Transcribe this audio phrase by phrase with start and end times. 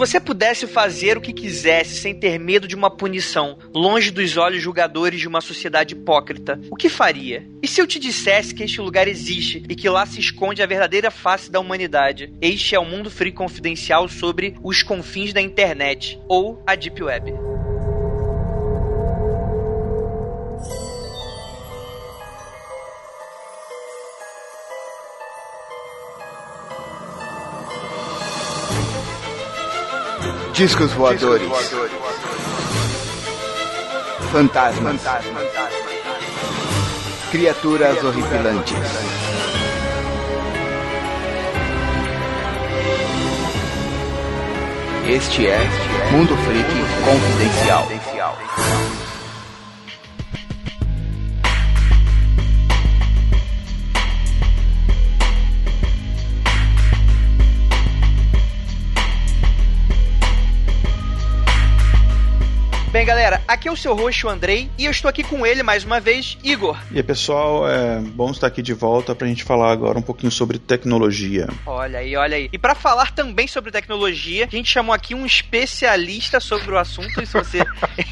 [0.00, 4.62] você pudesse fazer o que quisesse sem ter medo de uma punição, longe dos olhos
[4.62, 7.46] julgadores de uma sociedade hipócrita, o que faria?
[7.62, 10.66] E se eu te dissesse que este lugar existe e que lá se esconde a
[10.66, 12.32] verdadeira face da humanidade?
[12.40, 17.49] Este é o Mundo Free Confidencial sobre os confins da internet, ou a Deep Web.
[30.60, 31.48] Discos voadores.
[34.30, 35.00] Fantasmas.
[37.30, 38.76] Criaturas horripilantes.
[45.08, 45.58] Este é
[46.12, 46.68] Mundo Freak
[47.06, 48.99] Confidencial.
[63.50, 66.38] Aqui é o seu roxo Andrei e eu estou aqui com ele mais uma vez,
[66.42, 66.78] Igor.
[66.92, 70.30] E aí, pessoal, é bom estar aqui de volta pra gente falar agora um pouquinho
[70.30, 71.48] sobre tecnologia.
[71.66, 72.48] Olha aí, olha aí.
[72.52, 77.20] E para falar também sobre tecnologia, a gente chamou aqui um especialista sobre o assunto,
[77.20, 77.58] e se você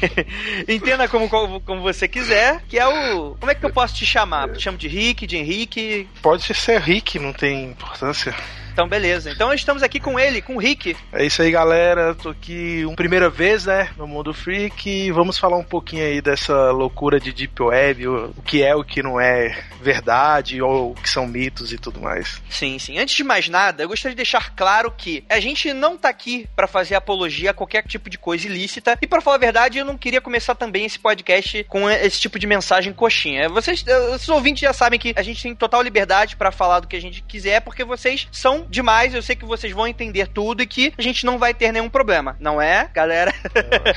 [0.67, 3.35] entenda como, como, como, você quiser, que é o.
[3.39, 4.49] Como é que eu posso te chamar?
[4.49, 6.07] Te chamo de Rick, de Henrique?
[6.21, 8.35] Pode ser Rick, não tem importância.
[8.79, 9.29] Então, beleza.
[9.29, 10.95] Então, estamos aqui com ele, com o Rick.
[11.11, 12.15] É isso aí, galera.
[12.15, 14.89] Tô aqui uma primeira vez, né, no Mundo Freak.
[14.89, 18.81] E vamos falar um pouquinho aí dessa loucura de Deep Web, o, que é o
[18.81, 22.41] que não é verdade, ou o que são mitos e tudo mais.
[22.49, 22.97] Sim, sim.
[22.97, 26.47] Antes de mais nada, eu gostaria de deixar claro que a gente não tá aqui
[26.55, 28.97] para fazer apologia a qualquer tipo de coisa ilícita.
[29.01, 32.39] E, para falar a verdade, eu não queria começar também esse podcast com esse tipo
[32.39, 33.49] de mensagem coxinha.
[33.49, 33.83] Vocês,
[34.15, 37.01] os ouvintes já sabem que a gente tem total liberdade para falar do que a
[37.01, 40.93] gente quiser, porque vocês são demais, eu sei que vocês vão entender tudo e que
[40.97, 43.33] a gente não vai ter nenhum problema, não é, galera?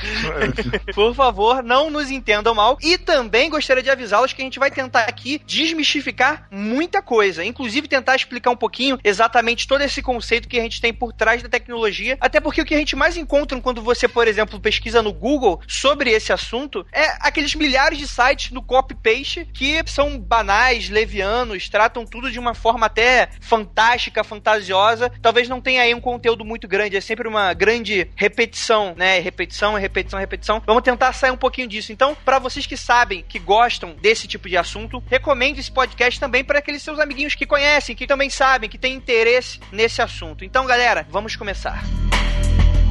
[0.93, 2.77] Por favor, não nos entendam mal.
[2.81, 7.87] E também gostaria de avisá-los que a gente vai tentar aqui desmistificar muita coisa, inclusive
[7.87, 11.49] tentar explicar um pouquinho exatamente todo esse conceito que a gente tem por trás da
[11.49, 15.13] tecnologia, até porque o que a gente mais encontra quando você, por exemplo, pesquisa no
[15.13, 21.69] Google sobre esse assunto é aqueles milhares de sites no copy-paste que são banais, levianos,
[21.69, 26.45] tratam tudo de uma forma até fantástica, fantasiosa fantasiosa, talvez não tenha aí um conteúdo
[26.45, 29.19] muito grande, é sempre uma grande repetição, né?
[29.19, 30.61] Repetição, repetição, repetição.
[30.65, 31.91] Vamos tentar sair um pouquinho disso.
[31.91, 36.43] Então, para vocês que sabem, que gostam desse tipo de assunto, recomendo esse podcast também
[36.43, 40.45] para aqueles seus amiguinhos que conhecem, que também sabem, que têm interesse nesse assunto.
[40.45, 41.83] Então, galera, vamos começar.
[41.83, 42.82] Se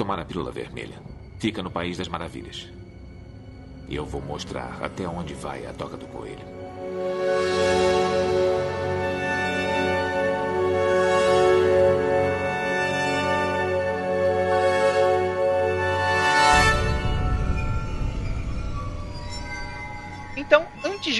[0.00, 0.98] tomar a pílula vermelha,
[1.38, 2.70] fica no País das Maravilhas.
[3.86, 6.40] E eu vou mostrar até onde vai a toca do coelho.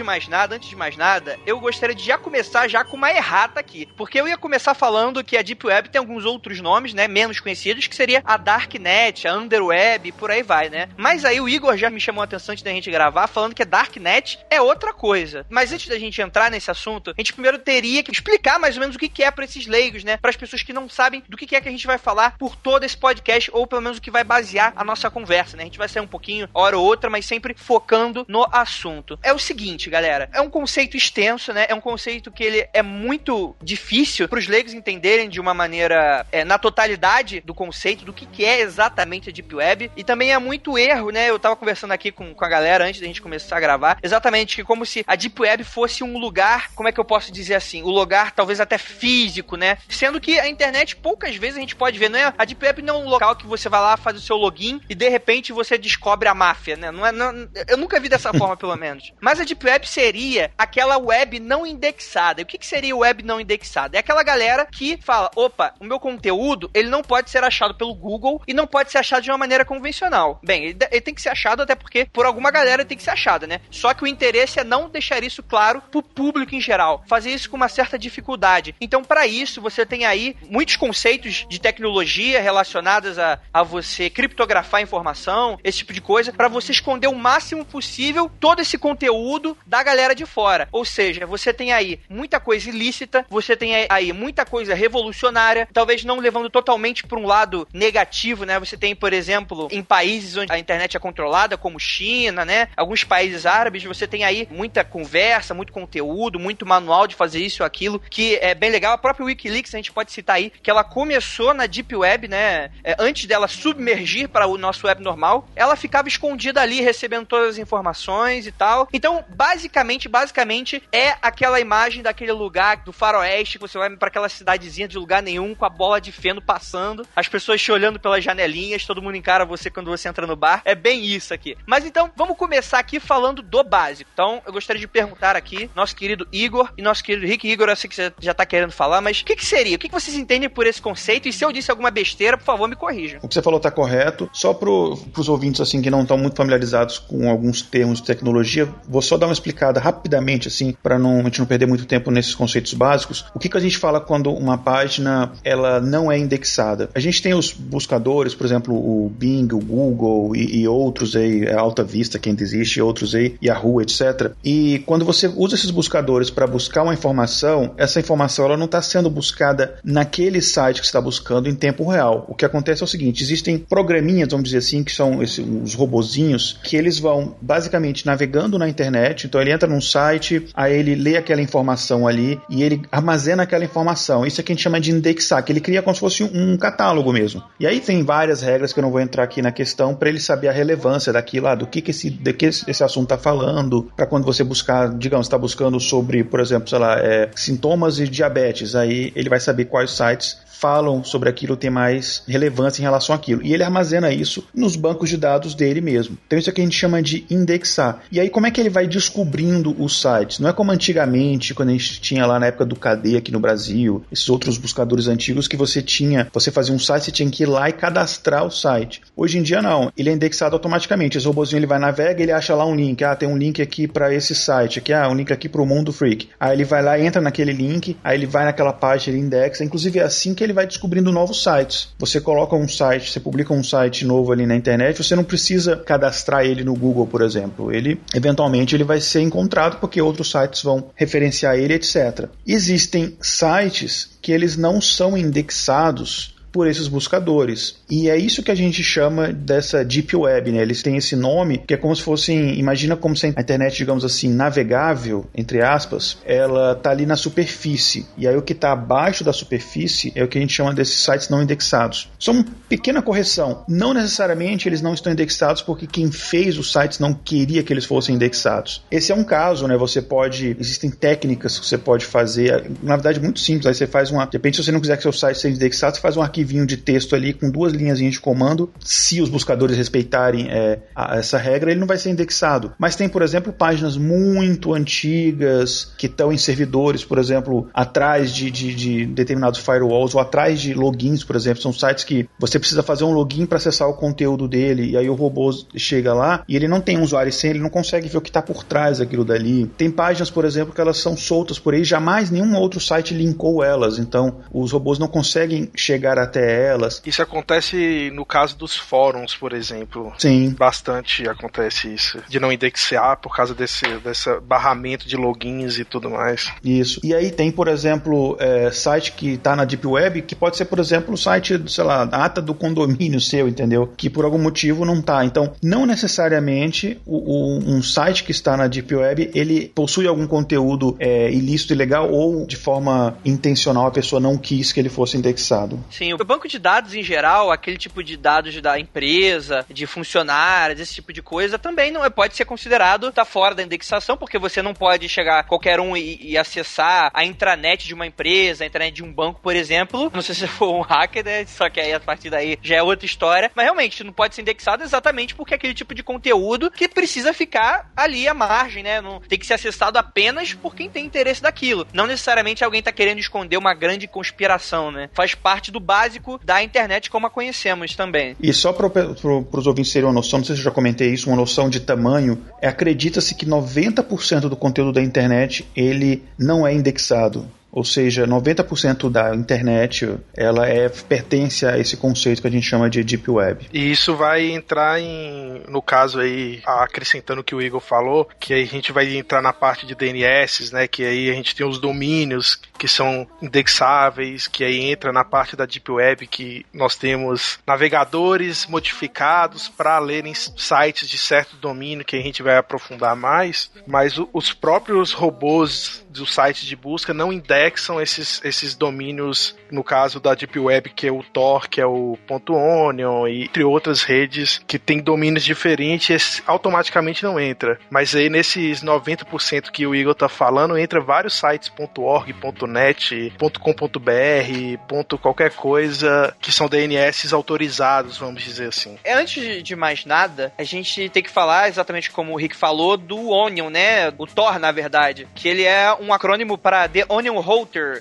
[0.00, 3.10] De mais nada, antes de mais nada, eu gostaria de já começar já com uma
[3.10, 3.86] errata aqui.
[3.96, 7.38] Porque eu ia começar falando que a Deep Web tem alguns outros nomes, né, menos
[7.38, 10.88] conhecidos, que seria a Darknet, a Underweb, por aí vai, né?
[10.96, 13.62] Mas aí o Igor já me chamou a atenção antes da gente gravar, falando que
[13.62, 15.44] a Darknet é outra coisa.
[15.50, 18.80] Mas antes da gente entrar nesse assunto, a gente primeiro teria que explicar mais ou
[18.80, 20.16] menos o que é para esses leigos, né?
[20.16, 22.56] Para as pessoas que não sabem do que é que a gente vai falar por
[22.56, 25.64] todo esse podcast, ou pelo menos o que vai basear a nossa conversa, né?
[25.64, 29.18] A gente vai sair um pouquinho, hora ou outra, mas sempre focando no assunto.
[29.22, 31.66] É o seguinte, galera, é um conceito extenso, né?
[31.68, 36.26] É um conceito que ele é muito difícil para os leigos entenderem de uma maneira
[36.32, 40.32] é, na totalidade do conceito do que, que é exatamente a Deep Web e também
[40.32, 41.28] é muito erro, né?
[41.28, 44.56] Eu tava conversando aqui com, com a galera antes da gente começar a gravar, exatamente
[44.56, 47.54] que como se a Deep Web fosse um lugar, como é que eu posso dizer
[47.54, 49.78] assim, o um lugar talvez até físico, né?
[49.88, 52.32] Sendo que a internet poucas vezes a gente pode ver, não é?
[52.36, 54.80] A Deep Web não é um local que você vai lá, faz o seu login
[54.88, 56.90] e de repente você descobre a máfia, né?
[56.90, 59.12] Não é, não, eu nunca vi dessa forma, pelo menos.
[59.20, 62.40] Mas a Deep Web seria aquela web não indexada.
[62.40, 63.96] E o que, que seria web não indexada?
[63.96, 67.94] É aquela galera que fala: opa, o meu conteúdo ele não pode ser achado pelo
[67.94, 70.40] Google e não pode ser achado de uma maneira convencional.
[70.42, 73.10] Bem, ele, ele tem que ser achado até porque por alguma galera tem que ser
[73.10, 73.60] achado, né?
[73.70, 77.50] Só que o interesse é não deixar isso claro pro público em geral, fazer isso
[77.50, 78.74] com uma certa dificuldade.
[78.80, 84.82] Então, para isso, você tem aí muitos conceitos de tecnologia relacionados a, a você criptografar
[84.82, 89.84] informação, esse tipo de coisa, para você esconder o máximo possível todo esse conteúdo da
[89.84, 90.68] galera de fora.
[90.72, 96.04] Ou seja, você tem aí muita coisa ilícita, você tem aí muita coisa revolucionária, talvez
[96.04, 98.58] não levando totalmente para um lado negativo, né?
[98.58, 102.68] Você tem, por exemplo, em países onde a internet é controlada, como China, né?
[102.76, 107.62] Alguns países árabes, você tem aí muita conversa, muito conteúdo, muito manual de fazer isso
[107.62, 108.94] ou aquilo, que é bem legal.
[108.94, 112.72] A própria Wikileaks, a gente pode citar aí, que ela começou na Deep Web, né?
[112.82, 117.50] É, antes dela submergir para o nosso web normal, ela ficava escondida ali, recebendo todas
[117.50, 118.88] as informações e tal.
[118.92, 119.59] Então, basicamente,
[120.08, 124.98] basicamente, é aquela imagem daquele lugar do faroeste, que você vai para aquela cidadezinha de
[124.98, 129.02] lugar nenhum, com a bola de feno passando, as pessoas te olhando pelas janelinhas, todo
[129.02, 130.62] mundo encara você quando você entra no bar.
[130.64, 131.56] É bem isso aqui.
[131.66, 134.10] Mas então, vamos começar aqui falando do básico.
[134.12, 137.48] Então, eu gostaria de perguntar aqui, nosso querido Igor e nosso querido Rick.
[137.48, 139.76] Igor, eu sei que você já tá querendo falar, mas o que, que seria?
[139.76, 141.28] O que, que vocês entendem por esse conceito?
[141.28, 143.20] E se eu disse alguma besteira, por favor, me corrijam.
[143.22, 144.28] O que você falou tá correto.
[144.32, 148.68] Só pro, pros ouvintes, assim, que não estão muito familiarizados com alguns termos de tecnologia,
[148.88, 152.10] vou só dar uma explicada rapidamente, assim, para não, a gente não perder muito tempo
[152.10, 153.26] nesses conceitos básicos.
[153.34, 156.88] O que, que a gente fala quando uma página ela não é indexada?
[156.94, 161.48] A gente tem os buscadores, por exemplo, o Bing, o Google e, e outros aí,
[161.48, 164.32] a Alta Vista, que ainda existe, outros aí, Yahoo, etc.
[164.44, 168.80] E quando você usa esses buscadores para buscar uma informação, essa informação ela não está
[168.80, 172.24] sendo buscada naquele site que está buscando em tempo real.
[172.28, 175.74] O que acontece é o seguinte: existem programinhas, vamos dizer assim, que são esses, os
[175.74, 179.26] robozinhos, que eles vão basicamente navegando na internet.
[179.26, 183.64] Então ele entra num site, aí ele lê aquela informação ali e ele armazena aquela
[183.64, 184.26] informação.
[184.26, 186.56] Isso é que a gente chama de indexar, que ele cria como se fosse um
[186.56, 187.42] catálogo mesmo.
[187.58, 190.20] E aí tem várias regras que eu não vou entrar aqui na questão para ele
[190.20, 193.90] saber a relevância daquilo, lá, do que, que esse, de que esse assunto está falando,
[193.96, 198.08] para quando você buscar, digamos, está buscando sobre, por exemplo, sei lá, é, sintomas de
[198.08, 203.14] diabetes, aí ele vai saber quais sites falam sobre aquilo tem mais relevância em relação
[203.14, 203.42] àquilo.
[203.42, 206.18] E ele armazena isso nos bancos de dados dele mesmo.
[206.26, 208.02] Então isso é que a gente chama de indexar.
[208.12, 210.38] E aí como é que ele vai descobrindo os sites?
[210.38, 213.40] Não é como antigamente, quando a gente tinha lá na época do KD aqui no
[213.40, 217.44] Brasil, esses outros buscadores antigos que você tinha, você fazia um site, você tinha que
[217.44, 219.00] ir lá e cadastrar o site.
[219.16, 221.16] Hoje em dia não, ele é indexado automaticamente.
[221.16, 223.88] Esse robôzinho ele vai navega, ele acha lá um link, ah, tem um link aqui
[223.88, 226.28] para esse site, aqui, ah, um link aqui para o Mundo Freak.
[226.38, 229.64] Aí ele vai lá, entra naquele link, aí ele vai naquela página, ele indexa.
[229.64, 231.88] Inclusive é assim que ele ele vai descobrindo novos sites.
[231.98, 235.76] Você coloca um site, você publica um site novo ali na internet, você não precisa
[235.76, 237.72] cadastrar ele no Google, por exemplo.
[237.72, 242.28] Ele, eventualmente, ele vai ser encontrado porque outros sites vão referenciar ele, etc.
[242.46, 247.76] Existem sites que eles não são indexados por esses buscadores.
[247.90, 250.62] E é isso que a gente chama dessa Deep Web, né?
[250.62, 254.04] Eles têm esse nome que é como se fosse, imagina como se a internet, digamos
[254.04, 258.06] assim, navegável, entre aspas, ela tá ali na superfície.
[258.16, 261.00] E aí o que está abaixo da superfície é o que a gente chama desses
[261.00, 262.10] sites não indexados.
[262.18, 263.64] Só uma pequena correção.
[263.68, 267.84] Não necessariamente eles não estão indexados porque quem fez os sites não queria que eles
[267.84, 268.82] fossem indexados.
[268.90, 269.76] Esse é um caso, né?
[269.76, 273.66] Você pode, existem técnicas que você pode fazer, na verdade muito simples.
[273.66, 275.96] Aí você faz uma, de repente se você não quiser que seu site seja indexado,
[275.96, 278.70] você faz um arquivo arquivinho de texto ali com duas linhas de comando.
[278.80, 282.72] Se os buscadores respeitarem é, a, essa regra, ele não vai ser indexado.
[282.78, 288.50] Mas tem, por exemplo, páginas muito antigas que estão em servidores, por exemplo, atrás de,
[288.50, 291.62] de, de, determinados firewalls ou atrás de logins, por exemplo.
[291.62, 295.08] São sites que você precisa fazer um login para acessar o conteúdo dele e aí
[295.08, 298.18] o robô chega lá e ele não tem um usuário senha, ele não consegue ver
[298.18, 299.66] o que está por trás daquilo dali.
[299.76, 303.62] Tem páginas, por exemplo, que elas são soltas por aí, jamais nenhum outro site linkou
[303.62, 303.98] elas.
[303.98, 307.02] Então, os robôs não conseguem chegar a até elas.
[307.04, 310.12] Isso acontece no caso dos fóruns, por exemplo.
[310.18, 310.54] Sim.
[310.58, 312.18] Bastante acontece isso.
[312.28, 316.50] De não indexar por causa desse, desse barramento de logins e tudo mais.
[316.64, 317.00] Isso.
[317.04, 320.64] E aí tem, por exemplo, é, site que está na Deep Web, que pode ser,
[320.66, 323.92] por exemplo, o site, sei lá, ata do condomínio seu, entendeu?
[323.96, 325.24] Que por algum motivo não está.
[325.24, 330.26] Então, não necessariamente o, o, um site que está na Deep Web, ele possui algum
[330.26, 335.16] conteúdo é, ilícito, ilegal, ou de forma intencional a pessoa não quis que ele fosse
[335.16, 335.78] indexado.
[335.90, 340.80] Sim, o banco de dados em geral, aquele tipo de dados da empresa, de funcionários,
[340.80, 344.38] esse tipo de coisa, também não é, pode ser considerado tá fora da indexação, porque
[344.38, 348.66] você não pode chegar qualquer um e, e, acessar a intranet de uma empresa, a
[348.66, 350.10] intranet de um banco, por exemplo.
[350.12, 351.46] Não sei se for um hacker, né?
[351.46, 353.50] Só que aí a partir daí já é outra história.
[353.54, 357.32] Mas realmente não pode ser indexado exatamente porque é aquele tipo de conteúdo que precisa
[357.32, 359.00] ficar ali à margem, né?
[359.00, 361.86] Não, tem que ser acessado apenas por quem tem interesse daquilo.
[361.92, 365.08] Não necessariamente alguém tá querendo esconder uma grande conspiração, né?
[365.12, 368.36] Faz parte do básico básico da internet como a conhecemos também.
[368.40, 371.12] E só para pro, os ouvintes terem uma noção, não sei se eu já comentei
[371.12, 376.66] isso, uma noção de tamanho, é, acredita-se que 90% do conteúdo da internet ele não
[376.66, 377.46] é indexado.
[377.72, 382.90] Ou seja, 90% da internet ela é pertence a esse conceito que a gente chama
[382.90, 383.68] de Deep Web.
[383.72, 388.52] E isso vai entrar em, no caso aí, acrescentando o que o Igor falou, que
[388.52, 390.88] aí a gente vai entrar na parte de DNS, né?
[390.88, 395.54] Que aí a gente tem os domínios que são indexáveis, que aí entra na parte
[395.54, 402.16] da Deep Web que nós temos navegadores modificados para lerem sites de certo domínio que
[402.16, 407.59] a gente vai aprofundar mais, mas os próprios robôs dos sites de busca não indexam
[408.00, 412.18] esses, esses domínios, no caso da Deep Web, que é o Tor, que é o
[412.28, 417.78] .onion, e entre outras redes que tem domínios diferentes, automaticamente não entra.
[417.90, 422.34] Mas aí nesses 90% que o Igor tá falando, entra vários sites .org,
[422.68, 428.98] .net, .com.br, qualquer coisa, que são DNS autorizados, vamos dizer assim.
[429.04, 432.96] É, antes de mais nada, a gente tem que falar exatamente como o Rick falou
[432.96, 434.12] do Onion, né?
[434.18, 437.38] O Tor, na verdade, que ele é um acrônimo para The Onion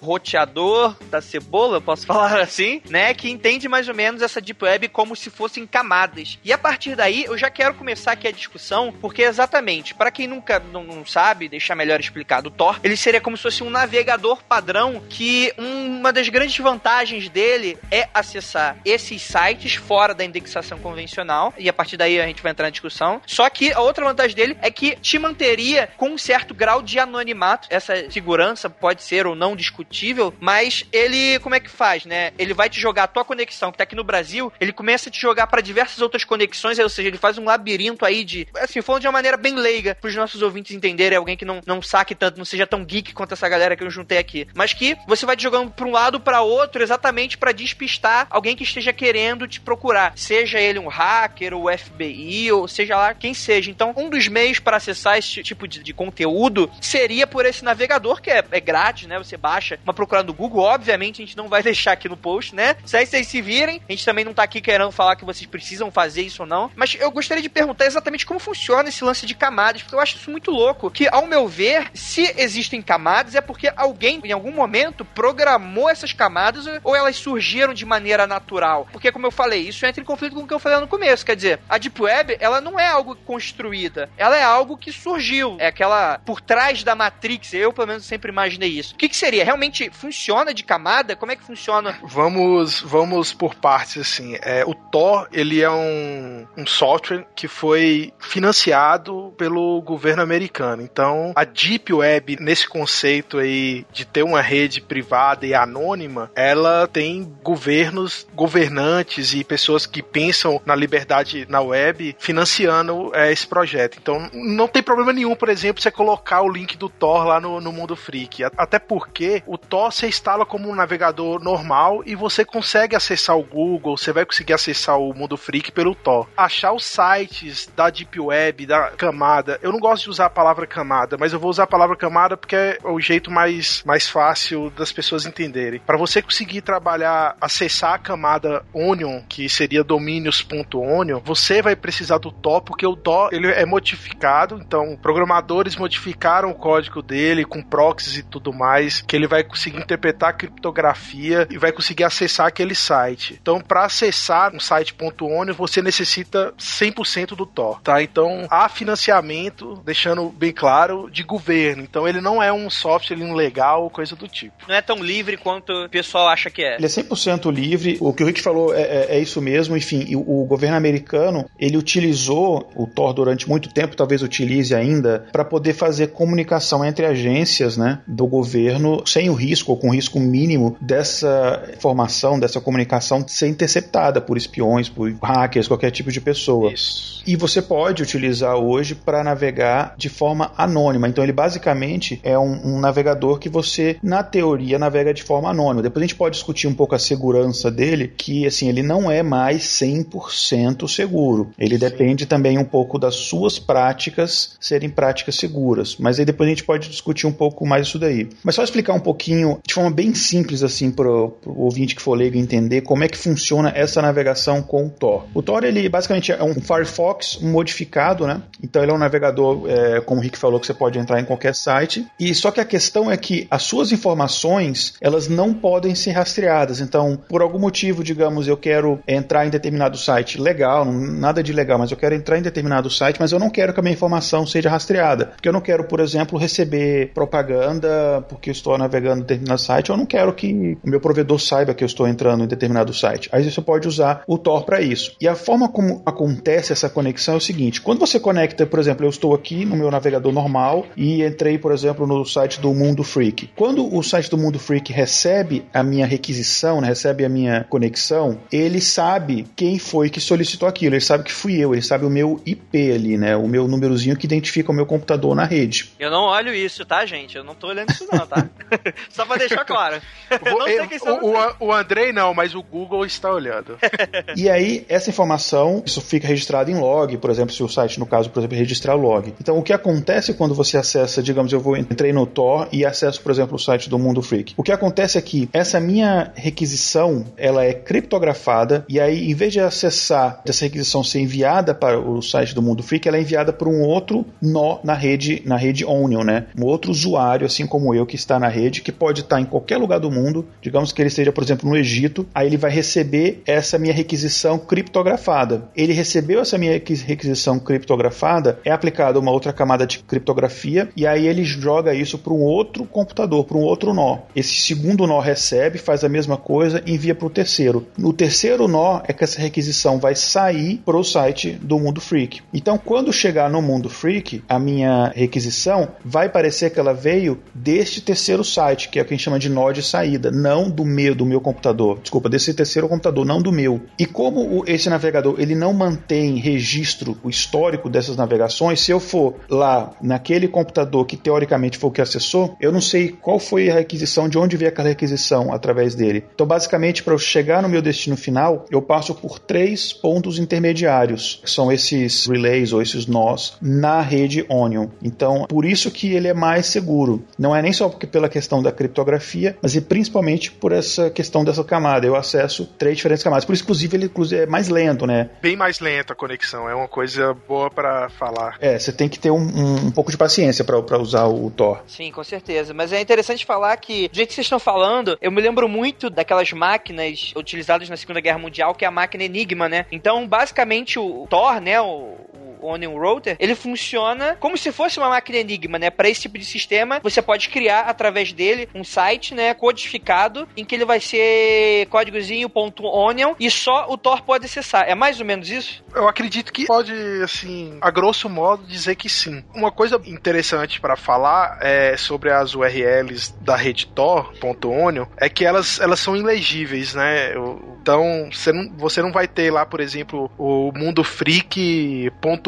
[0.02, 3.14] Roteador da cebola, posso falar assim, né?
[3.14, 6.40] Que entende mais ou menos essa Deep Web como se fossem camadas.
[6.44, 10.28] E a partir daí, eu já quero começar aqui a discussão, porque exatamente, para quem
[10.28, 13.70] nunca não, não, sabe, deixar melhor explicado, o Tor, ele seria como se fosse um
[13.70, 20.80] navegador padrão que uma das grandes vantagens dele é acessar esses sites fora da indexação
[20.80, 23.22] convencional, e a partir daí a gente vai entrar na discussão.
[23.26, 27.00] Só que a outra vantagem dele é que te manteria com um certo grau de
[27.00, 27.68] anonimato.
[27.70, 32.32] Essa essa segurança pode ser ou não discutível, mas ele, como é que faz, né?
[32.38, 35.12] Ele vai te jogar a tua conexão, que tá aqui no Brasil, ele começa a
[35.12, 38.82] te jogar para diversas outras conexões, ou seja, ele faz um labirinto aí de, assim,
[38.82, 42.14] falando de uma maneira bem leiga, pros nossos ouvintes entenderem, alguém que não, não saque
[42.14, 45.26] tanto, não seja tão geek quanto essa galera que eu juntei aqui, mas que você
[45.26, 49.48] vai te jogando pra um lado para outro exatamente para despistar alguém que esteja querendo
[49.48, 53.72] te procurar, seja ele um hacker ou FBI ou seja lá quem seja.
[53.72, 58.22] Então, um dos meios para acessar esse tipo de, de conteúdo seria por esse navegador
[58.22, 59.18] que é, é grátis, né?
[59.18, 60.64] Você baixa uma procura no Google.
[60.64, 62.76] Obviamente, a gente não vai deixar aqui no post, né?
[62.86, 65.46] Se aí vocês se virem, a gente também não tá aqui querendo falar que vocês
[65.46, 66.72] precisam fazer isso ou não.
[66.76, 70.18] Mas eu gostaria de perguntar exatamente como funciona esse lance de camadas, porque eu acho
[70.18, 70.92] isso muito louco.
[70.92, 76.14] Que, ao meu ver, se existem camadas, é porque alguém, em algum momento, programou essas
[76.14, 78.88] camadas ou elas surgiram de maneira natural.
[78.92, 81.26] Porque, como eu falei, isso entra em conflito com o que eu falei no começo.
[81.26, 85.58] Quer dizer, a Deep Web, ela não é algo construída, ela é algo que surgiu.
[85.60, 87.54] É aquela por trás da Matrix.
[87.54, 88.94] Eu pelo menos sempre imaginei isso.
[88.94, 89.44] O que, que seria?
[89.44, 91.16] Realmente funciona de camada?
[91.16, 92.00] Como é que funciona?
[92.04, 94.38] Vamos, vamos por partes assim.
[94.42, 100.82] É, o Tor ele é um, um software que foi financiado pelo governo americano.
[100.82, 106.88] Então a Deep Web nesse conceito aí de ter uma rede privada e anônima, ela
[106.88, 113.98] tem governos, governantes e pessoas que pensam na liberdade na web financiando é, esse projeto.
[114.02, 117.60] Então não tem problema nenhum, por exemplo, você colocar o link do Tor lá no,
[117.60, 118.44] no mundo freak.
[118.44, 119.09] Até porque
[119.46, 124.12] o Tor você instala como um navegador normal e você consegue acessar o Google, você
[124.12, 126.28] vai conseguir acessar o mundo freak pelo Tor.
[126.38, 129.60] Achar os sites da Deep Web, da camada.
[129.62, 132.38] Eu não gosto de usar a palavra camada, mas eu vou usar a palavra camada
[132.38, 135.80] porque é o jeito mais, mais fácil das pessoas entenderem.
[135.80, 142.32] Para você conseguir trabalhar, acessar a camada Onion, que seria domínios.onion, você vai precisar do
[142.32, 148.18] Tor, porque o Tor ele é modificado, então programadores modificaram o código dele com proxies
[148.18, 152.76] e tudo mais, que ele vai conseguir interpretar a criptografia e vai conseguir acessar aquele
[152.76, 153.38] site.
[153.42, 158.02] Então, para acessar um site.onion, você necessita 100% do Tor, tá?
[158.02, 161.84] Então, há financiamento, deixando bem claro, de governo.
[161.84, 164.56] Então, ele não é um software legal ou coisa do tipo.
[164.68, 166.76] Não é tão livre quanto o pessoal acha que é.
[166.76, 167.98] Ele é 100% livre.
[168.00, 169.76] O que o Rick falou é, é, é isso mesmo.
[169.76, 175.28] Enfim, o, o governo americano, ele utilizou o Tor durante muito tempo, talvez utilize ainda,
[175.32, 180.20] para poder fazer comunicação entre agências né, do governo sem o risco, ou com risco
[180.20, 186.72] mínimo, dessa informação, dessa comunicação ser interceptada por espiões, por hackers, qualquer tipo de pessoa.
[186.72, 187.24] Isso.
[187.26, 191.08] E você pode utilizar hoje para navegar de forma anônima.
[191.08, 195.84] Então, ele basicamente é um, um, navegador que você, na teoria, navega de forma anônima.
[195.84, 199.22] Depois a gente pode discutir um pouco a segurança dele, que assim, ele não é
[199.22, 201.52] mais 100% seguro.
[201.58, 201.82] Ele Sim.
[201.82, 205.98] depende também um pouco das suas práticas serem práticas seguras.
[206.00, 208.30] Mas aí depois a gente pode discutir um pouco mais isso daí.
[208.44, 212.16] Mas só explicar um pouquinho, de forma bem simples assim, para o ouvinte que for
[212.16, 215.26] leigo entender como é que funciona essa navegação com o Tor.
[215.34, 218.42] O Tor, ele basicamente é um Firefox modificado, né?
[218.64, 221.26] Então ele é um navegador, é, como o Rick falou, que você pode entrar em
[221.26, 222.06] qualquer site.
[222.20, 226.80] E só que a questão é que as suas informações, elas não podem ser rastreadas.
[226.80, 231.78] Então, por algum motivo, digamos, eu quero entrar em determinado site, legal, nada de legal,
[231.78, 234.46] mas eu quero entrar em determinado site, mas eu não quero que a minha informação
[234.46, 235.28] seja rastreada.
[235.28, 239.98] Porque eu não quero, por exemplo, receber propaganda, porque estou navegando em determinado site, eu
[239.98, 243.30] não quero que o meu provedor saiba que eu estou entrando em determinado site.
[243.32, 245.16] Aí você pode usar o Tor para isso.
[245.20, 249.06] E a forma como acontece essa conexão é o seguinte: quando você conecta, por exemplo,
[249.06, 253.04] eu estou aqui no meu navegador normal e entrei, por exemplo, no site do Mundo
[253.04, 253.50] Freak.
[253.56, 258.40] Quando o site do Mundo Freak recebe a minha requisição, né, recebe a minha conexão,
[258.52, 260.96] ele sabe quem foi que solicitou aquilo.
[260.96, 263.36] Ele sabe que fui eu, ele sabe o meu IP ali, né?
[263.36, 265.92] O meu númerozinho que identifica o meu computador na rede.
[266.00, 267.38] Eu não olho isso, tá, gente?
[267.38, 268.49] Eu não tô olhando isso, não, tá?
[269.10, 270.02] Só pra deixar claro.
[270.30, 273.78] Eu não sei quem são o, o, o Andrei não, mas o Google está olhando.
[274.36, 278.06] e aí, essa informação, isso fica registrado em log, por exemplo, se o site, no
[278.06, 279.34] caso, por exemplo, registrar log.
[279.40, 283.22] Então, o que acontece quando você acessa, digamos, eu vou entrei no Tor e acesso,
[283.22, 284.54] por exemplo, o site do Mundo Freak.
[284.58, 289.54] O que acontece é que essa minha requisição, ela é criptografada e aí, em vez
[289.54, 293.52] de acessar essa requisição ser enviada para o site do Mundo Freak, ela é enviada
[293.52, 296.48] para um outro nó na rede, na rede Onion, né?
[296.58, 299.78] Um outro usuário, assim como eu, que está na rede, que pode estar em qualquer
[299.78, 303.42] lugar do mundo, digamos que ele esteja, por exemplo, no Egito, aí ele vai receber
[303.46, 305.70] essa minha requisição criptografada.
[305.76, 311.28] Ele recebeu essa minha requisição criptografada, é aplicada uma outra camada de criptografia e aí
[311.28, 314.20] ele joga isso para um outro computador, para um outro nó.
[314.36, 317.88] Esse segundo nó recebe, faz a mesma coisa envia para o terceiro.
[317.98, 322.42] No terceiro nó é que essa requisição vai sair para o site do Mundo Freak.
[322.54, 328.02] Então, quando chegar no Mundo Freak, a minha requisição vai parecer que ela veio deste
[328.02, 330.86] terceiro site, que é o que a gente chama de nó de saída, não do
[330.86, 332.00] meu do meu computador.
[332.02, 333.82] Desculpa, desse terceiro computador, não do meu.
[333.98, 339.36] E como esse navegador ele não mantém registro, o histórico dessas navegações, se eu for
[339.50, 343.76] lá naquele computador que teoricamente foi o que acessou, eu não sei qual foi a
[343.76, 346.24] requisição, de onde veio aquela requisição através dele.
[346.34, 351.40] Então, basicamente, para eu chegar no meu destino final, eu passo por três pontos intermediários,
[351.44, 354.88] que são esses relays ou esses nós na rede Onion.
[355.02, 357.24] Então, por isso que ele é mais seguro.
[357.38, 361.46] Não é nem só porque pela questão da criptografia, mas e principalmente por essa questão
[361.46, 362.06] dessa camada.
[362.06, 363.46] Eu acesso três diferentes camadas.
[363.46, 365.30] Por isso, inclusive, ele é mais lento, né?
[365.42, 366.70] Bem mais lento a conexão.
[366.70, 368.58] É uma coisa boa para falar.
[368.60, 371.82] É, você tem que ter um, um, um pouco de paciência para usar o Tor.
[371.88, 372.74] Sim, com certeza.
[372.74, 376.10] Mas é interessante falar que, do jeito que vocês estão falando, eu me lembro muito
[376.10, 379.86] daquelas máquinas utilizadas na Segunda Guerra Mundial, que é a máquina Enigma, né?
[379.92, 381.80] Então, basicamente, o Thor, né?
[381.80, 382.18] O,
[382.62, 385.90] Onion Router, ele funciona como se fosse uma máquina Enigma, né?
[385.90, 390.66] Para esse tipo de sistema, você pode criar através dele um site, né, codificado, em
[390.66, 394.86] que ele vai ser códigozinho .onion e só o Tor pode acessar.
[394.88, 395.84] É mais ou menos isso?
[395.94, 396.94] Eu acredito que pode,
[397.24, 399.44] assim, a grosso modo dizer que sim.
[399.54, 405.80] Uma coisa interessante para falar é sobre as URLs da rede Tor.onion é que elas,
[405.80, 407.34] elas são ilegíveis, né?
[407.82, 411.04] Então, você não, você não vai ter lá, por exemplo, o mundo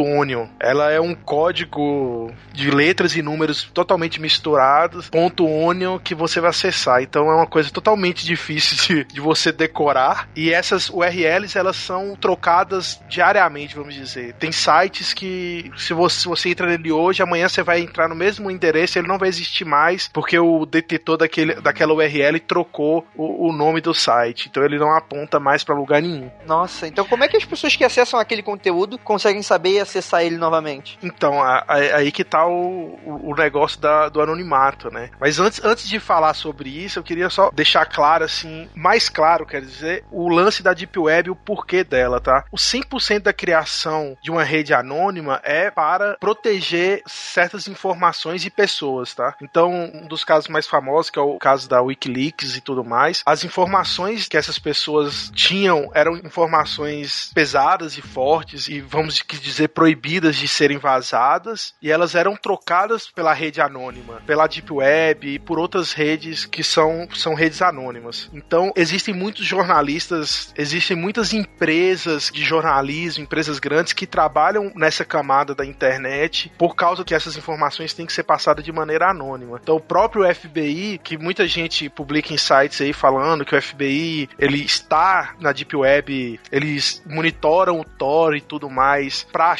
[0.01, 0.47] freak.onion.
[0.59, 5.09] Ela é um código de letras e números totalmente misturados,
[5.39, 7.01] .onion que você vai acessar.
[7.01, 10.29] Então é uma coisa totalmente difícil de, de você decorar.
[10.35, 14.33] E essas URLs, elas são trocadas diariamente, vamos dizer.
[14.33, 18.15] Tem sites que, se você, se você entra nele hoje, amanhã você vai entrar no
[18.15, 23.49] mesmo endereço, ele não vai existir mais, porque o detetor daquele, daquela URL trocou o,
[23.49, 24.47] o nome do site.
[24.49, 26.29] Então ele não aponta mais para lugar nenhum.
[26.45, 30.38] Nossa, então como é que as pessoas que acessam aquele conteúdo conseguem saber acessar ele
[30.38, 30.97] novamente?
[31.04, 35.10] Então, a, a, aí que tá o, o, negócio da, do anonimato, né?
[35.19, 39.45] Mas antes, antes de falar sobre isso, eu queria só deixar claro, assim, mais claro,
[39.45, 42.45] quer dizer, o lance da Deep Web e o porquê dela, tá?
[42.51, 49.13] O 100% da criação de uma rede anônima é para proteger certas informações e pessoas,
[49.13, 49.36] tá?
[49.41, 53.21] Então, um dos casos mais famosos, que é o caso da Wikileaks e tudo mais,
[53.25, 60.36] as informações que essas pessoas tinham eram informações pesadas e fortes e, vamos dizer, proibidas
[60.36, 65.58] de serem vazadas, e elas eram trocadas pela rede anônima, pela Deep Web e por
[65.58, 68.30] outras redes que são, são redes anônimas.
[68.32, 75.56] Então, existem muitos jornalistas, existem muitas empresas de jornalismo, empresas grandes que trabalham nessa camada
[75.56, 79.60] da internet por causa que essas informações têm que ser passadas de maneira anônima.
[79.60, 84.30] Então, o próprio FBI, que muita gente publica em sites aí falando que o FBI
[84.38, 89.56] ele está na Deep Web, eles monitoram o Tor e tudo mais para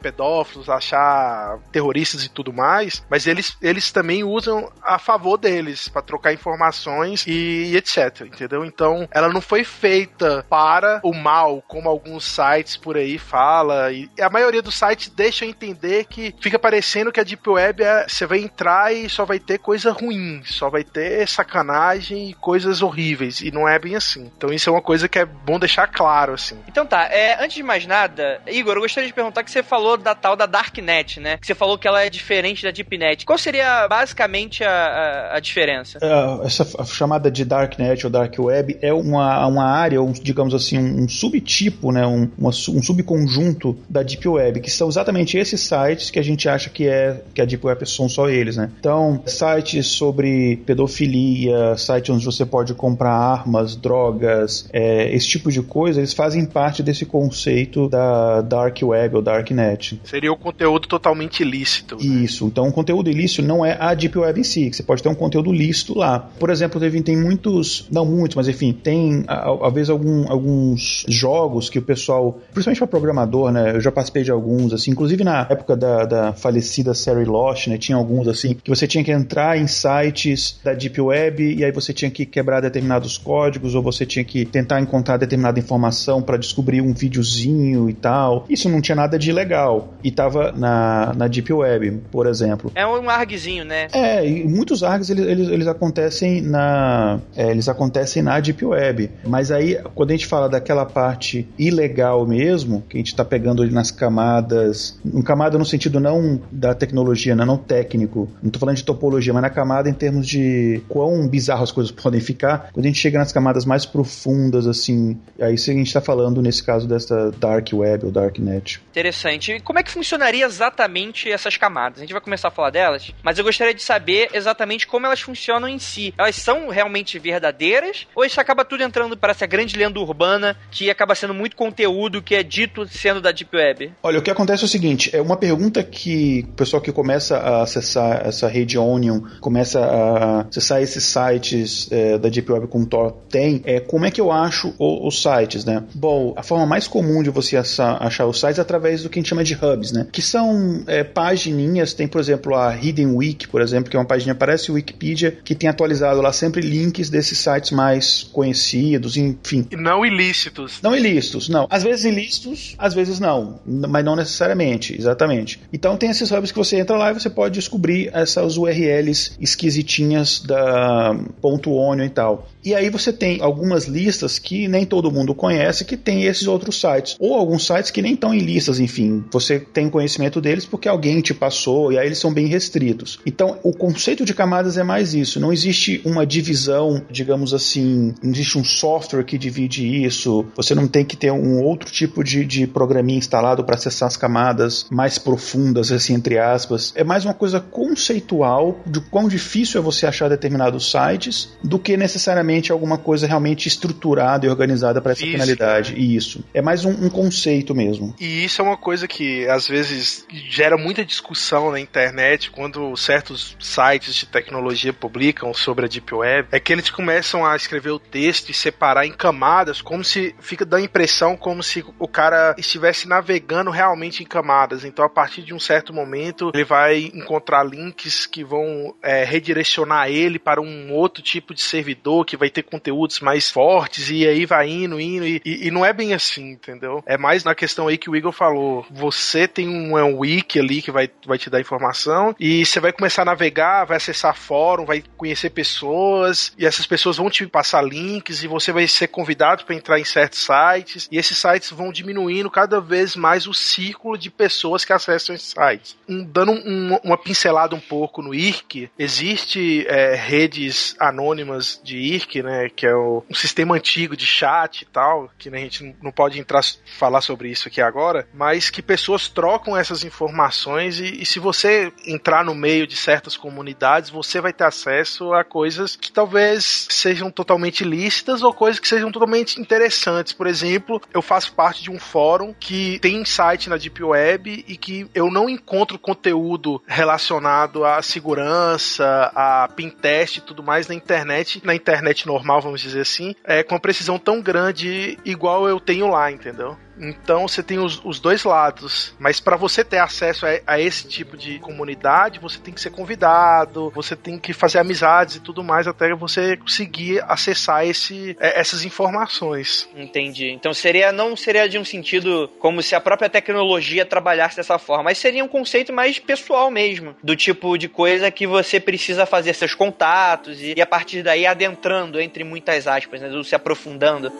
[0.00, 6.02] pedófilos, achar terroristas e tudo mais, mas eles, eles também usam a favor deles para
[6.02, 8.64] trocar informações e, e, etc, entendeu?
[8.64, 14.08] Então, ela não foi feita para o mal, como alguns sites por aí fala, e
[14.20, 18.26] a maioria dos sites deixa entender que fica parecendo que a Deep Web é, você
[18.26, 23.40] vai entrar e só vai ter coisa ruim, só vai ter sacanagem e coisas horríveis,
[23.40, 24.30] e não é bem assim.
[24.36, 26.58] Então, isso é uma coisa que é bom deixar claro, assim.
[26.66, 29.96] Então tá, é, antes de mais nada, Igor, eu gostaria de perguntar que você falou
[29.96, 31.36] da tal da Darknet, né?
[31.38, 33.24] Que você falou que ela é diferente da Deepnet.
[33.24, 35.98] Qual seria basicamente a, a, a diferença?
[35.98, 40.78] Uh, essa chamada de Darknet ou Dark Web é uma, uma área, um, digamos assim,
[40.78, 42.06] um, um subtipo, né?
[42.06, 46.48] Um, uma, um subconjunto da Deep Web, que são exatamente esses sites que a gente
[46.48, 48.70] acha que é que a Deep Web são só eles, né?
[48.78, 55.62] Então, sites sobre pedofilia, sites onde você pode comprar armas, drogas, é, esse tipo de
[55.62, 60.00] coisa, eles fazem parte desse conceito da Dark Web ou Darknet.
[60.04, 61.96] Seria o conteúdo totalmente ilícito.
[61.96, 62.24] Né?
[62.24, 62.46] Isso.
[62.46, 65.08] Então, o conteúdo ilícito não é a Deep Web em si, que você pode ter
[65.08, 66.18] um conteúdo lícito lá.
[66.38, 71.68] Por exemplo, teve, tem muitos, não muitos, mas enfim, tem às vezes algum, alguns jogos
[71.68, 73.76] que o pessoal, principalmente para programador, né?
[73.76, 77.76] Eu já participei de alguns, assim, inclusive na época da, da falecida série Lost, né?
[77.78, 81.72] Tinha alguns assim, que você tinha que entrar em sites da Deep Web e aí
[81.72, 86.36] você tinha que quebrar determinados códigos ou você tinha que tentar encontrar determinada informação para
[86.36, 88.46] descobrir um videozinho e tal.
[88.48, 89.94] Isso não tinha nada de ilegal.
[90.02, 92.70] E tava na, na Deep Web, por exemplo.
[92.74, 93.86] É um ARGzinho, né?
[93.92, 97.20] É, e muitos ARGs eles, eles, eles acontecem na.
[97.36, 99.10] É, eles acontecem na Deep Web.
[99.26, 103.68] Mas aí, quando a gente fala daquela parte ilegal mesmo, que a gente está pegando
[103.70, 104.98] nas camadas.
[105.04, 108.28] Um camada no sentido não da tecnologia, né, não técnico.
[108.42, 111.90] Não tô falando de topologia, mas na camada em termos de quão bizarro as coisas
[111.92, 112.70] podem ficar.
[112.72, 116.62] Quando a gente chega nas camadas mais profundas, assim, aí a gente está falando, nesse
[116.62, 118.80] caso, dessa Dark Web ou Darknet.
[118.98, 119.60] Interessante.
[119.62, 121.98] Como é que funcionaria exatamente essas camadas?
[121.98, 125.20] A gente vai começar a falar delas, mas eu gostaria de saber exatamente como elas
[125.20, 126.12] funcionam em si.
[126.18, 130.90] Elas são realmente verdadeiras ou isso acaba tudo entrando para essa grande lenda urbana que
[130.90, 133.92] acaba sendo muito conteúdo que é dito sendo da Deep Web?
[134.02, 137.36] Olha, o que acontece é o seguinte, é uma pergunta que o pessoal que começa
[137.38, 142.84] a acessar essa rede Onion, começa a acessar esses sites é, da Deep Web com
[142.84, 145.84] Tor tem, é como é que eu acho os sites, né?
[145.94, 149.18] Bom, a forma mais comum de você achar, achar os sites é através do que
[149.18, 150.06] a gente chama de hubs, né?
[150.10, 154.06] Que são é, pagininhas, tem por exemplo a Hidden Wiki, por exemplo, que é uma
[154.06, 159.66] página parece Wikipedia, que tem atualizado lá sempre links desses sites mais conhecidos, enfim.
[159.70, 160.80] E não ilícitos.
[160.82, 161.66] Não ilícitos, não.
[161.70, 165.60] Às vezes ilícitos, às vezes não, mas não necessariamente, exatamente.
[165.72, 170.40] Então tem esses hubs que você entra lá e você pode descobrir essas URLs esquisitinhas
[170.40, 172.48] da ponto .onion e tal.
[172.68, 176.78] E aí você tem algumas listas que nem todo mundo conhece que tem esses outros
[176.78, 177.16] sites.
[177.18, 179.24] Ou alguns sites que nem estão em listas, enfim.
[179.32, 183.20] Você tem conhecimento deles porque alguém te passou e aí eles são bem restritos.
[183.24, 185.40] Então, o conceito de camadas é mais isso.
[185.40, 190.44] Não existe uma divisão, digamos assim, não existe um software que divide isso.
[190.54, 194.16] Você não tem que ter um outro tipo de, de programinha instalado para acessar as
[194.18, 196.92] camadas mais profundas, assim, entre aspas.
[196.94, 201.96] É mais uma coisa conceitual de quão difícil é você achar determinados sites do que
[201.96, 205.92] necessariamente alguma coisa realmente estruturada e organizada para essa Física, finalidade.
[205.92, 206.00] Né?
[206.00, 206.44] Isso.
[206.52, 208.14] É mais um, um, conceito mesmo.
[208.18, 213.56] E isso é uma coisa que às vezes gera muita discussão na internet quando certos
[213.58, 216.48] sites de tecnologia publicam sobre a Deep Web.
[216.52, 220.64] É que eles começam a escrever o texto e separar em camadas, como se fica
[220.64, 224.84] da impressão como se o cara estivesse navegando realmente em camadas.
[224.84, 230.08] Então, a partir de um certo momento, ele vai encontrar links que vão é, redirecionar
[230.08, 234.46] ele para um outro tipo de servidor que vai ter conteúdos mais fortes e aí
[234.46, 237.02] vai indo, indo e, e, não é bem assim, entendeu?
[237.06, 238.86] É mais na questão aí que o Igor falou.
[238.90, 242.80] Você tem um, é um wiki ali que vai, vai te dar informação e você
[242.80, 247.46] vai começar a navegar, vai acessar fórum, vai conhecer pessoas e essas pessoas vão te
[247.46, 251.70] passar links e você vai ser convidado para entrar em certos sites e esses sites
[251.70, 255.96] vão diminuindo cada vez mais o círculo de pessoas que acessam esses sites.
[256.08, 262.27] Um, dando um, uma pincelada um pouco no IRC, existe é, redes anônimas de IRC,
[262.42, 265.96] né, que é o, um sistema antigo de chat e tal, que né, a gente
[266.02, 266.62] não pode entrar
[266.98, 271.92] falar sobre isso aqui agora, mas que pessoas trocam essas informações e, e se você
[272.06, 277.30] entrar no meio de certas comunidades, você vai ter acesso a coisas que talvez sejam
[277.30, 280.32] totalmente lícitas ou coisas que sejam totalmente interessantes.
[280.32, 284.76] Por exemplo, eu faço parte de um fórum que tem site na Deep Web e
[284.76, 291.60] que eu não encontro conteúdo relacionado à segurança, a pintest e tudo mais na internet,
[291.64, 296.08] na internet normal, vamos dizer assim, é, com uma precisão tão grande igual eu tenho
[296.08, 296.76] lá, entendeu?
[297.00, 299.14] Então você tem os, os dois lados.
[299.18, 302.90] Mas para você ter acesso a, a, esse tipo de comunidade, você tem que ser
[302.90, 308.60] convidado, você tem que fazer amizades e tudo mais até você conseguir acessar esse, é,
[308.60, 309.88] essas informações.
[309.96, 310.50] Entendi.
[310.50, 315.04] Então seria não seria de um sentido como se a própria tecnologia trabalhasse dessa forma,
[315.04, 319.54] mas seria um conceito mais pessoal mesmo, do tipo de coisa que você precisa fazer
[319.54, 324.32] seus contatos e, e a partir daí adentrando entre muitas aspas, né, se aprofundando.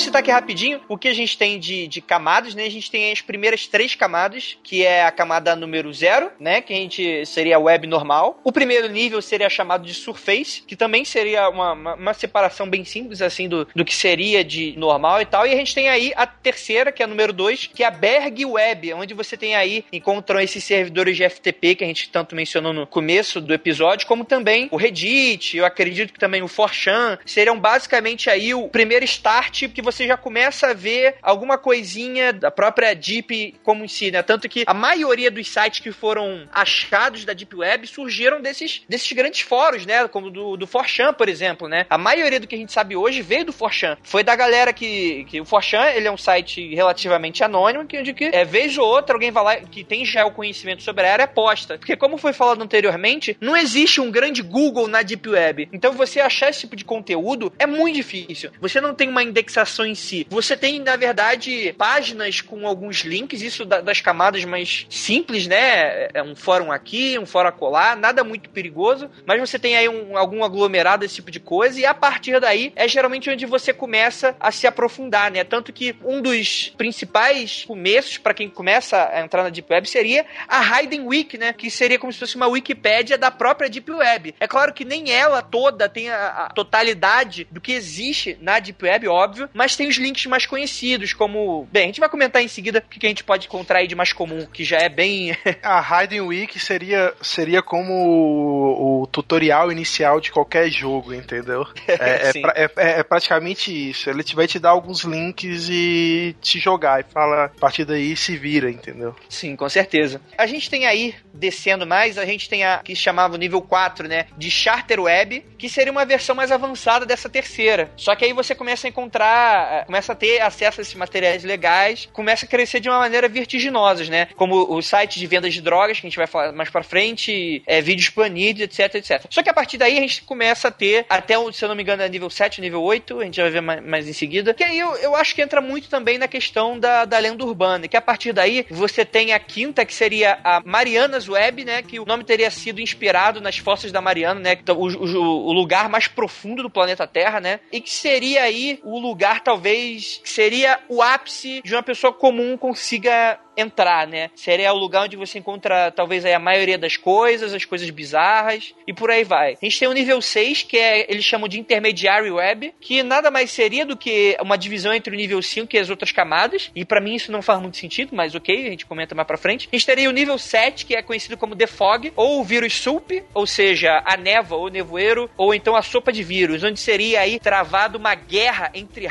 [0.00, 2.64] Vamos citar aqui rapidinho o que a gente tem de, de camadas, né?
[2.64, 6.62] A gente tem as primeiras três camadas, que é a camada número zero, né?
[6.62, 8.40] Que a gente seria a web normal.
[8.42, 12.82] O primeiro nível seria chamado de surface, que também seria uma, uma, uma separação bem
[12.82, 15.46] simples, assim, do, do que seria de normal e tal.
[15.46, 17.90] E a gente tem aí a terceira, que é a número dois, que é a
[17.90, 22.34] Berg Web, onde você tem aí, encontram esses servidores de FTP que a gente tanto
[22.34, 27.18] mencionou no começo do episódio, como também o Reddit, eu acredito que também o Forchan,
[27.26, 32.50] seriam basicamente aí o primeiro start que você já começa a ver alguma coisinha da
[32.50, 34.22] própria Deep como em si, né?
[34.22, 39.10] Tanto que a maioria dos sites que foram achados da Deep Web surgiram desses, desses
[39.12, 40.06] grandes fóruns, né?
[40.08, 41.86] Como do, do Forchan, por exemplo, né?
[41.88, 43.96] A maioria do que a gente sabe hoje veio do Forchan.
[44.02, 48.12] Foi da galera que, que o Forchan, ele é um site relativamente anônimo, que, onde
[48.12, 51.12] que é, vez ou outra alguém vai lá que tem já o conhecimento sobre a
[51.12, 51.78] área posta.
[51.78, 55.68] Porque como foi falado anteriormente, não existe um grande Google na Deep Web.
[55.72, 58.50] Então você achar esse tipo de conteúdo é muito difícil.
[58.60, 60.26] Você não tem uma indexação em si.
[60.30, 66.08] Você tem, na verdade, páginas com alguns links, isso das camadas mais simples, né?
[66.12, 70.16] É um fórum aqui, um fórum acolá, nada muito perigoso, mas você tem aí um,
[70.16, 74.36] algum aglomerado desse tipo de coisa, e a partir daí é geralmente onde você começa
[74.38, 75.44] a se aprofundar, né?
[75.44, 80.26] Tanto que um dos principais começos para quem começa a entrar na Deep Web seria
[80.48, 81.52] a Hidden Week, né?
[81.52, 84.34] Que seria como se fosse uma Wikipédia da própria Deep Web.
[84.40, 88.84] É claro que nem ela toda tem a, a totalidade do que existe na Deep
[88.84, 91.68] Web, óbvio, mas tem os links mais conhecidos, como.
[91.70, 93.94] Bem, a gente vai comentar em seguida o que a gente pode encontrar aí de
[93.94, 95.36] mais comum, que já é bem.
[95.62, 101.66] a Hidden Week seria, seria como o, o tutorial inicial de qualquer jogo, entendeu?
[101.90, 104.08] É, é, é, é, praticamente isso.
[104.08, 108.36] Ele vai te dar alguns links e te jogar e fala, a partir daí se
[108.36, 109.14] vira, entendeu?
[109.28, 110.20] Sim, com certeza.
[110.38, 114.08] A gente tem aí, descendo mais, a gente tem a que chamava o nível 4,
[114.08, 114.26] né?
[114.38, 117.90] De Charter Web, que seria uma versão mais avançada dessa terceira.
[117.96, 119.49] Só que aí você começa a encontrar,
[119.86, 124.04] começa a ter acesso a esses materiais legais, começa a crescer de uma maneira vertiginosa,
[124.06, 124.28] né?
[124.36, 127.62] Como o site de vendas de drogas, que a gente vai falar mais pra frente,
[127.66, 129.24] é, vídeos banidos, etc, etc.
[129.30, 131.82] Só que a partir daí a gente começa a ter, até, se eu não me
[131.82, 134.54] engano, é nível 7, nível 8, a gente vai ver mais, mais em seguida.
[134.54, 137.88] Que aí eu, eu acho que entra muito também na questão da, da lenda urbana,
[137.88, 141.82] que a partir daí você tem a quinta, que seria a Marianas Web, né?
[141.82, 144.58] Que o nome teria sido inspirado nas fossas da Mariana, né?
[144.68, 147.60] O, o, o lugar mais profundo do planeta Terra, né?
[147.72, 153.38] E que seria aí o lugar, talvez, seria o ápice de uma pessoa comum consiga
[153.56, 154.30] entrar, né?
[154.34, 158.92] Seria o lugar onde você encontra talvez a maioria das coisas, as coisas bizarras e
[158.92, 159.56] por aí vai.
[159.60, 163.30] A gente tem o nível 6, que é eles chamam de intermediary web, que nada
[163.30, 166.84] mais seria do que uma divisão entre o nível 5 e as outras camadas, e
[166.84, 169.68] para mim isso não faz muito sentido, mas OK, a gente comenta mais para frente.
[169.70, 172.74] A gente teria o nível 7, que é conhecido como The Fog, ou o vírus
[172.74, 177.20] SUP, ou seja, a neva ou nevoeiro, ou então a sopa de vírus, onde seria
[177.20, 179.06] aí travado uma guerra entre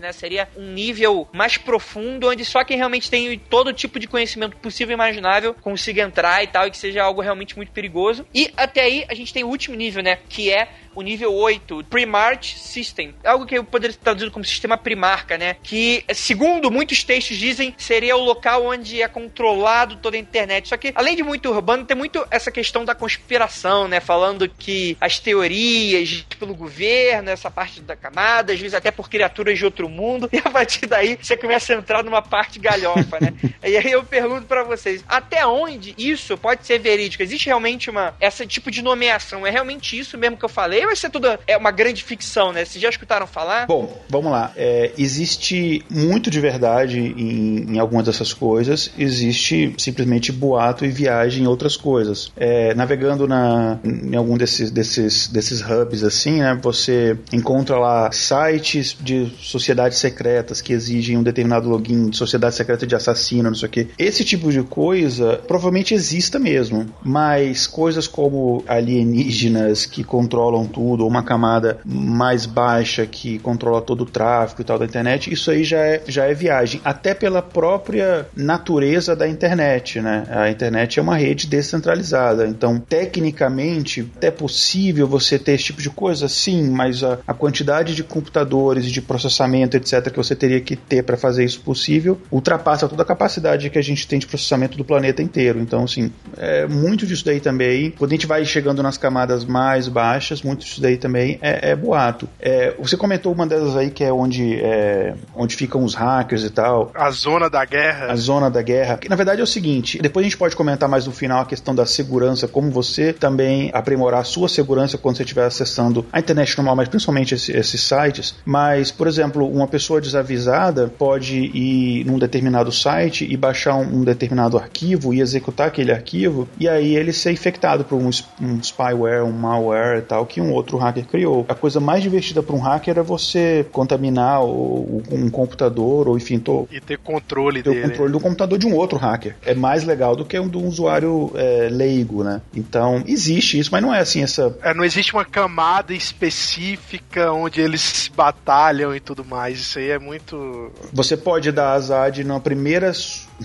[0.00, 0.12] né?
[0.12, 4.92] Seria um nível mais profundo, onde só quem realmente tem todo tipo de conhecimento possível
[4.92, 8.26] e imaginável consiga entrar e tal, e que seja algo realmente muito perigoso.
[8.34, 10.18] E até aí a gente tem o último nível, né?
[10.28, 13.14] Que é o nível 8, Primart System.
[13.24, 15.54] Algo que eu poderia traduzir como sistema primarca, né?
[15.62, 20.68] Que, segundo muitos textos dizem, seria o local onde é controlado toda a internet.
[20.68, 24.00] Só que, além de muito urbano, tem muito essa questão da conspiração, né?
[24.00, 29.56] Falando que as teorias pelo governo, essa parte da camada, às vezes até por criaturas
[29.56, 33.34] de outro mundo, e a partir daí você começa a entrar numa parte galhofa, né?
[33.62, 37.22] e aí eu pergunto para vocês, até onde isso pode ser verídico?
[37.22, 39.46] Existe realmente uma essa tipo de nomeação?
[39.46, 40.87] É realmente isso mesmo que eu falei?
[40.88, 42.64] Vai ser tudo é uma grande ficção, né?
[42.64, 43.66] Vocês já escutaram falar?
[43.66, 44.52] Bom, vamos lá.
[44.56, 51.44] É, existe muito de verdade em, em, algumas dessas coisas, existe simplesmente boato e viagem
[51.44, 52.32] em outras coisas.
[52.36, 56.58] É, navegando na, em algum desses, desses, desses hubs assim, né?
[56.62, 62.86] Você encontra lá sites de sociedades secretas que exigem um determinado login, de sociedade secreta
[62.86, 63.88] de assassino, não sei o que.
[63.98, 71.08] Esse tipo de coisa provavelmente exista mesmo, mas coisas como alienígenas que controlam tudo, ou
[71.08, 75.64] uma camada mais baixa que controla todo o tráfego e tal da internet, isso aí
[75.64, 80.24] já é, já é viagem, até pela própria natureza da internet, né?
[80.30, 85.90] A internet é uma rede descentralizada, então tecnicamente é possível você ter esse tipo de
[85.90, 90.60] coisa, sim, mas a, a quantidade de computadores e de processamento, etc., que você teria
[90.60, 94.26] que ter para fazer isso possível ultrapassa toda a capacidade que a gente tem de
[94.26, 95.60] processamento do planeta inteiro.
[95.60, 97.90] Então, assim, é muito disso daí também.
[97.90, 101.70] Quando a gente vai chegando nas camadas mais baixas, muito muito isso daí também é,
[101.70, 102.28] é boato.
[102.40, 106.50] É, você comentou uma delas aí que é onde, é, onde ficam os hackers e
[106.50, 106.90] tal.
[106.94, 108.12] A zona da guerra.
[108.12, 108.98] A zona da guerra.
[108.98, 111.46] Que, na verdade é o seguinte, depois a gente pode comentar mais no final a
[111.46, 116.18] questão da segurança, como você também aprimorar a sua segurança quando você estiver acessando a
[116.18, 118.34] internet normal, mas principalmente esse, esses sites.
[118.44, 124.04] Mas, por exemplo, uma pessoa desavisada pode ir num determinado site e baixar um, um
[124.04, 129.24] determinado arquivo e executar aquele arquivo e aí ele ser infectado por um, um spyware,
[129.24, 131.44] um malware e tal que um outro hacker criou.
[131.48, 136.38] A coisa mais divertida para um hacker é você contaminar o, um computador ou enfim,
[136.38, 137.86] tô, e ter controle ter dele.
[137.86, 139.36] o controle do computador de um outro hacker.
[139.44, 142.40] É mais legal do que um do usuário é, leigo, né?
[142.54, 144.56] Então existe isso, mas não é assim essa.
[144.62, 149.58] É, não existe uma camada específica onde eles batalham e tudo mais.
[149.58, 150.70] Isso aí é muito.
[150.92, 152.92] Você pode dar azar de na primeira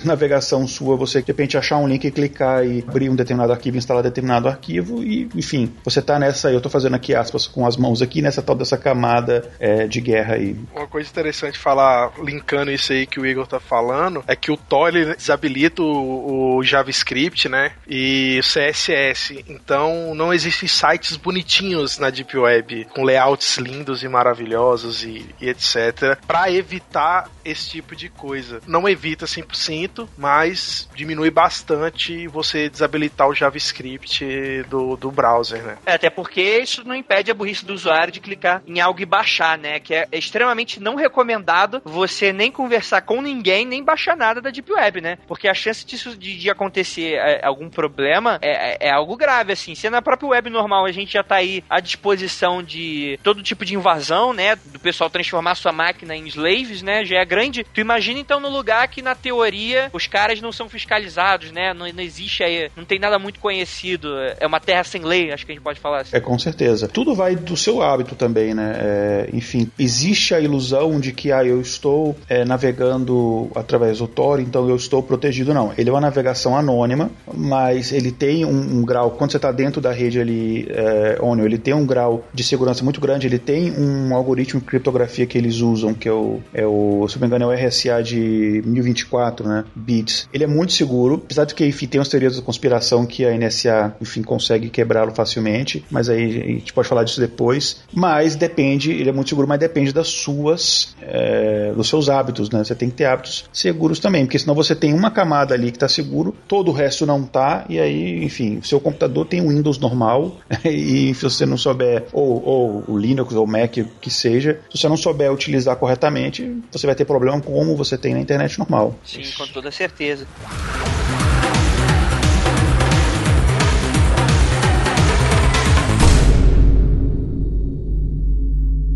[0.03, 3.77] navegação sua, você de repente achar um link e clicar e abrir um determinado arquivo,
[3.77, 7.77] instalar determinado arquivo e, enfim, você tá nessa, eu tô fazendo aqui aspas com as
[7.77, 10.55] mãos aqui, nessa tal dessa camada é, de guerra aí.
[10.73, 14.57] Uma coisa interessante falar, linkando isso aí que o Igor tá falando, é que o
[14.57, 22.09] Tor desabilita o, o JavaScript, né, e o CSS, então não existem sites bonitinhos na
[22.09, 28.09] Deep Web, com layouts lindos e maravilhosos e, e etc, para evitar esse tipo de
[28.09, 28.61] coisa.
[28.67, 29.82] Não evita 100%,
[30.17, 35.77] mas diminui bastante você desabilitar o JavaScript do, do browser, né?
[35.85, 39.05] É, até porque isso não impede a burrice do usuário de clicar em algo e
[39.05, 39.79] baixar, né?
[39.79, 44.71] Que é extremamente não recomendado você nem conversar com ninguém, nem baixar nada da Deep
[44.71, 45.17] Web, né?
[45.27, 49.75] Porque a chance disso de, de acontecer é, algum problema é, é, algo grave, assim.
[49.75, 53.65] Se na própria web normal a gente já tá aí à disposição de todo tipo
[53.65, 54.55] de invasão, né?
[54.55, 57.05] Do pessoal transformar sua máquina em slaves, né?
[57.05, 57.65] Já é grande.
[57.73, 61.73] Tu imagina então no lugar que na teoria os caras não são fiscalizados, né?
[61.73, 64.09] Não, não existe aí, não tem nada muito conhecido.
[64.39, 66.15] É uma terra sem lei, acho que a gente pode falar assim.
[66.15, 66.87] É, com certeza.
[66.87, 68.75] Tudo vai do seu hábito também, né?
[68.79, 74.39] É, enfim, existe a ilusão de que ah, eu estou é, navegando através do Tor,
[74.39, 75.53] então eu estou protegido.
[75.53, 79.51] Não, ele é uma navegação anônima, mas ele tem um, um grau, quando você está
[79.51, 83.71] dentro da rede ali, é, ele tem um grau de segurança muito grande, ele tem
[83.71, 87.27] um algoritmo de criptografia que eles usam, que é o, é o se não me
[87.27, 89.62] engano, é o RSA de 1024, né?
[89.75, 90.27] Bits.
[90.33, 93.35] Ele é muito seguro, apesar de que enfim, tem as teorias da conspiração que a
[93.37, 97.81] NSA enfim, consegue quebrá-lo facilmente, mas aí a gente pode falar disso depois.
[97.93, 102.63] Mas depende, ele é muito seguro, mas depende das suas, é, dos seus hábitos, né?
[102.63, 105.77] Você tem que ter hábitos seguros também, porque senão você tem uma camada ali que
[105.77, 109.77] está seguro, todo o resto não tá, e aí, enfim, seu computador tem o Windows
[109.77, 114.09] normal, e se você não souber, ou, ou o Linux ou o Mac, o que
[114.09, 118.19] seja, se você não souber utilizar corretamente, você vai ter problema como você tem na
[118.19, 118.95] internet normal.
[119.03, 120.27] Sim, com toda certeza.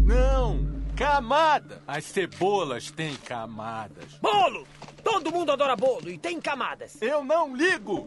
[0.03, 0.67] Não!
[0.95, 1.81] Camada!
[1.87, 4.15] As cebolas têm camadas.
[4.19, 4.67] Bolo!
[5.03, 6.99] Todo mundo adora bolo e tem camadas.
[7.01, 8.05] Eu não ligo!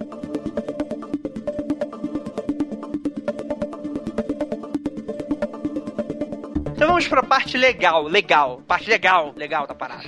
[6.80, 10.02] Então vamos pra parte legal, legal, parte legal, legal da parada.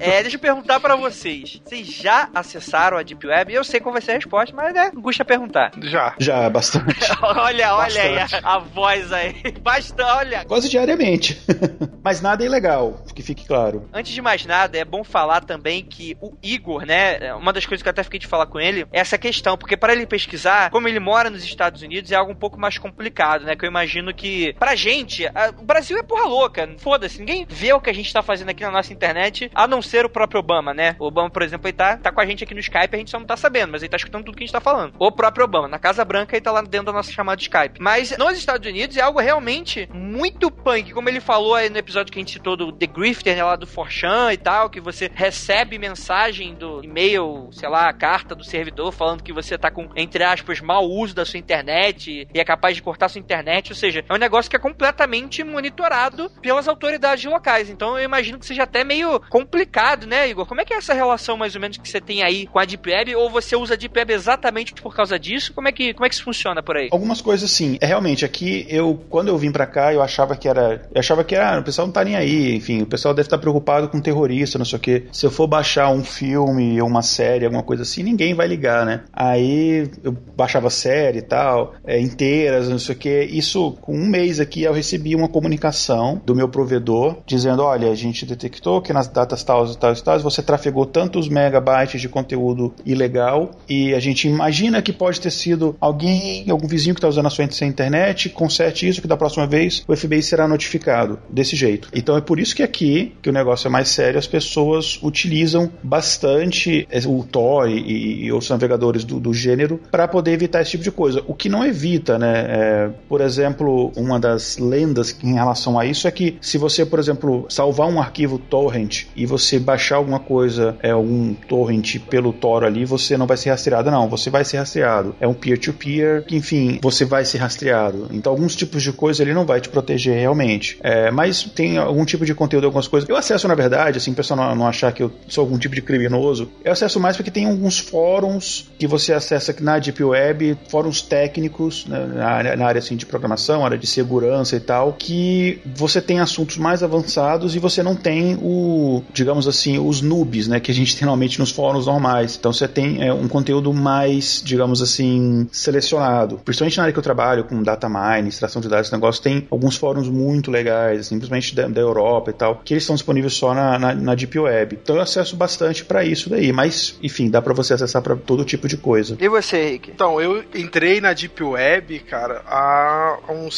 [0.00, 1.60] É, deixa eu perguntar para vocês.
[1.62, 3.52] Vocês já acessaram a Deep Web?
[3.52, 5.72] Eu sei qual vai ser a resposta, mas é, custa perguntar.
[5.82, 6.14] Já.
[6.18, 6.96] Já, bastante.
[7.20, 9.34] olha, olha aí a, a, voz aí.
[9.60, 10.46] Basta, olha.
[10.46, 11.38] Quase diariamente.
[12.02, 13.86] mas nada é ilegal, que fique claro.
[13.92, 17.82] Antes de mais nada, é bom falar também que o Igor, né, uma das coisas
[17.82, 20.70] que eu até fiquei de falar com ele, é essa questão, porque para ele pesquisar,
[20.70, 23.68] como ele mora nos Estados Unidos, é algo um pouco mais complicado, né, que eu
[23.68, 27.90] imagino que, pra gente, a, o Brasil é porra louca, foda-se, ninguém vê o que
[27.90, 30.96] a gente tá fazendo aqui na nossa internet, a não ser o próprio Obama, né?
[30.98, 33.10] O Obama, por exemplo, ele tá, tá com a gente aqui no Skype, a gente
[33.10, 34.94] só não tá sabendo, mas ele tá escutando tudo que a gente tá falando.
[34.98, 37.80] O próprio Obama, na Casa Branca, ele tá lá dentro da nossa chamada Skype.
[37.80, 42.12] Mas nos Estados Unidos é algo realmente muito punk, como ele falou aí no episódio
[42.12, 45.10] que a gente citou do The Grifter, né, lá do Forchan e tal, que você
[45.12, 50.22] recebe mensagem do e-mail, sei lá, carta do servidor falando que você tá com, entre
[50.22, 54.04] aspas, mau uso da sua internet e é capaz de cortar sua internet, ou seja,
[54.08, 55.95] é um negócio que é completamente monitorado
[56.40, 57.70] pelas autoridades locais.
[57.70, 60.46] Então eu imagino que seja até meio complicado, né, Igor?
[60.46, 62.64] Como é que é essa relação mais ou menos que você tem aí com a
[62.64, 63.14] Deep Web?
[63.16, 65.52] Ou você usa a Deep Web exatamente por causa disso?
[65.52, 66.88] Como é que, como é que isso funciona por aí?
[66.92, 67.78] Algumas coisas sim.
[67.80, 71.24] É realmente aqui eu quando eu vim para cá eu achava que era, eu achava
[71.24, 74.00] que era, o pessoal não tá nem aí, enfim, o pessoal deve estar preocupado com
[74.00, 75.04] terrorista, não sei o que.
[75.12, 78.84] Se eu for baixar um filme ou uma série, alguma coisa assim, ninguém vai ligar,
[78.84, 79.02] né?
[79.12, 83.22] Aí eu baixava série e tal, é, inteiras, não sei o que.
[83.24, 85.85] Isso, com um mês aqui, eu recebi uma comunicação
[86.24, 90.22] do meu provedor dizendo: olha, a gente detectou que nas datas tais e tais tais
[90.22, 95.76] você trafegou tantos megabytes de conteúdo ilegal e a gente imagina que pode ter sido
[95.80, 99.84] alguém, algum vizinho que está usando a sua internet, conserte isso que da próxima vez
[99.86, 101.88] o FBI será notificado desse jeito.
[101.94, 105.70] Então é por isso que aqui, que o negócio é mais sério, as pessoas utilizam
[105.82, 110.84] bastante o Tor e, e os navegadores do, do gênero para poder evitar esse tipo
[110.84, 111.22] de coisa.
[111.26, 112.46] O que não evita, né?
[112.48, 116.98] É, por exemplo, uma das lendas em relação a isso é que se você, por
[116.98, 122.64] exemplo, salvar um arquivo torrent e você baixar alguma coisa, é um torrent pelo Tor
[122.64, 124.08] ali, você não vai ser rastreado, não.
[124.08, 125.14] Você vai ser rastreado.
[125.20, 128.08] É um peer-to-peer, enfim, você vai ser rastreado.
[128.12, 130.78] Então, alguns tipos de coisa ele não vai te proteger realmente.
[130.82, 133.08] É, mas tem algum tipo de conteúdo, algumas coisas.
[133.08, 135.74] Eu acesso, na verdade, assim, o pessoal não, não achar que eu sou algum tipo
[135.74, 140.58] de criminoso, eu acesso mais porque tem alguns fóruns que você acessa na Deep Web,
[140.68, 145.60] fóruns técnicos, né, na, na área assim, de programação, área de segurança e tal, que
[145.74, 150.60] você tem assuntos mais avançados e você não tem o, digamos assim, os noobs, né,
[150.60, 152.36] que a gente tem normalmente nos fóruns normais.
[152.38, 156.40] Então você tem é, um conteúdo mais, digamos assim, selecionado.
[156.44, 159.76] Principalmente na área que eu trabalho, com data mining, extração de dados, negócio, tem alguns
[159.76, 163.78] fóruns muito legais, simplesmente da, da Europa e tal, que eles estão disponíveis só na,
[163.78, 164.78] na, na Deep Web.
[164.82, 168.44] Então eu acesso bastante para isso daí, mas, enfim, dá para você acessar para todo
[168.44, 169.16] tipo de coisa.
[169.20, 169.90] E você, Rick?
[169.90, 173.56] Então, eu entrei na Deep Web, cara, há uns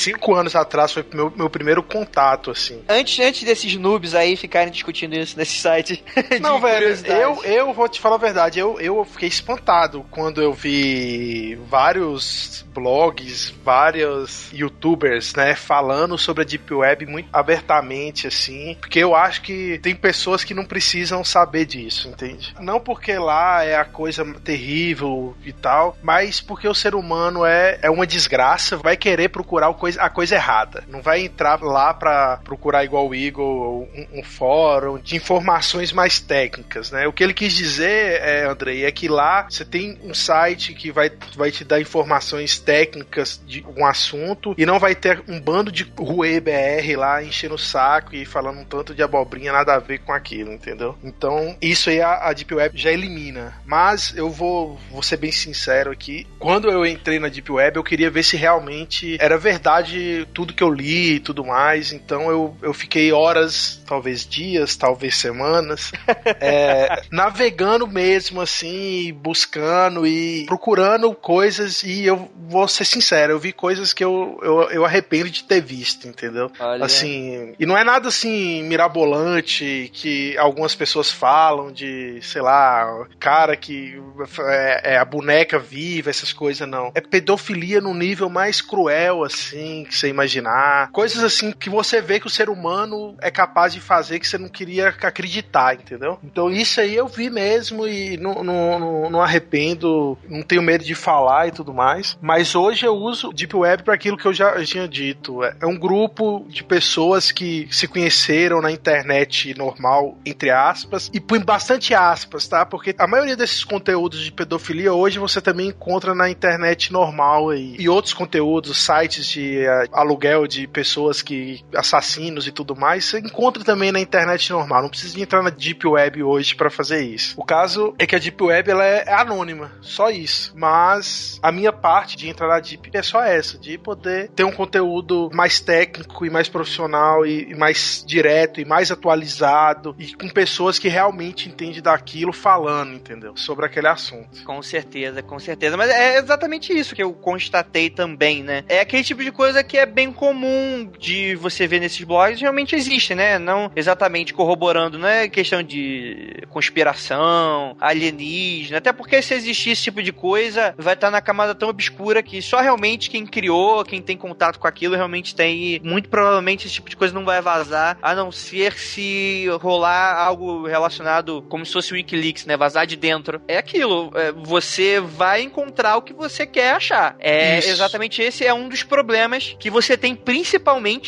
[0.00, 2.82] cinco anos atrás, foi meu, meu primeiro contato, assim.
[2.88, 6.02] Antes, antes desses noobs aí ficarem discutindo isso nesse site.
[6.40, 10.52] Não, velho, eu, eu vou te falar a verdade, eu, eu fiquei espantado quando eu
[10.52, 18.98] vi vários blogs, vários youtubers, né, falando sobre a Deep Web muito abertamente, assim, porque
[18.98, 22.54] eu acho que tem pessoas que não precisam saber disso, entende?
[22.60, 27.78] Não porque lá é a coisa terrível e tal, mas porque o ser humano é,
[27.82, 30.84] é uma desgraça, vai querer procurar a coisa, a coisa errada.
[30.88, 36.20] Não vai entrar lá pra procurar igual o Eagle, um, um fórum de informações mais
[36.20, 37.06] técnicas, né?
[37.06, 40.90] O que ele quis dizer, é, Andrei, é que lá você tem um site que
[40.90, 45.72] vai, vai te dar informações técnicas de um assunto e não vai ter um bando
[45.72, 49.78] de Rue BR lá enchendo o saco e falando um tanto de abobrinha nada a
[49.78, 50.96] ver com aquilo, entendeu?
[51.02, 53.54] Então, isso aí a, a Deep Web já elimina.
[53.64, 56.26] Mas eu vou, vou ser bem sincero aqui.
[56.38, 60.62] Quando eu entrei na Deep Web, eu queria ver se realmente era verdade tudo que
[60.62, 61.92] eu li e tudo mais.
[61.92, 65.92] Então eu, eu fiquei horas, talvez dias, talvez semanas,
[66.40, 71.82] é, navegando mesmo, assim, buscando e procurando coisas.
[71.82, 75.60] E eu vou ser sincero, eu vi coisas que eu, eu, eu arrependo de ter
[75.60, 76.50] visto, entendeu?
[76.58, 76.84] Olha.
[76.84, 83.56] Assim, e não é nada assim mirabolante que algumas pessoas falam de, sei lá, cara
[83.56, 84.00] que
[84.46, 86.90] é, é a boneca viva, essas coisas, não.
[86.94, 90.89] É pedofilia no nível mais cruel, assim, que você imaginar.
[90.92, 94.38] Coisas assim que você vê que o ser humano é capaz de fazer que você
[94.38, 96.18] não queria acreditar, entendeu?
[96.22, 100.94] Então isso aí eu vi mesmo e não, não, não, arrependo, não tenho medo de
[100.94, 102.18] falar e tudo mais.
[102.20, 105.42] Mas hoje eu uso Deep Web para aquilo que eu já tinha dito.
[105.44, 111.40] É um grupo de pessoas que se conheceram na internet normal, entre aspas, e põe
[111.40, 112.66] bastante aspas, tá?
[112.66, 117.76] Porque a maioria desses conteúdos de pedofilia hoje você também encontra na internet normal aí.
[117.78, 121.62] E outros conteúdos, sites de uh, aluguel de pessoas que.
[121.74, 124.82] assassinos e tudo mais, você encontra também na internet normal.
[124.82, 127.34] Não precisa entrar na Deep Web hoje para fazer isso.
[127.36, 130.54] O caso é que a Deep Web ela é anônima, só isso.
[130.56, 134.52] Mas a minha parte de entrar na Deep é só essa, de poder ter um
[134.52, 140.30] conteúdo mais técnico e mais profissional e, e mais direto e mais atualizado e com
[140.30, 143.36] pessoas que realmente entendem daquilo falando, entendeu?
[143.36, 144.42] Sobre aquele assunto.
[144.44, 145.76] Com certeza, com certeza.
[145.76, 148.64] Mas é exatamente isso que eu constatei também, né?
[148.66, 152.74] É aquele tipo de coisa que é bem comum de você ver nesses blogs, realmente
[152.74, 153.38] existe, né?
[153.38, 160.02] Não exatamente corroborando, não é questão de conspiração, alienígena, até porque se existir esse tipo
[160.02, 164.16] de coisa, vai estar na camada tão obscura que só realmente quem criou, quem tem
[164.16, 165.74] contato com aquilo, realmente tem.
[165.74, 170.16] E muito provavelmente esse tipo de coisa não vai vazar, a não ser se rolar
[170.16, 172.56] algo relacionado como se fosse o Wikileaks, né?
[172.56, 173.40] Vazar de dentro.
[173.48, 174.10] É aquilo.
[174.14, 177.16] é, você vai encontrar o que você quer achar.
[177.18, 177.70] É Isso.
[177.70, 180.59] exatamente esse é um dos problemas que você tem principalmente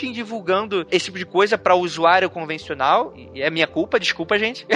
[0.06, 3.14] em divulgando esse tipo de coisa para usuário convencional.
[3.34, 4.66] E é minha culpa, desculpa, gente.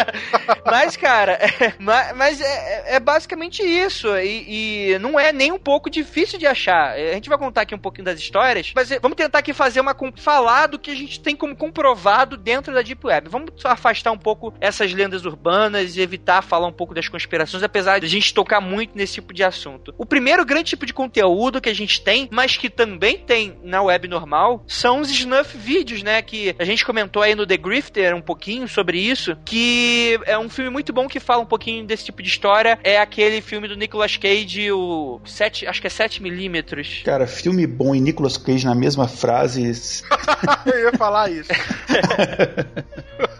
[0.64, 4.08] mas, cara, é, ma- mas é, é basicamente isso.
[4.16, 6.92] E, e não é nem um pouco difícil de achar.
[6.94, 9.80] A gente vai contar aqui um pouquinho das histórias, mas é, vamos tentar aqui fazer
[9.80, 13.28] uma falar do que a gente tem como comprovado dentro da Deep Web.
[13.28, 17.98] Vamos afastar um pouco essas lendas urbanas e evitar falar um pouco das conspirações, apesar
[18.00, 19.94] de a gente tocar muito nesse tipo de assunto.
[19.96, 23.82] O primeiro grande tipo de conteúdo que a gente tem, mas que também tem na
[23.82, 26.22] web normal, são os snuff vídeos, né?
[26.22, 30.48] Que a gente comentou aí no The Grifter um pouquinho sobre isso, que é um
[30.48, 32.78] filme muito bom que fala um pouquinho desse tipo de história.
[32.84, 37.02] É aquele filme do Nicolas Cage, o 7, acho que é 7 milímetros.
[37.04, 39.62] Cara, filme bom e Nicolas Cage na mesma frase.
[40.66, 41.50] Eu ia falar isso.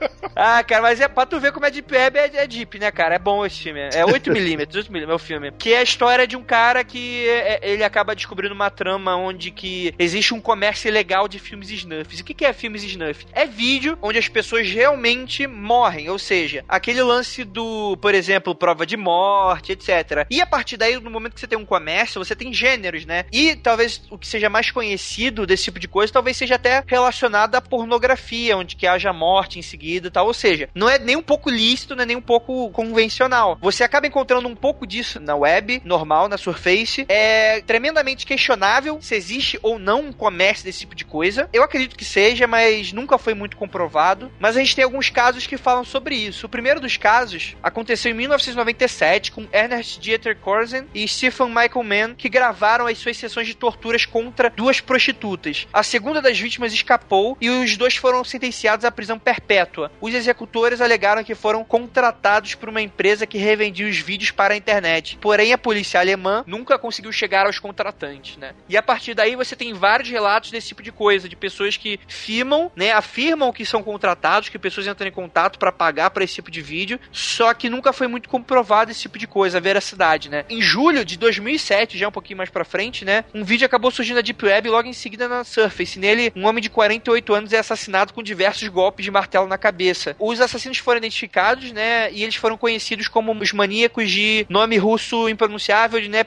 [0.44, 2.90] Ah, cara, mas é pra tu ver como é Deep Web, é, é Deep, né,
[2.90, 3.14] cara?
[3.14, 3.78] É bom esse filme.
[3.78, 5.52] É 8mm, 8mm é o filme.
[5.52, 9.52] Que é a história de um cara que é, ele acaba descobrindo uma trama onde
[9.52, 12.18] que existe um comércio ilegal de filmes snuffs.
[12.18, 13.24] O que, que é filmes snuff?
[13.32, 18.84] É vídeo onde as pessoas realmente morrem, ou seja, aquele lance do, por exemplo, prova
[18.84, 20.26] de morte, etc.
[20.28, 23.26] E a partir daí, no momento que você tem um comércio, você tem gêneros, né?
[23.30, 27.54] E talvez o que seja mais conhecido desse tipo de coisa, talvez seja até relacionado
[27.54, 30.31] à pornografia, onde que haja morte em seguida e tal.
[30.32, 33.58] Ou seja, não é nem um pouco lícito, não é nem um pouco convencional.
[33.60, 37.04] Você acaba encontrando um pouco disso na web, normal, na Surface.
[37.06, 41.50] É tremendamente questionável se existe ou não um comércio desse tipo de coisa.
[41.52, 44.32] Eu acredito que seja, mas nunca foi muito comprovado.
[44.40, 46.46] Mas a gente tem alguns casos que falam sobre isso.
[46.46, 52.14] O primeiro dos casos aconteceu em 1997 com Ernest Dieter Korsen e Stephen Michael Mann,
[52.14, 55.66] que gravaram as suas sessões de torturas contra duas prostitutas.
[55.70, 59.92] A segunda das vítimas escapou e os dois foram sentenciados à prisão perpétua.
[60.00, 64.56] Os executores alegaram que foram contratados por uma empresa que revendia os vídeos para a
[64.56, 65.18] internet.
[65.20, 68.54] Porém, a polícia alemã nunca conseguiu chegar aos contratantes, né?
[68.68, 71.98] E a partir daí você tem vários relatos desse tipo de coisa, de pessoas que
[72.06, 76.34] filmam, né, afirmam que são contratados, que pessoas entram em contato para pagar para esse
[76.34, 80.28] tipo de vídeo, só que nunca foi muito comprovado esse tipo de coisa, a veracidade,
[80.28, 80.44] né?
[80.48, 84.16] Em julho de 2007, já um pouquinho mais para frente, né, um vídeo acabou surgindo
[84.16, 85.98] na Deep Web logo em seguida na Surface.
[85.98, 90.01] Nele, um homem de 48 anos é assassinado com diversos golpes de martelo na cabeça.
[90.18, 95.28] Os assassinos foram identificados, né, e eles foram conhecidos como os maníacos de nome russo
[95.28, 96.24] impronunciável, de né,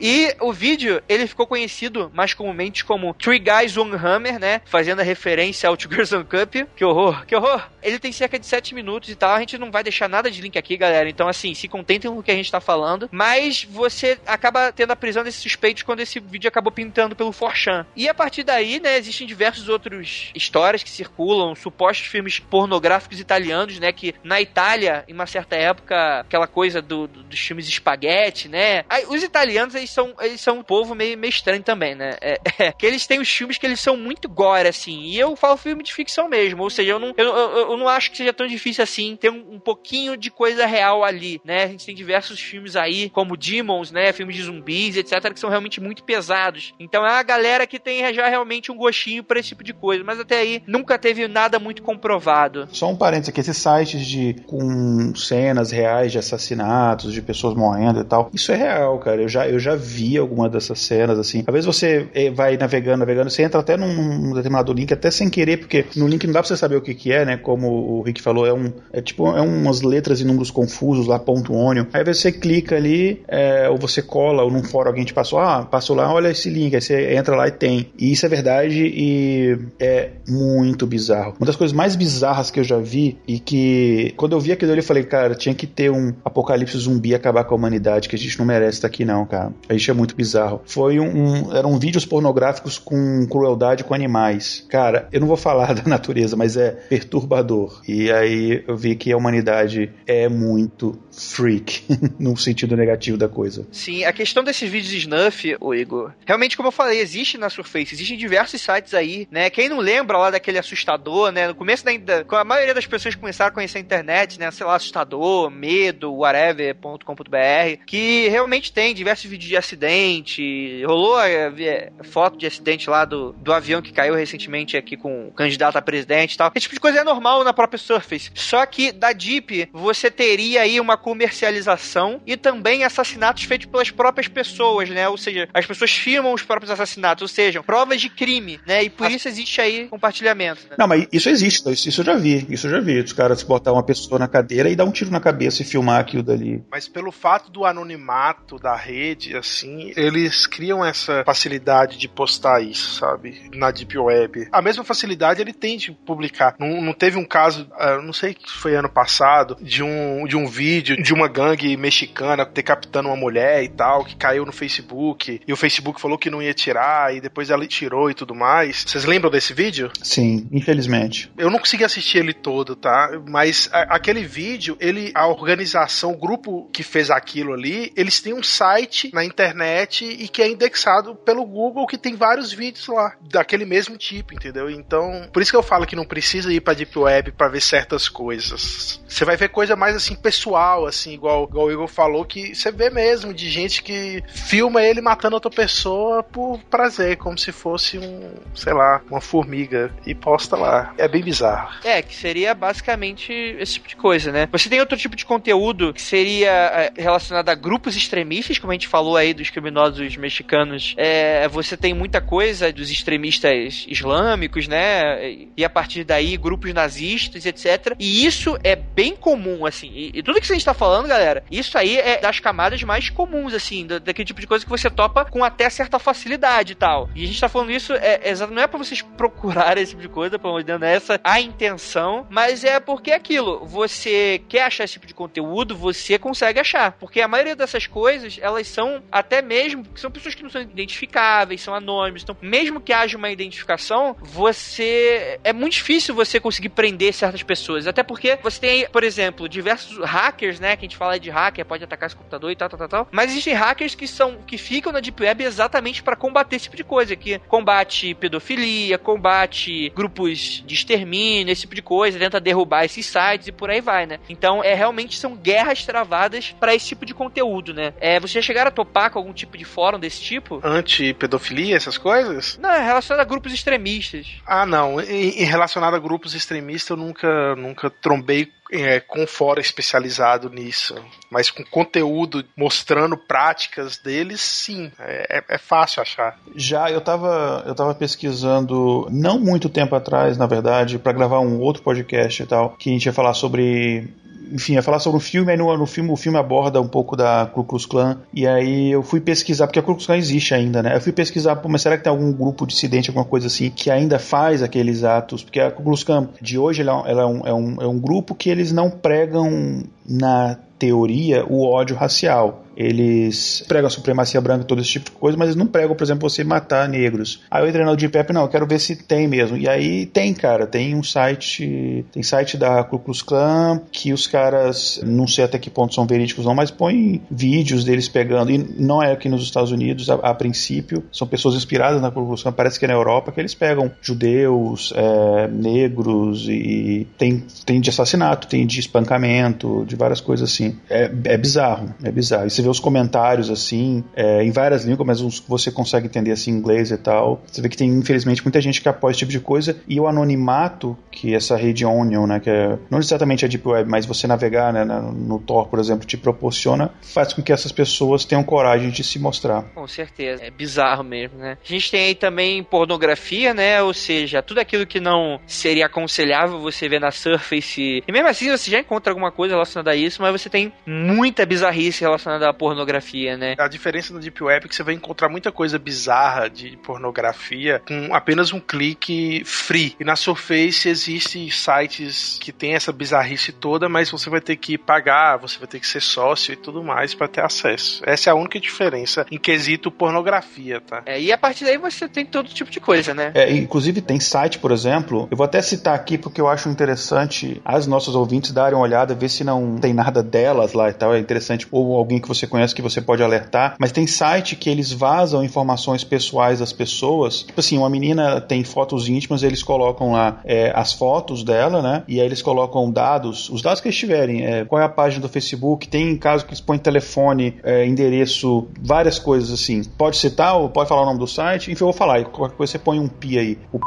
[0.00, 5.00] e o vídeo, ele ficou conhecido mais comumente como Three Guys One Hammer, né, fazendo
[5.00, 6.68] a referência ao Two Girls One Cup.
[6.76, 7.71] Que horror, que horror!
[7.82, 10.40] Ele tem cerca de 7 minutos e tal, a gente não vai deixar nada de
[10.40, 13.64] link aqui, galera, então assim, se contentem com o que a gente tá falando, mas
[13.64, 17.86] você acaba tendo a prisão desses suspeitos quando esse vídeo acabou pintando pelo Forchan.
[17.96, 23.78] E a partir daí, né, existem diversos outros histórias que circulam, supostos filmes pornográficos italianos,
[23.78, 23.92] né?
[23.92, 28.84] Que na Itália, em uma certa época, aquela coisa do, do, dos filmes espaguete, né?
[28.88, 32.16] Aí, os italianos, eles são, eles são um povo meio, meio estranho também, né?
[32.20, 35.02] É, é, que eles têm os filmes que eles são muito gore, assim.
[35.02, 36.62] E eu falo filme de ficção mesmo.
[36.62, 39.30] Ou seja, eu não, eu, eu, eu não acho que seja tão difícil assim ter
[39.30, 41.64] um, um, pouquinho de coisa real ali, né?
[41.64, 44.12] A gente tem diversos filmes aí, como Demons, né?
[44.12, 46.74] Filmes de zumbis, etc., que são realmente muito pesados.
[46.78, 50.04] Então é a galera que tem já realmente um gostinho para esse tipo de coisa.
[50.04, 52.68] Mas até aí nunca teve nada muito comprovado.
[52.72, 58.00] Só um parênteses aqui, esses sites de com cenas reais de assassinatos, de pessoas morrendo
[58.00, 59.22] e tal, isso é real, cara.
[59.22, 61.44] Eu já, eu já vi alguma dessas cenas, assim.
[61.46, 65.10] Às vezes você eh, vai navegando, navegando, você entra até num, num determinado link, até
[65.10, 67.36] sem querer, porque no link não dá pra você saber o que que é, né?
[67.36, 71.18] Como o Rick falou, é um, é tipo, é umas letras e números confusos lá,
[71.18, 71.86] ponto ônio.
[71.92, 75.64] Aí você clica ali, é, ou você cola, ou num fórum alguém te passou, ah,
[75.64, 77.88] passou lá, olha esse link, aí você entra lá e tem.
[77.98, 81.34] E isso é verdade e é muito bizarro.
[81.38, 84.72] Uma das coisas mais bizarras que eu já vi e que quando eu vi aquilo
[84.72, 88.16] ali eu falei, cara, tinha que ter um apocalipse zumbi acabar com a humanidade, que
[88.16, 89.52] a gente não merece estar aqui não, cara.
[89.68, 90.60] A gente é muito bizarro.
[90.64, 94.64] Foi um, um eram vídeos pornográficos com crueldade com animais.
[94.68, 97.51] Cara, eu não vou falar da natureza, mas é perturbador.
[97.86, 101.84] E aí eu vi que a humanidade é muito freak,
[102.18, 103.66] no sentido negativo da coisa.
[103.70, 107.94] Sim, a questão desses vídeos snuff, o Igor, realmente, como eu falei, existe na Surface,
[107.94, 109.50] existem diversos sites aí, né?
[109.50, 111.48] Quem não lembra lá daquele assustador, né?
[111.48, 114.50] No começo da, da a maioria das pessoas começaram a conhecer a internet, né?
[114.50, 120.82] Sei lá, assustador, medo, whatever.com.br, que realmente tem diversos vídeos de acidente.
[120.84, 125.28] Rolou a, a, foto de acidente lá do, do avião que caiu recentemente aqui com
[125.28, 126.50] o candidato a presidente e tal.
[126.54, 128.30] Esse tipo de coisa é normal na própria Surface.
[128.34, 134.28] Só que da Deep você teria aí uma comercialização e também assassinatos feitos pelas próprias
[134.28, 135.08] pessoas, né?
[135.08, 138.84] Ou seja, as pessoas filmam os próprios assassinatos, ou seja, provas de crime, né?
[138.84, 140.62] E por isso existe aí compartilhamento.
[140.70, 140.76] Né?
[140.78, 143.00] Não, mas isso existe, isso eu já vi, isso eu já vi.
[143.00, 146.00] Os caras botar uma pessoa na cadeira e dar um tiro na cabeça e filmar
[146.00, 146.62] aquilo dali.
[146.70, 152.98] Mas pelo fato do anonimato da rede, assim, eles criam essa facilidade de postar isso,
[152.98, 153.50] sabe?
[153.54, 154.48] Na Deep Web.
[154.50, 156.54] A mesma facilidade ele tem de publicar.
[156.58, 160.36] Não, não teve um caso, uh, não sei que foi ano passado, de um, de
[160.36, 165.40] um vídeo de uma gangue mexicana decapitando uma mulher e tal, que caiu no Facebook,
[165.46, 168.84] e o Facebook falou que não ia tirar, e depois ela tirou e tudo mais.
[168.86, 169.90] Vocês lembram desse vídeo?
[170.02, 171.32] Sim, infelizmente.
[171.38, 173.10] Eu não consegui assistir ele todo, tá?
[173.26, 178.34] Mas a, aquele vídeo, ele, a organização, o grupo que fez aquilo ali, eles têm
[178.34, 183.14] um site na internet e que é indexado pelo Google, que tem vários vídeos lá,
[183.22, 184.68] daquele mesmo tipo, entendeu?
[184.68, 187.60] Então, por isso que eu falo que não precisa ir pra Deep Web para ver
[187.60, 189.00] certas coisas.
[189.06, 192.72] Você vai ver coisa mais assim, pessoal, assim, igual, igual o Igor falou, que você
[192.72, 197.98] vê mesmo de gente que filma ele matando outra pessoa por prazer, como se fosse
[197.98, 200.94] um, sei lá, uma formiga e posta lá.
[200.96, 201.74] É bem bizarro.
[201.84, 204.48] É, que seria basicamente esse tipo de coisa, né?
[204.50, 208.74] Você tem outro tipo de conteúdo que seria é, relacionado a grupos extremistas, como a
[208.74, 210.94] gente falou aí dos criminosos mexicanos.
[210.96, 215.46] É, você tem muita coisa dos extremistas islâmicos, né?
[215.56, 217.94] E a partir daí, grupos nazistas, etc.
[217.98, 219.90] E isso é bem comum, assim.
[219.92, 223.10] E, e tudo que a gente tá falando, galera, isso aí é das camadas mais
[223.10, 227.08] comuns, assim, daquele tipo de coisa que você topa com até certa facilidade e tal.
[227.14, 230.02] E a gente tá falando isso, é, é, não é pra vocês procurarem esse tipo
[230.02, 233.14] de coisa, pelo amor de Deus, não é essa a intenção, mas é porque é
[233.14, 233.64] aquilo.
[233.66, 236.92] Você quer achar esse tipo de conteúdo, você consegue achar.
[236.92, 241.60] Porque a maioria dessas coisas, elas são até mesmo, são pessoas que não são identificáveis,
[241.60, 242.22] são anônimos.
[242.22, 245.38] Então, mesmo que haja uma identificação, você.
[245.44, 247.86] É muito difícil você conseguir prender certas pessoas.
[247.86, 250.76] Até porque você tem, por exemplo, diversos hackers, né?
[250.76, 253.08] Que a gente fala de hacker, pode atacar esse computador e tal, tal, tal, tal.
[253.10, 256.76] Mas existem hackers que são que ficam na Deep Web exatamente para combater esse tipo
[256.76, 257.16] de coisa.
[257.16, 263.48] Que combate pedofilia, combate grupos de extermínio, esse tipo de coisa, tenta derrubar esses sites
[263.48, 264.18] e por aí vai, né?
[264.28, 267.92] Então, é realmente são guerras travadas para esse tipo de conteúdo, né?
[268.00, 270.60] É, você já chegaram a topar com algum tipo de fórum desse tipo?
[270.62, 272.58] Anti-pedofilia, essas coisas?
[272.58, 274.26] Não, é relacionado a grupos extremistas.
[274.46, 275.00] Ah, não.
[275.00, 280.94] Em, em relacionado a grupos extremistas, eu nunca, nunca trombei é, com fora especializado nisso.
[281.30, 284.90] Mas com conteúdo mostrando práticas deles, sim.
[284.98, 286.38] É, é, é fácil achar.
[286.56, 291.60] Já eu estava eu tava pesquisando, não muito tempo atrás, na verdade, para gravar um
[291.60, 294.08] outro podcast e tal, que a gente ia falar sobre
[294.52, 297.16] enfim, ia falar sobre o filme, aí no, no filme o filme aborda um pouco
[297.16, 300.54] da Ku Klux Klan, e aí eu fui pesquisar, porque a Ku Klux Klan existe
[300.54, 300.94] ainda, né?
[300.94, 303.90] Eu fui pesquisar, pô, mas será que tem algum grupo dissidente, alguma coisa assim, que
[303.90, 305.42] ainda faz aqueles atos?
[305.42, 307.98] Porque a Ku Klux Klan de hoje, ela, ela é, um, é, um, é um
[307.98, 312.64] grupo que eles não pregam na teoria o ódio racial.
[312.76, 315.94] Eles pregam a supremacia branca e todo esse tipo de coisa, mas eles não pregam,
[315.94, 317.42] por exemplo, você matar negros.
[317.50, 319.56] Aí entrei no Deep Web, não, eu quero ver se tem mesmo.
[319.56, 324.26] E aí tem, cara, tem um site, tem site da Ku Klux Klan que os
[324.26, 328.58] caras, não sei até que ponto são verídicos não, mas põem vídeos deles pegando, e
[328.58, 332.42] não é aqui nos Estados Unidos a, a princípio, são pessoas inspiradas na Ku Klux
[332.42, 337.80] Klan, parece que é na Europa, que eles pegam judeus, é, negros e tem, tem
[337.80, 340.78] de assassinato, tem de espancamento, de várias coisas assim.
[340.90, 342.46] É, é bizarro, é bizarro.
[342.46, 346.06] E você vê os comentários assim, é, em várias línguas, mas uns que você consegue
[346.06, 347.42] entender assim inglês e tal.
[347.46, 349.76] Você vê que tem, infelizmente, muita gente que apoia esse tipo de coisa.
[349.88, 353.88] E o anonimato que essa rede Onion, né, que é, não necessariamente a Deep Web,
[353.88, 358.24] mas você navegar né, no Tor, por exemplo, te proporciona, faz com que essas pessoas
[358.24, 359.62] tenham coragem de se mostrar.
[359.74, 360.44] Com certeza.
[360.44, 361.56] É bizarro mesmo, né?
[361.62, 363.82] A gente tem aí também pornografia, né?
[363.82, 368.02] Ou seja, tudo aquilo que não seria aconselhável você ver na Surface.
[368.06, 371.44] E mesmo assim você já encontra alguma coisa relacionada a isso, mas você tem muita
[371.44, 373.54] bizarrice relacionada à pornografia, né?
[373.58, 377.82] A diferença no Deep Web é que você vai encontrar muita coisa bizarra de pornografia
[377.86, 379.96] com apenas um clique free.
[379.98, 384.76] E na Surface existem sites que tem essa bizarrice toda, mas você vai ter que
[384.76, 388.02] pagar, você vai ter que ser sócio e tudo mais para ter acesso.
[388.04, 391.02] Essa é a única diferença em quesito pornografia, tá?
[391.06, 393.32] É, e a partir daí você tem todo tipo de coisa, né?
[393.34, 397.60] É, inclusive tem site, por exemplo, eu vou até citar aqui porque eu acho interessante
[397.64, 401.14] as nossas ouvintes darem uma olhada, ver se não tem nada delas lá e tal.
[401.14, 404.70] É interessante, ou alguém que você conhece que você pode alertar, mas tem site que
[404.70, 407.42] eles vazam informações pessoais das pessoas.
[407.42, 412.02] Tipo assim, uma menina tem fotos íntimas, eles colocam lá é, as fotos dela, né?
[412.08, 415.22] E aí eles colocam dados, os dados que eles tiverem, é, qual é a página
[415.22, 419.82] do Facebook, tem caso que eles põem telefone, é, endereço, várias coisas assim.
[419.84, 421.70] Pode citar ou pode falar o nome do site?
[421.70, 423.58] Enfim, eu vou falar, qualquer coisa você põe um pi aí.
[423.72, 423.78] O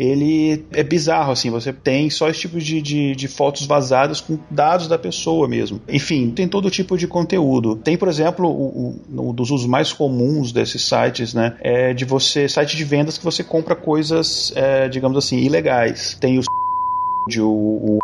[0.00, 4.38] ele é bizarro, assim, você tem só esse tipo de, de, de, fotos vazadas com
[4.50, 5.78] dados da pessoa mesmo.
[5.86, 7.76] Enfim, tem todo tipo de conteúdo.
[7.76, 12.48] Tem, por exemplo, o, um dos usos mais comuns desses sites, né, é de você,
[12.48, 16.16] site de vendas que você compra coisas, é, digamos assim, ilegais.
[16.18, 17.98] Tem o, o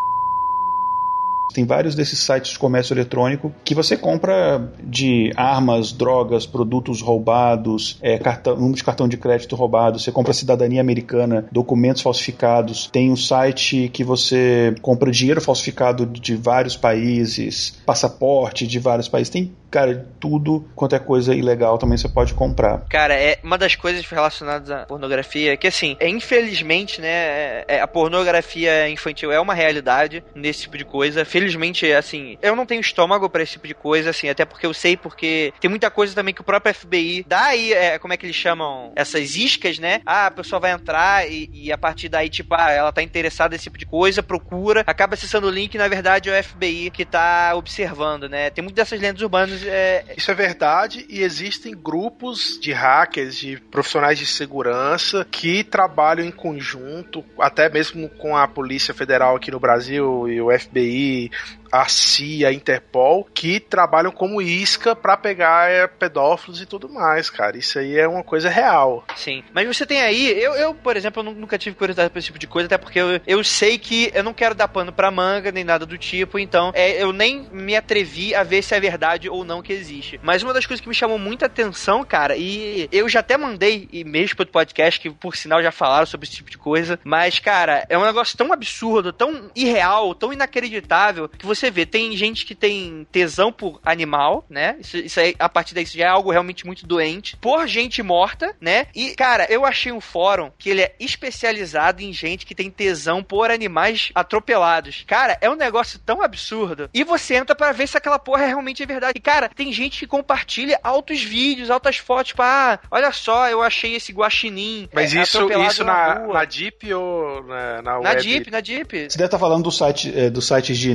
[1.52, 7.98] Tem vários desses sites de comércio eletrônico que você compra de armas, drogas, produtos roubados,
[8.00, 12.88] é, cartão, número de cartão de crédito roubado, você compra cidadania americana, documentos falsificados.
[12.92, 19.30] Tem um site que você compra dinheiro falsificado de vários países, passaporte de vários países.
[19.30, 22.82] Tem, cara, tudo quanto é coisa ilegal também você pode comprar.
[22.88, 27.80] Cara, é uma das coisas relacionadas à pornografia que, assim, é, infelizmente, né, é, é,
[27.80, 31.24] a pornografia infantil é uma realidade nesse tipo de coisa.
[31.24, 34.74] Felizmente, assim, eu não tenho estômago para esse tipo de coisa, assim, até porque eu
[34.74, 38.16] sei porque tem muita coisa também que o próprio FBI dá aí, é, como é
[38.16, 40.00] que eles chamam, essas iscas, né?
[40.06, 43.54] Ah, a pessoa vai entrar e, e, a partir daí, tipo, ah, ela tá interessada
[43.54, 46.90] nesse tipo de coisa, procura, acaba acessando o link e na verdade é o FBI
[46.90, 48.50] que tá observando, né?
[48.50, 49.55] Tem muitas dessas lendas urbanas.
[49.64, 50.04] É...
[50.16, 56.30] Isso é verdade e existem grupos de hackers, de profissionais de segurança que trabalham em
[56.30, 61.30] conjunto, até mesmo com a Polícia Federal aqui no Brasil e o FBI,
[61.70, 67.30] a CIA, a Interpol, que trabalham como isca para pegar é, pedófilos e tudo mais,
[67.30, 67.56] cara.
[67.56, 69.04] Isso aí é uma coisa real.
[69.16, 69.42] Sim.
[69.52, 72.38] Mas você tem aí, eu, eu por exemplo, eu nunca tive curiosidade por esse tipo
[72.38, 75.52] de coisa, até porque eu, eu sei que eu não quero dar pano pra manga,
[75.52, 79.28] nem nada do tipo, então é, eu nem me atrevi a ver se é verdade
[79.28, 80.20] ou não que existe.
[80.22, 83.88] Mas uma das coisas que me chamou muita atenção, cara, e eu já até mandei
[83.92, 87.86] e-mails pro podcast, que por sinal já falaram sobre esse tipo de coisa, mas, cara,
[87.88, 92.54] é um negócio tão absurdo, tão irreal, tão inacreditável, que você vê, tem gente que
[92.54, 94.76] tem tesão por animal, né?
[94.80, 97.36] Isso, isso aí, a partir daí, já é algo realmente muito doente.
[97.36, 98.86] Por gente morta, né?
[98.94, 103.22] E, cara, eu achei um fórum que ele é especializado em gente que tem tesão
[103.22, 105.04] por animais atropelados.
[105.06, 106.90] Cara, é um negócio tão absurdo.
[106.92, 109.14] E você entra para ver se aquela porra é realmente verdade.
[109.16, 113.62] E, cara, tem gente que compartilha altos vídeos, altas fotos, tipo, ah, olha só, eu
[113.62, 114.88] achei esse guaxinim.
[114.92, 119.10] Mas é, isso, isso na, na, na Deep ou na, na, na Deep, na Deep.
[119.10, 120.94] Você deve estar falando do site, é, do site de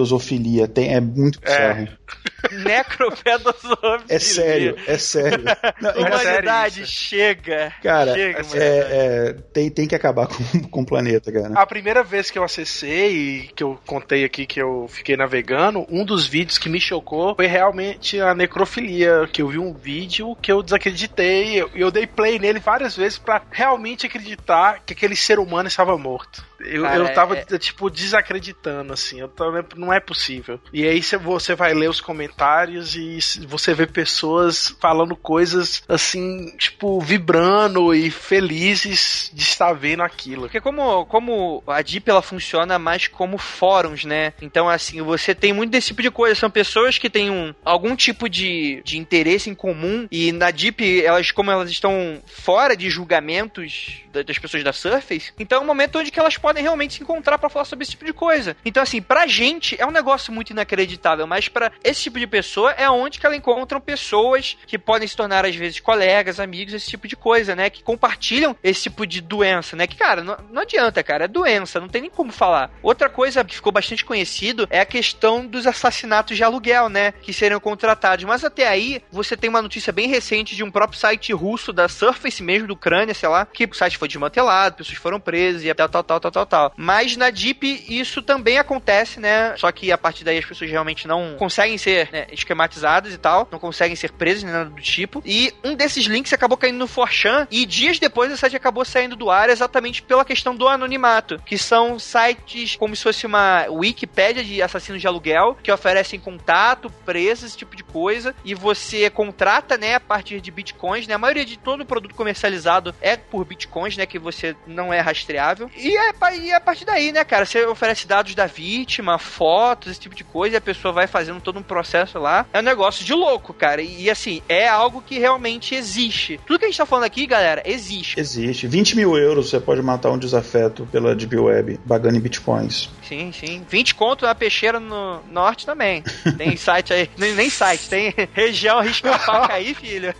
[0.00, 0.68] necropedosofilia.
[0.68, 1.88] Tem, é muito bizarro.
[2.42, 2.54] É.
[2.56, 4.04] Necropedosofilia.
[4.08, 5.44] É sério, é sério.
[5.80, 7.72] Não, humanidade, chega.
[7.82, 11.54] Cara, chega, é, é, tem, tem que acabar com, com o planeta, cara.
[11.54, 16.04] A primeira vez que eu acessei, que eu contei aqui que eu fiquei navegando, um
[16.04, 20.50] dos vídeos que me chocou foi realmente a necrofilia, que eu vi um vídeo que
[20.50, 25.14] eu desacreditei, e eu, eu dei play nele várias vezes para realmente acreditar que aquele
[25.14, 26.44] ser humano estava morto.
[26.60, 27.58] Eu, Cara, eu tava, é...
[27.58, 29.20] tipo, desacreditando, assim.
[29.20, 30.60] Eu tava, não é possível.
[30.72, 37.00] E aí você vai ler os comentários e você vê pessoas falando coisas, assim, tipo,
[37.00, 40.42] vibrando e felizes de estar vendo aquilo.
[40.42, 44.32] Porque como, como a Deep, ela funciona mais como fóruns, né?
[44.40, 46.34] Então, assim, você tem muito desse tipo de coisa.
[46.34, 51.04] São pessoas que têm um, algum tipo de, de interesse em comum e na Deep,
[51.04, 55.98] elas, como elas estão fora de julgamentos das pessoas da Surface, então é um momento
[55.98, 58.56] onde elas podem realmente se encontrar para falar sobre esse tipo de coisa.
[58.64, 62.72] Então, assim, pra gente é um negócio muito inacreditável, mas para esse tipo de pessoa
[62.72, 66.88] é onde que ela encontram pessoas que podem se tornar, às vezes, colegas, amigos, esse
[66.88, 67.70] tipo de coisa, né?
[67.70, 69.86] Que compartilham esse tipo de doença, né?
[69.86, 72.70] Que, cara, não, não adianta, cara, é doença, não tem nem como falar.
[72.82, 77.12] Outra coisa que ficou bastante conhecido é a questão dos assassinatos de aluguel, né?
[77.12, 78.24] Que seriam contratados.
[78.26, 81.88] Mas até aí, você tem uma notícia bem recente de um próprio site russo da
[81.88, 85.72] Surface mesmo, do Ucrânia, sei lá, que o site foi desmantelado, pessoas foram presas e
[85.72, 86.72] tal, tal, tal, tal, tal, tal.
[86.76, 89.56] Mas na Deep isso também acontece, né?
[89.56, 93.48] Só que a partir daí as pessoas realmente não conseguem ser né, esquematizadas e tal,
[93.50, 95.22] não conseguem ser presas nem nada do tipo.
[95.24, 99.16] E um desses links acabou caindo no Forchan e dias depois o site acabou saindo
[99.16, 104.44] do ar exatamente pela questão do anonimato, que são sites como se fosse uma Wikipédia
[104.44, 109.76] de assassinos de aluguel, que oferecem contato, preços, esse tipo de coisa, e você contrata,
[109.76, 111.14] né, a partir de bitcoins, né?
[111.14, 114.06] A maioria de todo produto comercializado é por bitcoins né?
[114.06, 115.70] Que você não é rastreável.
[115.76, 117.44] E é, e é a partir daí, né, cara?
[117.44, 119.18] Você oferece dados da vítima,
[119.60, 122.46] fotos, esse tipo de coisa, e a pessoa vai fazendo todo um processo lá.
[122.50, 123.82] É um negócio de louco, cara.
[123.82, 126.40] E, e assim, é algo que realmente existe.
[126.46, 128.18] Tudo que a gente tá falando aqui, galera, existe.
[128.18, 128.66] Existe.
[128.66, 132.88] 20 mil euros você pode matar um desafeto pela Deep Web, bagando em bitcoins.
[133.10, 133.66] Sim, sim.
[133.68, 136.04] 20 conto na peixeira no norte também.
[136.38, 140.14] Tem site aí, nem, nem site, tem região risca faca aí, filho.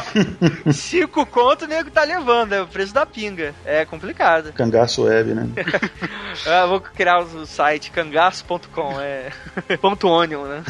[0.72, 3.54] 5 conto o nego tá levando, é o preço da pinga.
[3.66, 4.54] É complicado.
[4.54, 5.46] Cangaço web, né?
[6.46, 9.30] ah, vou criar o site cangaço.com, é.
[9.76, 10.64] ponto onion, né?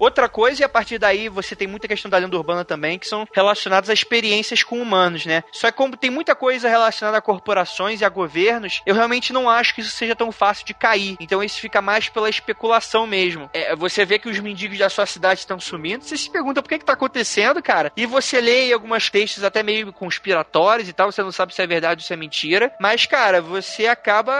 [0.00, 3.06] Outra coisa, e a partir daí você tem muita questão da lenda urbana também, que
[3.06, 5.44] são relacionadas a experiências com humanos, né?
[5.52, 9.48] Só que como tem muita coisa relacionada a corporações e a governos, eu realmente não
[9.48, 11.16] acho que isso seja tão fácil de cair.
[11.20, 13.50] Então isso fica mais pela especulação mesmo.
[13.52, 16.68] É, você vê que os mendigos da sua cidade estão sumindo, você se pergunta por
[16.68, 17.92] que que tá acontecendo, cara?
[17.96, 21.66] E você lê algumas textos até meio conspiratórios e tal, você não sabe se é
[21.66, 24.32] verdade ou se é mentira, mas, cara, você acaba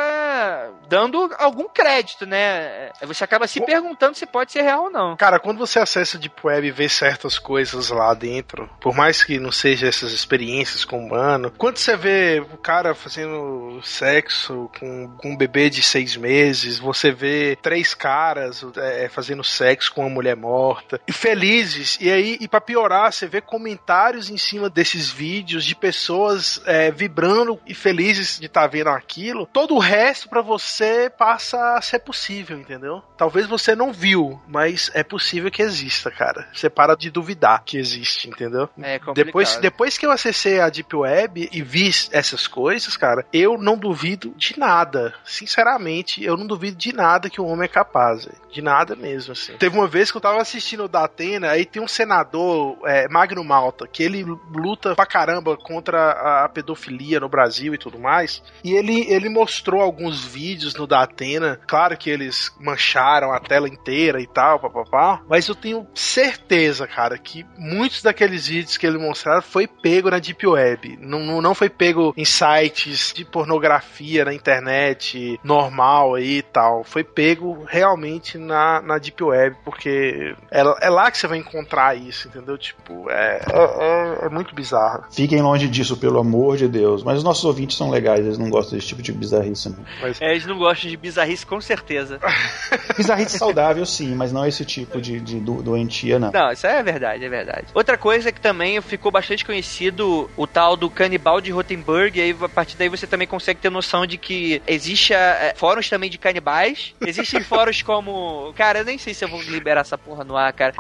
[0.88, 2.90] dando algum crédito, né?
[3.02, 5.16] Você acaba se perguntando se pode ser real ou não.
[5.16, 9.24] Cara, quando você acessa a Deep Web e vê certas coisas lá dentro, por mais
[9.24, 15.08] que não seja essas experiências com humano, quando você vê o cara fazendo sexo com,
[15.18, 20.10] com um bebê de seis meses, você vê três caras é, fazendo sexo com uma
[20.10, 25.10] mulher morta, e felizes, e aí, e pra piorar, você vê comentários em cima desses
[25.10, 30.28] vídeos de pessoas é, vibrando e felizes de estar tá vendo aquilo, todo o resto
[30.28, 33.02] para você passa a ser possível, entendeu?
[33.16, 36.48] Talvez você não viu, mas é possível que exista, cara.
[36.52, 38.68] Você para de duvidar que existe, entendeu?
[38.82, 39.14] É complicado.
[39.14, 43.76] Depois, depois que eu acessei a Deep Web e vi essas coisas, cara, eu não
[43.76, 45.14] duvido de nada.
[45.24, 48.28] Sinceramente, eu não duvido de nada que o homem é capaz.
[48.50, 49.56] De nada mesmo, assim.
[49.56, 53.08] Teve uma vez que eu tava assistindo o da Atena, aí tem um senador, é,
[53.08, 58.42] Magno Malta, que ele luta pra caramba contra a pedofilia no Brasil e tudo mais.
[58.64, 61.60] E ele, ele mostrou alguns vídeos no da Atena.
[61.66, 65.22] Claro que eles mancharam a tela inteira e tal, papapá.
[65.30, 70.18] Mas eu tenho certeza, cara, que muitos daqueles vídeos que ele mostraram foi pego na
[70.18, 70.98] Deep Web.
[71.00, 76.82] Não, não, foi pego em sites de pornografia na internet normal aí e tal.
[76.82, 81.96] Foi pego realmente na, na Deep Web, porque é, é lá que você vai encontrar
[81.96, 82.58] isso, entendeu?
[82.58, 85.04] Tipo, é, é, é, é muito bizarro.
[85.12, 87.04] Fiquem longe disso, pelo amor de Deus.
[87.04, 89.68] Mas os nossos ouvintes são legais, eles não gostam desse tipo de bizarrice.
[89.68, 89.78] Não.
[90.02, 92.18] Mas, É, eles não gostam de bizarrice, com certeza.
[92.96, 96.30] Bizarrice saudável, sim, mas não esse tipo de, de do- doentia, não.
[96.30, 97.66] Não, isso é verdade, é verdade.
[97.74, 102.36] Outra coisa que também ficou bastante conhecido, o tal do canibal de Rotenburg, e aí
[102.40, 106.18] a partir daí você também consegue ter noção de que existe é, fóruns também de
[106.18, 108.52] canibais, existem fóruns como...
[108.54, 110.74] Cara, eu nem sei se eu vou liberar essa porra no ar, cara.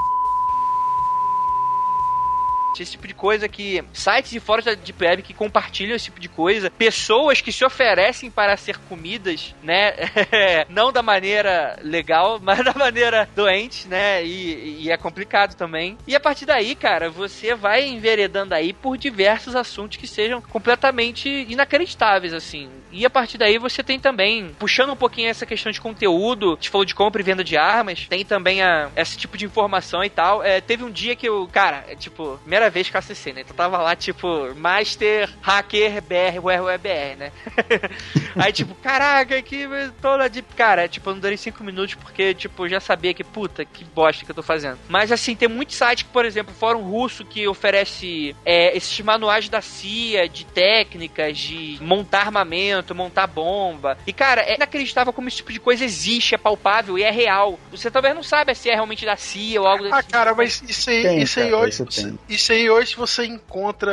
[2.78, 3.82] Esse tipo de coisa que.
[3.92, 6.70] Sites e fóruns da Deep Web que compartilham esse tipo de coisa.
[6.70, 9.92] Pessoas que se oferecem para ser comidas, né?
[10.68, 14.24] Não da maneira legal, mas da maneira doente, né?
[14.24, 15.98] E, e é complicado também.
[16.06, 21.28] E a partir daí, cara, você vai enveredando aí por diversos assuntos que sejam completamente
[21.48, 22.70] inacreditáveis, assim.
[22.92, 26.70] E a partir daí você tem também, puxando um pouquinho essa questão de conteúdo, gente
[26.70, 30.10] falou de compra e venda de armas, tem também a, esse tipo de informação e
[30.10, 30.42] tal.
[30.42, 33.40] É, teve um dia que eu, cara, é, tipo, primeira vez que eu acessei, né?
[33.40, 37.32] Então tava lá, tipo, Master Hacker BR, WebR, né?
[38.36, 39.66] Aí, tipo, caraca, que
[40.02, 40.42] toda de.
[40.42, 43.84] Cara, tipo, eu não durei cinco minutos porque, tipo, eu já sabia que, puta, que
[43.84, 44.78] bosta que eu tô fazendo.
[44.88, 48.98] Mas, assim, tem muitos sites que, por exemplo, o Fórum Russo que oferece é, esses
[49.00, 53.96] manuais da CIA de técnicas de montar armamento, montar bomba.
[54.06, 57.58] E, cara, é inacreditável como esse tipo de coisa existe, é palpável e é real.
[57.70, 60.12] Você talvez não saiba se é realmente da CIA ou algo desse Ah, tipo.
[60.12, 61.70] cara, mas isso aí, Tem, isso aí cara, hoje.
[61.70, 62.18] isso tem.
[62.50, 63.92] Isso aí hoje você encontra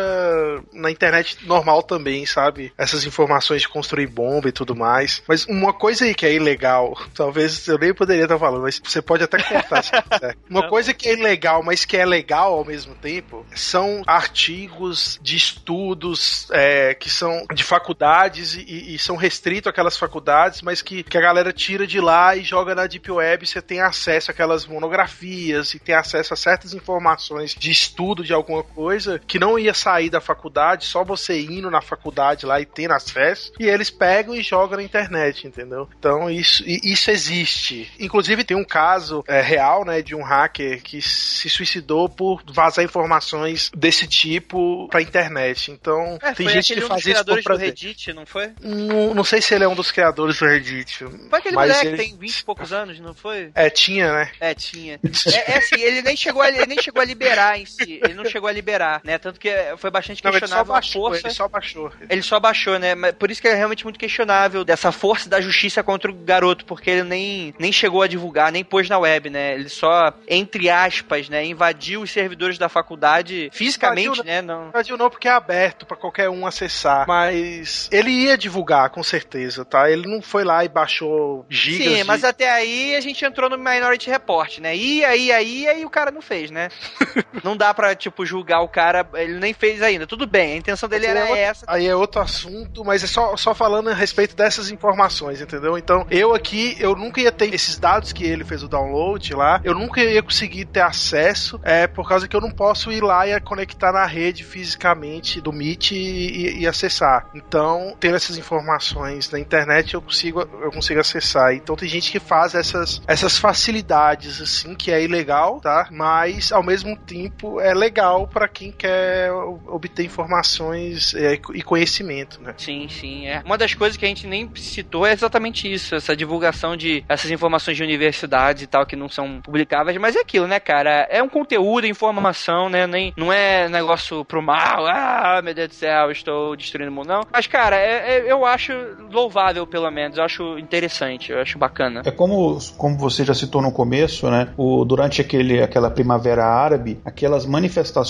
[0.73, 2.73] na internet normal também, sabe?
[2.75, 5.21] Essas informações de construir bomba e tudo mais.
[5.27, 8.99] Mas uma coisa aí que é ilegal, talvez eu nem poderia estar falando, mas você
[8.99, 10.35] pode até cortar se quiser.
[10.49, 15.35] Uma coisa que é ilegal, mas que é legal ao mesmo tempo, são artigos de
[15.35, 21.17] estudos é, que são de faculdades e, e são restritos àquelas faculdades, mas que, que
[21.17, 23.45] a galera tira de lá e joga na Deep Web.
[23.45, 28.63] Você tem acesso àquelas monografias e tem acesso a certas informações de estudo de alguma
[28.63, 32.93] coisa que não ia sair da faculdade, só você indo na faculdade lá e tendo
[32.93, 35.87] acesso, e eles pegam e jogam na internet, entendeu?
[35.99, 37.91] Então isso, isso existe.
[37.99, 42.83] Inclusive tem um caso é, real, né, de um hacker que se suicidou por vazar
[42.83, 45.71] informações desse tipo pra internet.
[45.71, 47.67] Então É, tem gente que um faz isso por criadores do prazer.
[47.67, 48.51] Reddit, não foi?
[48.61, 51.05] Não, não sei se ele é um dos criadores do Reddit.
[51.29, 53.51] Foi aquele mas moleque ele- que tem 20 e poucos anos, não foi?
[53.55, 54.31] É, tinha, né?
[54.39, 54.99] É, tinha.
[55.27, 57.99] É, é assim, ele nem, chegou a, ele nem chegou a liberar em si.
[58.03, 59.17] Ele não chegou a liberar, né?
[59.17, 61.27] Tanto que foi bastante Não, ele só questionável a baixou, força.
[61.27, 61.91] ele só baixou.
[62.09, 62.93] Ele só baixou, né?
[62.93, 66.65] Mas Por isso que é realmente muito questionável dessa força da justiça contra o garoto,
[66.65, 69.55] porque ele nem, nem chegou a divulgar, nem pôs na web, né?
[69.55, 74.41] Ele só, entre aspas, né, invadiu os servidores da faculdade fisicamente, Invadiu, né?
[74.41, 74.67] Não.
[74.67, 79.63] Invadiu não porque é aberto pra qualquer um acessar, mas ele ia divulgar com certeza,
[79.63, 79.89] tá?
[79.89, 82.03] Ele não foi lá e baixou gigas Sim, de...
[82.03, 84.75] mas até aí a gente entrou no Minority Report, né?
[84.75, 86.69] E aí, aí, aí o cara não fez, né?
[87.43, 90.05] não dá pra, tipo, julgar o cara, ele nem fez ainda.
[90.05, 91.65] Tudo bem, a intenção dele era é essa.
[91.67, 95.77] Aí é outro assunto, mas é só, só falando respeito dessas informações, entendeu?
[95.77, 99.61] Então, eu aqui, eu nunca ia ter esses dados que ele fez o download lá,
[99.63, 103.27] eu nunca ia conseguir ter acesso, é por causa que eu não posso ir lá
[103.27, 107.29] e conectar na rede fisicamente do Meet e, e, acessar.
[107.33, 111.53] Então, tendo essas informações na internet, eu consigo, eu consigo acessar.
[111.53, 115.87] Então, tem gente que faz essas, essas facilidades, assim, que é ilegal, tá?
[115.91, 122.53] Mas, ao mesmo tempo, é legal para quem quer obter informações é, e conhecimento, né?
[122.57, 123.27] Sim, sim.
[123.27, 123.41] É.
[123.45, 127.29] Uma das coisas que a gente nem citou é exatamente isso, essa divulgação de essas
[127.29, 131.07] informações de universidades e tal que não são publicáveis, mas é aquilo, né, cara?
[131.09, 132.87] É um conteúdo, informação, né?
[132.87, 137.07] Nem, não é negócio pro mal, ah, meu Deus do céu, estou destruindo o mundo,
[137.07, 137.21] não.
[137.31, 138.71] Mas, cara, é, é, eu acho
[139.11, 140.17] louvável, pelo menos.
[140.17, 142.01] Eu acho interessante, eu acho bacana.
[142.05, 144.49] É como, como você já citou no começo, né?
[144.57, 148.06] O, durante aquele, aquela primavera árabe, aquelas manifestações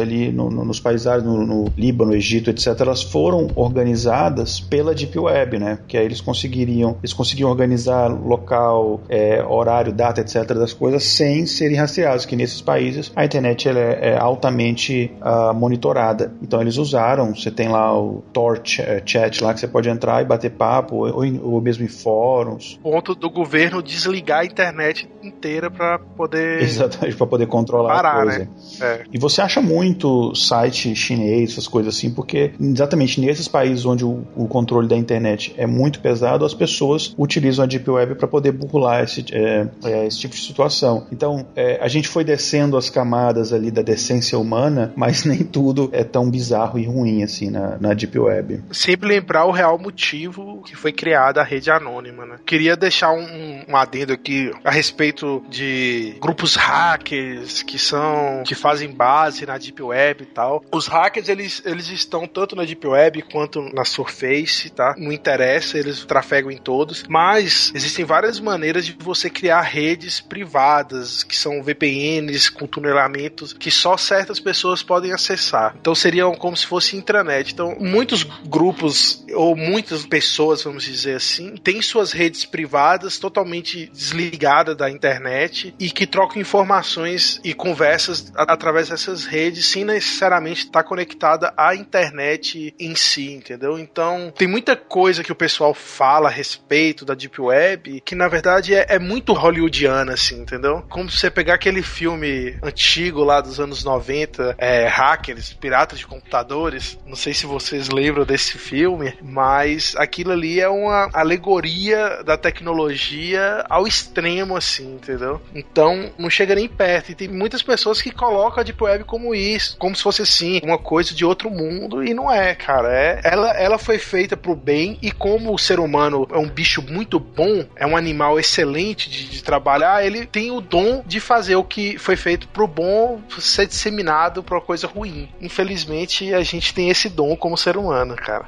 [0.00, 4.94] ali no, no, nos países árabes, no, no Líbano, Egito, etc., elas foram organizadas pela
[4.94, 5.78] Deep Web, né?
[5.86, 10.44] Que aí eles conseguiriam, eles conseguiam organizar local, é, horário, data, etc.
[10.54, 16.32] das coisas sem serem rastreados, que nesses países a internet é, é altamente uh, monitorada.
[16.42, 20.22] Então eles usaram, você tem lá o Tor é, chat lá que você pode entrar
[20.22, 22.78] e bater papo, ou, ou mesmo em fóruns.
[22.82, 26.62] Ponto do governo desligar a internet inteira para poder.
[26.62, 28.38] Exatamente, para poder controlar Parar, a coisa.
[28.38, 28.48] Né?
[28.80, 29.04] É.
[29.12, 34.26] E você acha muito site chinês, essas coisas assim, porque exatamente nesses países onde o,
[34.36, 38.52] o controle da internet é muito pesado, as pessoas utilizam a Deep Web para poder
[38.52, 41.06] burlar esse, é, é, esse tipo de situação.
[41.12, 45.88] Então, é, a gente foi descendo as camadas ali da decência humana, mas nem tudo
[45.92, 48.64] é tão bizarro e ruim assim na, na Deep Web.
[48.72, 52.36] Sempre lembrar o real motivo que foi criada a rede anônima, né?
[52.44, 58.90] Queria deixar um, um adendo aqui a respeito de grupos hackers que são que fazem
[59.02, 60.64] base na Deep Web e tal.
[60.70, 64.94] Os hackers eles, eles estão tanto na Deep Web quanto na Surface, tá?
[64.96, 71.24] Não interessa, eles trafegam em todos, mas existem várias maneiras de você criar redes privadas,
[71.24, 75.74] que são VPNs com tunelamentos que só certas pessoas podem acessar.
[75.80, 77.52] Então seriam como se fosse intranet.
[77.52, 84.76] Então, muitos grupos ou muitas pessoas, vamos dizer assim, têm suas redes privadas totalmente desligadas
[84.76, 91.52] da internet e que trocam informações e conversas através dessas redes sem necessariamente estar conectada
[91.56, 93.78] à internet em si, entendeu?
[93.78, 98.28] Então, tem muita coisa que o pessoal fala a respeito da Deep Web que na
[98.28, 100.84] verdade é, é muito hollywoodiana, assim, entendeu?
[100.88, 106.98] Como você pegar aquele filme antigo lá dos anos 90, é, Hackers, Piratas de Computadores,
[107.06, 113.64] não sei se vocês lembram desse filme, mas aquilo ali é uma alegoria da tecnologia
[113.68, 115.40] ao extremo, assim, entendeu?
[115.54, 117.12] Então, não chega nem perto.
[117.12, 120.60] E tem muitas pessoas que colocam a Deep Web como isso, como se fosse assim,
[120.62, 122.88] uma coisa de outro mundo, e não é, cara.
[122.92, 126.82] É, ela, ela foi feita pro bem, e como o ser humano é um bicho
[126.82, 131.56] muito bom, é um animal excelente de, de trabalhar, ele tem o dom de fazer
[131.56, 135.28] o que foi feito pro bom ser disseminado pra coisa ruim.
[135.40, 138.46] Infelizmente, a gente tem esse dom como ser humano, cara.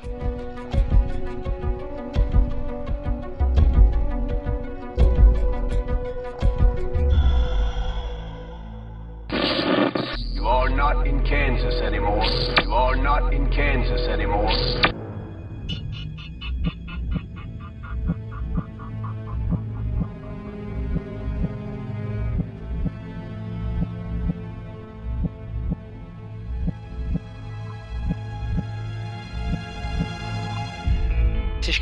[11.85, 12.24] Anymore.
[12.64, 15.03] You are not in Kansas anymore.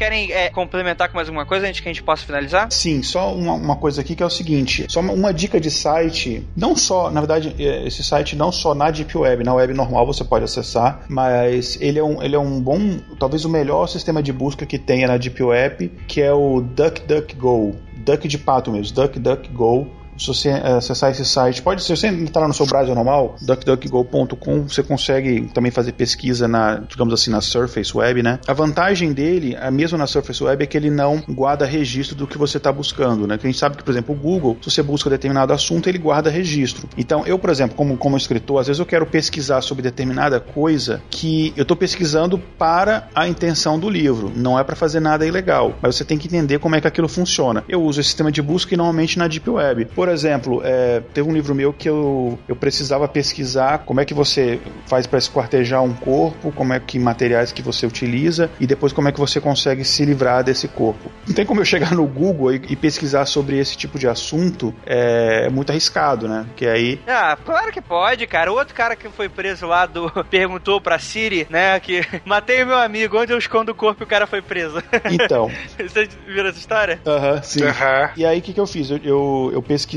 [0.03, 2.67] Querem é, complementar com mais alguma coisa antes que a gente possa finalizar?
[2.71, 5.71] Sim, só uma, uma coisa aqui que é o seguinte: só uma, uma, dica de
[5.71, 9.73] site, não só, na verdade, é, esse site não só na Deep Web, na web
[9.73, 13.87] normal você pode acessar, mas ele é um, ele é um bom, talvez o melhor
[13.87, 17.77] sistema de busca que tenha na Deep Web, que é o DuckDuckGo.
[18.05, 22.07] Duck de pato mesmo, DuckDuckGo se você eh, acessar esse site, pode ser, se você
[22.09, 27.41] entrar no seu browser normal, duckduckgo.com, você consegue também fazer pesquisa na, digamos assim, na
[27.41, 28.39] Surface Web, né?
[28.47, 32.27] A vantagem dele, a mesma na Surface Web, é que ele não guarda registro do
[32.27, 33.37] que você está buscando, né?
[33.37, 35.99] Que a gente sabe que, por exemplo, o Google, se você busca determinado assunto, ele
[35.99, 36.89] guarda registro.
[36.97, 41.03] Então, eu, por exemplo, como, como escritor, às vezes eu quero pesquisar sobre determinada coisa
[41.11, 45.75] que eu estou pesquisando para a intenção do livro, não é para fazer nada ilegal,
[45.83, 47.65] mas você tem que entender como é que aquilo funciona.
[47.69, 49.87] Eu uso esse sistema de busca e normalmente na Deep Web.
[49.87, 54.15] Por exemplo, é, teve um livro meu que eu, eu precisava pesquisar como é que
[54.15, 58.93] você faz para esquartejar um corpo, como é que materiais que você utiliza e depois
[58.93, 61.11] como é que você consegue se livrar desse corpo.
[61.27, 64.75] Não tem como eu chegar no Google e, e pesquisar sobre esse tipo de assunto,
[64.87, 66.47] é, é muito arriscado, né?
[66.57, 67.01] Que aí.
[67.07, 68.53] Ah, claro que pode, cara.
[68.53, 72.79] O outro cara que foi preso lá do perguntou pra Siri, né, que matei meu
[72.79, 74.83] amigo, onde eu escondo o corpo e o cara foi preso.
[75.11, 75.51] Então.
[75.79, 77.01] Você viu essa história?
[77.07, 77.65] Aham, sim.
[77.65, 78.11] Aham.
[78.17, 78.91] E aí, o que, que eu fiz?
[78.91, 79.92] Eu, eu, eu pesquisei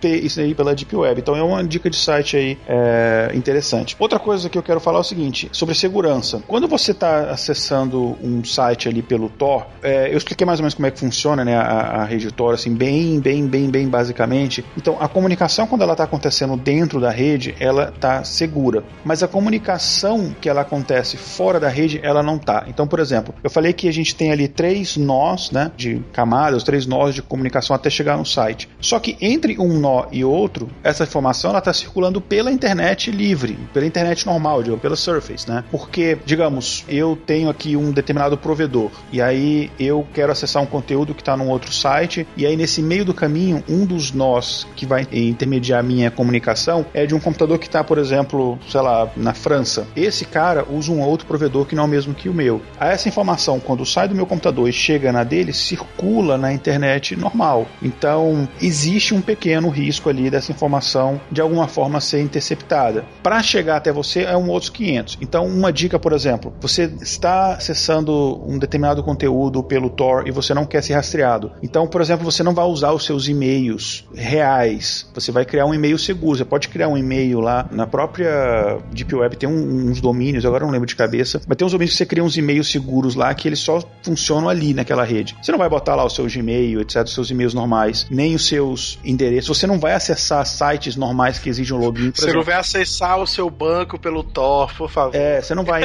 [0.00, 1.20] pe- isso aí pela Deep Web.
[1.20, 3.96] Então, é uma dica de site aí é, interessante.
[3.98, 6.42] Outra coisa que eu quero falar é o seguinte: sobre segurança.
[6.46, 10.74] Quando você está acessando um site ali pelo Tor, é, eu expliquei mais ou menos
[10.74, 14.64] como é que funciona né, a, a rede Tor, assim, bem, bem, bem, bem basicamente.
[14.76, 18.84] Então, a comunicação, quando ela está acontecendo dentro da rede, ela está segura.
[19.04, 22.64] Mas a comunicação que ela acontece fora da rede, ela não tá.
[22.68, 26.62] Então, por exemplo, eu falei que a gente tem ali três nós, né, de camadas,
[26.62, 28.68] três nós de comunicação até chegar no site.
[28.80, 33.86] Só que entre um nó e outro, essa informação está circulando pela internet livre, pela
[33.86, 35.64] internet normal, digamos, pela Surface, né?
[35.70, 41.14] Porque, digamos, eu tenho aqui um determinado provedor e aí eu quero acessar um conteúdo
[41.14, 44.84] que está num outro site e aí nesse meio do caminho, um dos nós que
[44.84, 49.32] vai intermediar minha comunicação é de um computador que está, por exemplo, sei lá, na
[49.32, 49.86] França.
[49.96, 52.60] Esse cara usa um outro provedor que não é o mesmo que o meu.
[52.78, 57.16] Aí essa informação, quando sai do meu computador e chega na dele, circula na internet
[57.16, 57.66] normal.
[57.82, 63.04] Então, existe um pequeno risco ali dessa informação de alguma forma ser interceptada.
[63.22, 65.18] Para chegar até você é um outros 500.
[65.20, 70.54] Então, uma dica, por exemplo, você está acessando um determinado conteúdo pelo Tor e você
[70.54, 71.52] não quer ser rastreado.
[71.62, 75.08] Então, por exemplo, você não vai usar os seus e-mails reais.
[75.14, 76.36] Você vai criar um e-mail seguro.
[76.38, 80.64] Você pode criar um e-mail lá na própria Deep Web, tem um- uns domínios, agora
[80.64, 83.32] não lembro de cabeça, mas tem uns domínios que você cria uns e-mails seguros lá
[83.34, 85.36] que eles só funcionam ali naquela rede.
[85.42, 88.46] Você não vai botar lá o seu Gmail, etc, os seus e-mails normais, nem os
[88.46, 89.56] seus endereços.
[89.56, 92.44] Você não vai acessar sites normais que exigem um login, Você não exemplo.
[92.44, 95.14] vai acessar o seu banco pelo Tor, por favor.
[95.14, 95.82] É, você não vai,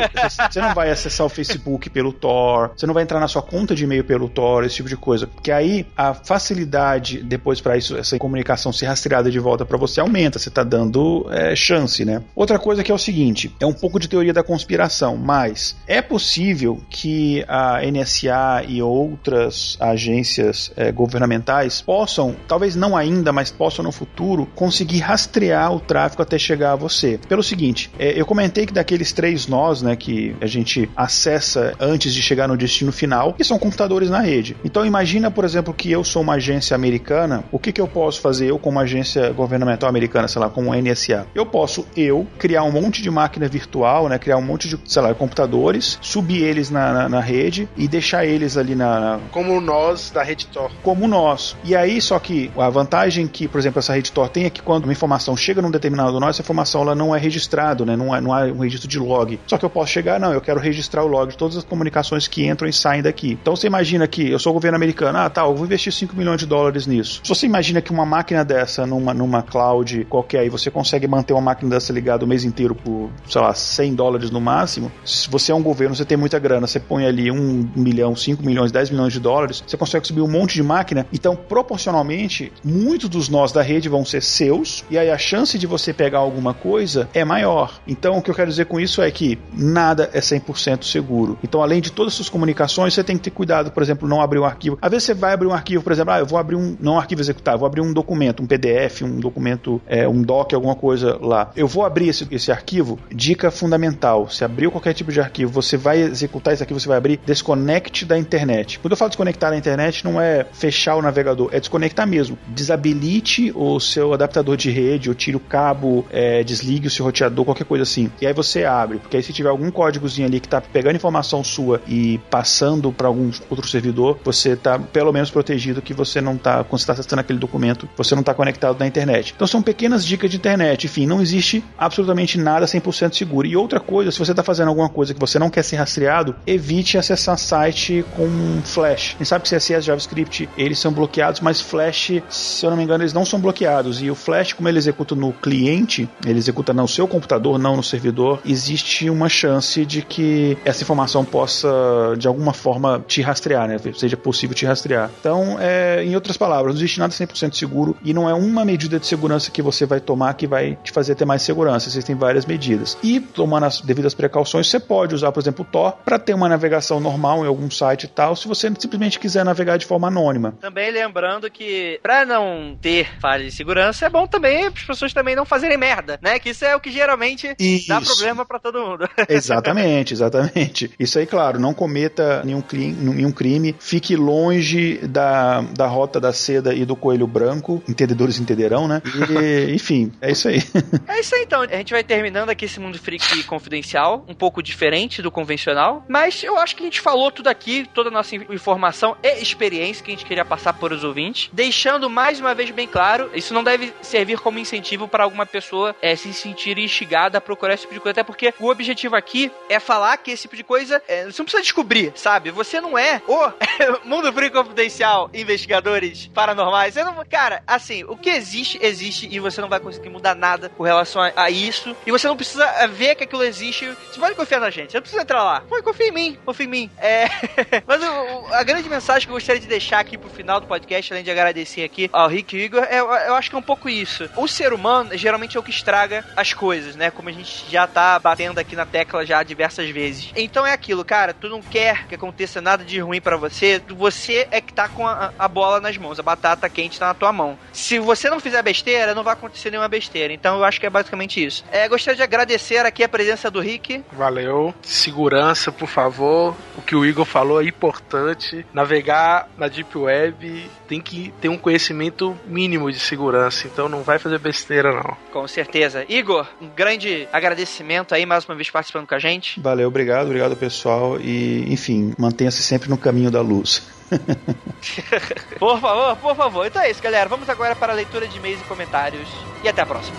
[0.49, 3.75] você não vai acessar o Facebook pelo Tor, você não vai entrar na sua conta
[3.75, 5.27] de e-mail pelo Tor, esse tipo de coisa.
[5.27, 9.99] Porque aí a facilidade depois para isso, essa comunicação ser rastreada de volta para você
[9.99, 12.23] aumenta, você tá dando é, chance, né?
[12.35, 16.01] Outra coisa que é o seguinte, é um pouco de teoria da conspiração, mas é
[16.01, 23.83] possível que a NSA e outras agências é, governamentais possam, talvez não ainda, mas possam
[23.83, 27.19] no futuro, conseguir rastrear o tráfego até chegar a você.
[27.27, 32.13] Pelo seguinte, é, eu comentei que daqueles três nós, né, que a gente acessa antes
[32.13, 34.55] de chegar no destino final, que são computadores na rede.
[34.63, 38.21] Então imagina, por exemplo, que eu sou uma agência americana, o que, que eu posso
[38.21, 41.27] fazer eu como agência governamental americana, sei lá, como NSA?
[41.33, 45.01] Eu posso eu criar um monte de máquina virtual, né, criar um monte de, sei
[45.01, 49.59] lá, computadores, subir eles na, na, na rede e deixar eles ali na, na Como
[49.59, 50.71] nós da Rede Tor.
[50.83, 51.55] como nós.
[51.63, 54.61] E aí, só que a vantagem que, por exemplo, essa rede Tor tem é que
[54.61, 57.95] quando uma informação chega num determinado nó, essa informação ela não é registrada, né?
[57.95, 59.39] Não, é, não há um registro de log.
[59.47, 62.27] Só que eu posso chegar, não, eu quero registrar o log de todas as comunicações
[62.27, 63.37] que entram e saem daqui.
[63.41, 66.15] Então você imagina que eu sou o governo americano, ah, tá, eu vou investir 5
[66.15, 67.21] milhões de dólares nisso.
[67.23, 71.33] Se você imagina que uma máquina dessa numa, numa cloud qualquer aí, você consegue manter
[71.33, 75.29] uma máquina dessa ligada o mês inteiro por, sei lá, 100 dólares no máximo, se
[75.29, 78.71] você é um governo, você tem muita grana, você põe ali 1 milhão, 5 milhões,
[78.71, 81.05] 10 milhões de dólares, você consegue subir um monte de máquina.
[81.13, 82.51] Então, proporcionalmente,
[82.89, 86.17] muitos dos nós da rede vão ser seus, e aí a chance de você pegar
[86.17, 87.79] alguma coisa é maior.
[87.87, 91.37] Então, o que eu quero dizer com isso é que nada é 100% seguro.
[91.43, 94.19] Então, além de todas as suas comunicações, você tem que ter cuidado, por exemplo, não
[94.19, 94.79] abrir um arquivo.
[94.81, 96.93] Às vezes você vai abrir um arquivo, por exemplo, ah, eu vou abrir um, não
[96.93, 100.73] um arquivo executável, vou abrir um documento, um PDF, um documento, é, um doc, alguma
[100.73, 101.51] coisa lá.
[101.55, 105.77] Eu vou abrir esse, esse arquivo, dica fundamental, se abriu qualquer tipo de arquivo, você
[105.77, 108.79] vai executar esse arquivo, você vai abrir, desconecte da internet.
[108.79, 112.35] Quando eu falo desconectar da internet, não é fechar o navegador, é desconectar mesmo.
[112.79, 117.43] Desabilite o seu adaptador de rede, ou tire o cabo, é, desligue o seu roteador,
[117.43, 118.09] qualquer coisa assim.
[118.21, 121.43] E aí você abre, porque aí se tiver algum códigozinho ali que tá pegando informação
[121.43, 126.37] sua e passando para algum outro servidor, você tá pelo menos protegido que você não
[126.37, 129.33] tá, quando você tá acessando aquele documento, você não tá conectado na internet.
[129.35, 130.85] Então são pequenas dicas de internet.
[130.85, 133.45] Enfim, não existe absolutamente nada 100% seguro.
[133.45, 136.35] E outra coisa, se você tá fazendo alguma coisa que você não quer ser rastreado,
[136.47, 139.15] evite acessar site com flash.
[139.15, 142.83] A gente sabe que CSS, JavaScript, eles são bloqueados, mas flash, se eu não me
[142.83, 144.01] engano, eles não são bloqueados.
[144.01, 147.83] E o flash, como ele executa no cliente, ele executa no seu computador, não no
[147.83, 151.69] servidor, existe uma chance de que essa informação possa,
[152.17, 153.77] de alguma forma, te rastrear, né?
[153.95, 155.09] Seja possível te rastrear.
[155.19, 158.99] Então, é, em outras palavras, não existe nada 100% seguro e não é uma medida
[158.99, 161.89] de segurança que você vai tomar que vai te fazer ter mais segurança.
[161.89, 162.97] Existem várias medidas.
[163.03, 166.49] E, tomando as devidas precauções, você pode usar, por exemplo, o Tor para ter uma
[166.49, 170.53] navegação normal em algum site e tal, se você simplesmente quiser navegar de forma anônima.
[170.59, 175.13] Também lembrando que, pra não não ter falha de segurança, é bom também as pessoas
[175.13, 176.39] também não fazerem merda, né?
[176.39, 177.87] Que isso é o que geralmente Isso.
[177.87, 179.07] dá problema pra todo mundo.
[179.29, 180.91] Exatamente, exatamente.
[180.99, 186.31] Isso aí, claro, não cometa nenhum crime, nenhum crime fique longe da, da rota da
[186.33, 189.01] seda e do coelho branco, entendedores entenderão, né?
[189.29, 190.61] E, enfim, é isso aí.
[191.07, 191.61] É isso aí então.
[191.61, 196.43] A gente vai terminando aqui esse mundo freak confidencial, um pouco diferente do convencional, mas
[196.43, 200.03] eu acho que a gente falou tudo aqui, toda a nossa in- informação e experiência
[200.03, 203.53] que a gente queria passar por os ouvintes, deixando mais uma vez bem claro, isso
[203.53, 207.83] não deve servir como incentivo para alguma pessoa é, se sentir instigada a procurar esse
[207.83, 211.01] tipo de coisa, até porque o objetivo aqui é falar que esse tipo de coisa
[211.07, 212.51] é, você não precisa descobrir, sabe?
[212.51, 213.51] Você não é o
[214.07, 216.93] mundo freak confidencial, investigadores paranormais.
[216.93, 220.69] Você não, cara, assim, o que existe existe e você não vai conseguir mudar nada
[220.69, 221.95] com relação a, a isso.
[222.05, 223.85] E você não precisa ver que aquilo existe.
[224.11, 224.91] Você pode confiar na gente.
[224.91, 225.61] Você não precisa entrar lá.
[225.61, 226.91] Pode confia em mim, confia em mim.
[226.97, 227.27] É,
[227.87, 231.11] mas o- a grande mensagem que eu gostaria de deixar aqui pro final do podcast,
[231.13, 234.29] além de agradecer aqui ao Rick Igor, é, eu acho que é um pouco isso.
[234.35, 237.11] O ser humano geralmente é o que estraga as coisas, né?
[237.11, 240.31] Como a gente já tá batendo aqui na tecla já diversas vezes.
[240.35, 244.47] Então é aquilo, cara, tu não quer que aconteça nada de ruim pra você, você
[244.51, 247.33] é que tá com a, a bola nas mãos, a batata quente tá na tua
[247.33, 247.57] mão.
[247.71, 250.33] Se você não fizer besteira, não vai acontecer nenhuma besteira.
[250.33, 251.63] Então eu acho que é basicamente isso.
[251.71, 254.03] É, gostaria de agradecer aqui a presença do Rick.
[254.11, 254.73] Valeu.
[254.81, 256.55] Segurança, por favor.
[256.77, 258.65] O que o Igor falou é importante.
[258.73, 263.67] Navegar na Deep Web tem que ter um conhecimento mínimo de segurança.
[263.67, 265.17] Então não vai fazer besteira, não.
[265.31, 266.05] Com certeza.
[266.09, 269.59] Igor, um grande agradecimento aí mais uma vez participando com a gente.
[269.59, 273.87] Valeu, obrigado, obrigado pessoal e, enfim, mantenha-se sempre no caminho da luz.
[275.59, 276.65] Por favor, por favor.
[276.65, 277.29] Então é isso, galera.
[277.29, 279.27] Vamos agora para a leitura de e-mails e comentários.
[279.63, 280.17] E até a próxima.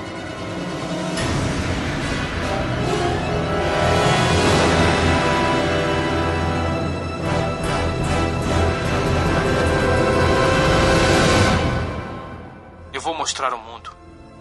[13.01, 13.91] Eu vou mostrar o mundo.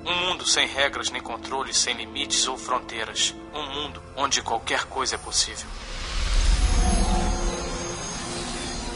[0.06, 3.34] Um mundo sem regras nem controles, sem limites ou fronteiras.
[3.54, 5.66] Um mundo onde qualquer coisa é possível.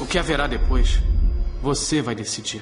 [0.02, 0.99] O que haverá depois,
[1.61, 2.61] você vai decidir.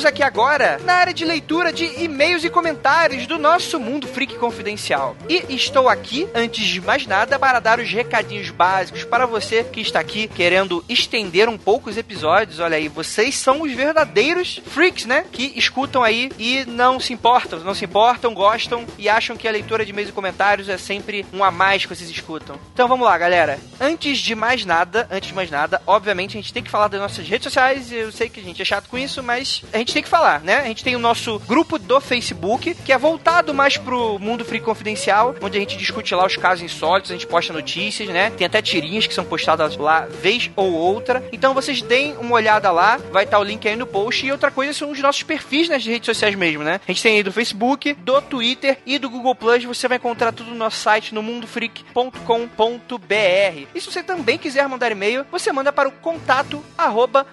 [0.00, 4.06] E chegamos aqui agora na área de leitura de e-mails e comentários do nosso Mundo
[4.06, 5.14] Freak Confidencial.
[5.28, 9.80] E estou aqui, antes de mais nada, para dar os recadinhos básicos para você que
[9.80, 12.60] está aqui querendo estender um pouco os episódios.
[12.60, 15.26] Olha aí, vocês são os verdadeiros freaks, né?
[15.30, 19.52] Que escutam aí e não se importam, não se importam, gostam e acham que a
[19.52, 22.58] leitura de e-mails e comentários é sempre um a mais que vocês escutam.
[22.72, 23.58] Então vamos lá, galera.
[23.78, 27.00] Antes de mais nada, antes de mais nada, obviamente a gente tem que falar das
[27.00, 27.92] nossas redes sociais.
[27.92, 30.40] Eu sei que a gente é chato com isso, mas a gente tem que falar,
[30.40, 30.56] né?
[30.56, 34.60] A gente tem o nosso grupo do Facebook, que é voltado mais pro mundo free
[34.60, 38.30] confidencial, onde a gente discute lá os casos insólitos, a gente posta notícias, né?
[38.30, 41.22] Tem até tirinhas que são postadas lá vez ou outra.
[41.32, 44.26] Então vocês deem uma olhada lá, vai estar o link aí no post.
[44.26, 46.80] E outra coisa são os nossos perfis nas redes sociais mesmo, né?
[46.86, 49.64] A gente tem aí do Facebook, do Twitter e do Google Plus.
[49.64, 53.66] Você vai encontrar tudo no nosso site no mundofreak.com.br.
[53.74, 57.26] E se você também quiser mandar e-mail, você manda para o contato arroba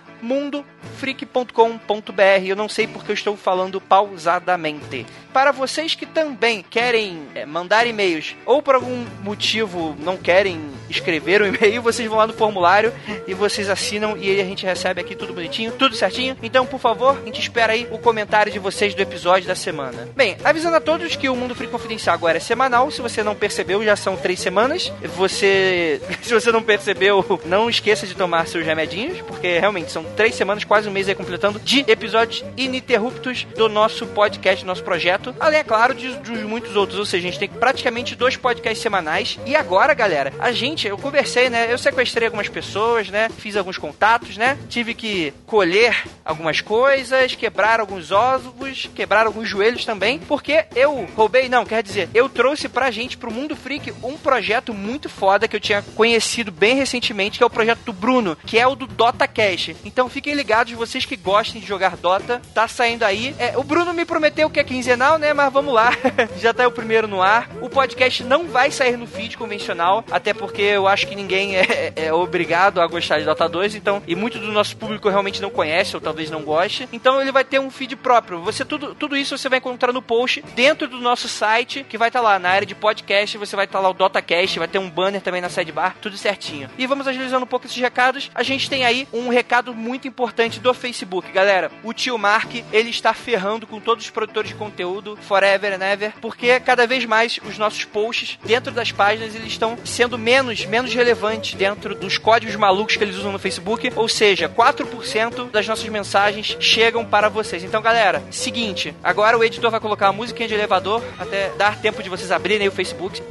[0.87, 2.45] mundofreak.com.br.
[2.45, 5.05] Eu não sei porque eu estou falando pausadamente.
[5.33, 10.59] Para vocês que também querem é, mandar e-mails ou por algum motivo não querem
[10.89, 12.91] escrever um e-mail, vocês vão lá no formulário
[13.27, 16.35] e vocês assinam e a gente recebe aqui tudo bonitinho, tudo certinho.
[16.41, 20.07] Então, por favor, a gente espera aí o comentário de vocês do episódio da semana.
[20.15, 22.89] Bem, avisando a todos que o Mundo Free Confidencial agora é semanal.
[22.89, 24.91] Se você não percebeu, já são três semanas.
[25.15, 30.33] Você, se você não percebeu, não esqueça de tomar seus remedinhos, porque realmente são três
[30.35, 35.35] semanas, quase um mês aí completando, de episódios ininterruptos do nosso podcast, nosso projeto.
[35.39, 36.99] Além, é claro, de, de muitos outros.
[36.99, 39.39] Ou seja, a gente tem praticamente dois podcasts semanais.
[39.45, 41.71] E agora, galera, a gente, eu conversei, né?
[41.71, 43.29] Eu sequestrei algumas pessoas, né?
[43.37, 44.57] Fiz alguns contatos, né?
[44.69, 51.47] Tive que colher algumas coisas, quebrar alguns ovos, quebrar alguns joelhos também, porque eu roubei,
[51.47, 55.55] não, quer dizer, eu trouxe pra gente, pro Mundo Freak, um projeto muito foda que
[55.55, 58.87] eu tinha conhecido bem recentemente, que é o projeto do Bruno, que é o do
[58.87, 59.71] Dota Cash.
[59.85, 63.35] Então fiquem ligados, vocês que gostem de jogar Dota, tá saindo aí.
[63.37, 65.33] É, o Bruno me prometeu que é quinzenal, né?
[65.33, 65.91] Mas vamos lá.
[66.37, 67.49] Já tá o primeiro no ar.
[67.61, 71.93] O podcast não vai sair no feed convencional, até porque eu acho que ninguém é,
[71.95, 75.49] é obrigado a gostar de Dota 2, então, e muito do nosso público realmente não
[75.49, 76.87] conhece, ou talvez não goste.
[76.91, 78.41] Então ele vai ter um feed próprio.
[78.41, 82.09] Você tudo, tudo isso você vai encontrar no post dentro do nosso site, que vai
[82.09, 84.67] estar tá lá na área de podcast, você vai estar tá lá o DotaCast, vai
[84.67, 86.69] ter um banner também na sidebar, tudo certinho.
[86.77, 88.31] E vamos agilizando um pouco esses recados.
[88.33, 91.69] A gente tem aí um recado muito importante do Facebook, galera.
[91.83, 96.13] O tio Mark, ele está ferrando com todos os produtores de conteúdo, forever and ever,
[96.21, 100.93] porque cada vez mais os nossos posts dentro das páginas eles estão sendo menos, menos
[100.93, 105.89] relevantes dentro dos códigos malucos que eles usam no Facebook, ou seja, 4% das nossas
[105.89, 107.63] mensagens chegam para vocês.
[107.63, 112.01] Então, galera, seguinte, agora o editor vai colocar uma musiquinha de elevador até dar tempo
[112.01, 113.21] de vocês abrirem o Facebook.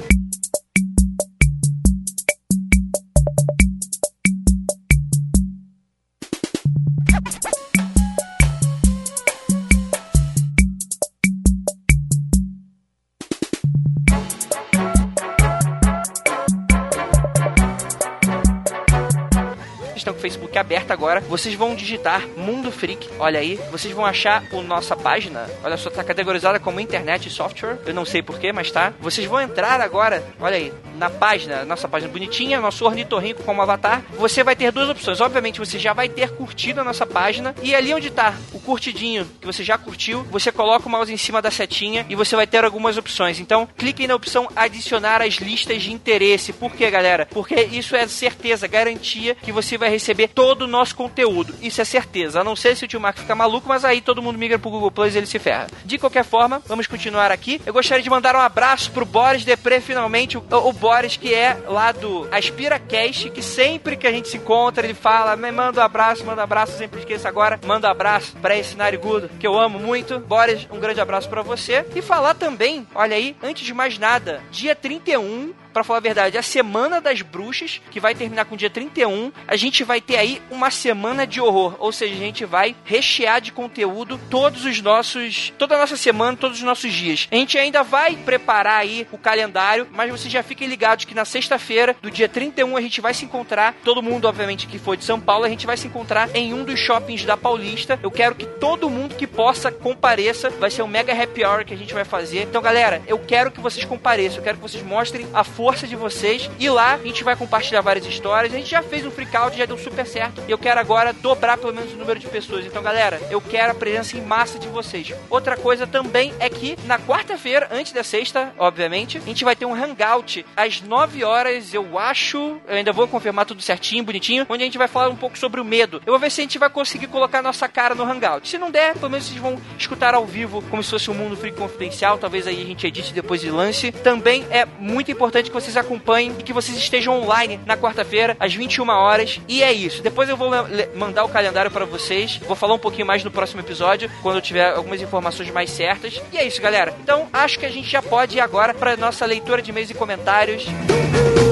[20.86, 21.20] Aberta agora.
[21.20, 23.08] Vocês vão digitar Mundo Freak.
[23.18, 25.48] Olha aí, vocês vão achar a nossa página.
[25.62, 27.78] Olha só, tá categorizada como internet e software.
[27.84, 28.92] Eu não sei porquê, mas tá.
[29.00, 34.02] Vocês vão entrar agora, olha aí, na página, nossa página bonitinha, nosso ornitorrinco como avatar.
[34.16, 35.20] Você vai ter duas opções.
[35.20, 37.54] Obviamente, você já vai ter curtido a nossa página.
[37.62, 41.16] E ali onde tá o curtidinho que você já curtiu, você coloca o mouse em
[41.16, 43.40] cima da setinha e você vai ter algumas opções.
[43.40, 46.52] Então, clique na opção adicionar as listas de interesse.
[46.52, 47.26] Por quê, galera?
[47.30, 51.55] Porque isso é certeza, garantia que você vai receber todo o nosso conteúdo.
[51.61, 52.40] Isso é certeza.
[52.40, 54.70] A não ser se o tio Mark ficar maluco, mas aí todo mundo migra pro
[54.70, 55.66] Google Plus e ele se ferra.
[55.85, 57.61] De qualquer forma, vamos continuar aqui.
[57.65, 60.36] Eu gostaria de mandar um abraço pro Boris Depre, finalmente.
[60.36, 64.36] O, o Boris, que é lá do Aspira Cast, que sempre que a gente se
[64.36, 67.59] encontra, ele fala: manda um abraço, manda um abraço, sempre esqueça agora.
[67.65, 70.19] Manda um abraço pra esse narigudo, que eu amo muito.
[70.20, 71.86] Boris, um grande abraço para você.
[71.94, 76.39] E falar também, olha aí, antes de mais nada, dia 31 para falar a verdade,
[76.39, 80.40] a Semana das Bruxas, que vai terminar com dia 31, a gente vai ter aí
[80.51, 81.77] uma semana de horror.
[81.78, 85.53] Ou seja, a gente vai rechear de conteúdo todos os nossos.
[85.59, 87.28] toda a nossa semana, todos os nossos dias.
[87.31, 91.27] A gente ainda vai preparar aí o calendário, mas vocês já fiquem ligados que na
[91.27, 93.74] sexta-feira, do dia 31, a gente vai se encontrar.
[93.85, 96.65] Todo mundo, obviamente, que for de São Paulo, a gente vai se encontrar em um
[96.65, 98.01] dos shoppings da Paulista.
[98.03, 100.48] Eu quero que todo mundo que possa compareça.
[100.48, 102.44] Vai ser um mega happy hour que a gente vai fazer.
[102.44, 104.39] Então, galera, eu quero que vocês compareçam.
[104.39, 106.48] Eu quero que vocês mostrem a força força de vocês.
[106.60, 108.55] E lá a gente vai compartilhar várias histórias.
[108.55, 110.40] A gente já fez um freak out, já deu super certo.
[110.47, 112.64] E eu quero agora dobrar pelo menos o número de pessoas.
[112.64, 115.12] Então, galera, eu quero a presença em massa de vocês.
[115.28, 119.66] Outra coisa também é que na quarta-feira, antes da sexta, obviamente, a gente vai ter
[119.66, 122.60] um hangout às 9 horas, eu acho.
[122.68, 125.60] Eu ainda vou confirmar tudo certinho, bonitinho, onde a gente vai falar um pouco sobre
[125.60, 126.01] o medo.
[126.06, 128.48] Eu vou ver se a gente vai conseguir colocar nossa cara no hangout.
[128.48, 131.36] Se não der, pelo menos vocês vão escutar ao vivo, como se fosse um mundo
[131.36, 132.18] freak confidencial.
[132.18, 133.90] Talvez aí a gente edite depois de lance.
[133.90, 138.54] Também é muito importante que vocês acompanhem e que vocês estejam online na quarta-feira, às
[138.54, 139.40] 21 horas.
[139.48, 140.02] E é isso.
[140.02, 140.50] Depois eu vou
[140.94, 142.38] mandar o calendário para vocês.
[142.46, 146.20] Vou falar um pouquinho mais no próximo episódio, quando eu tiver algumas informações mais certas.
[146.32, 146.94] E é isso, galera.
[147.02, 149.94] Então, acho que a gente já pode ir agora para nossa leitura de e-mails e
[149.94, 150.66] comentários.
[150.66, 151.45] Música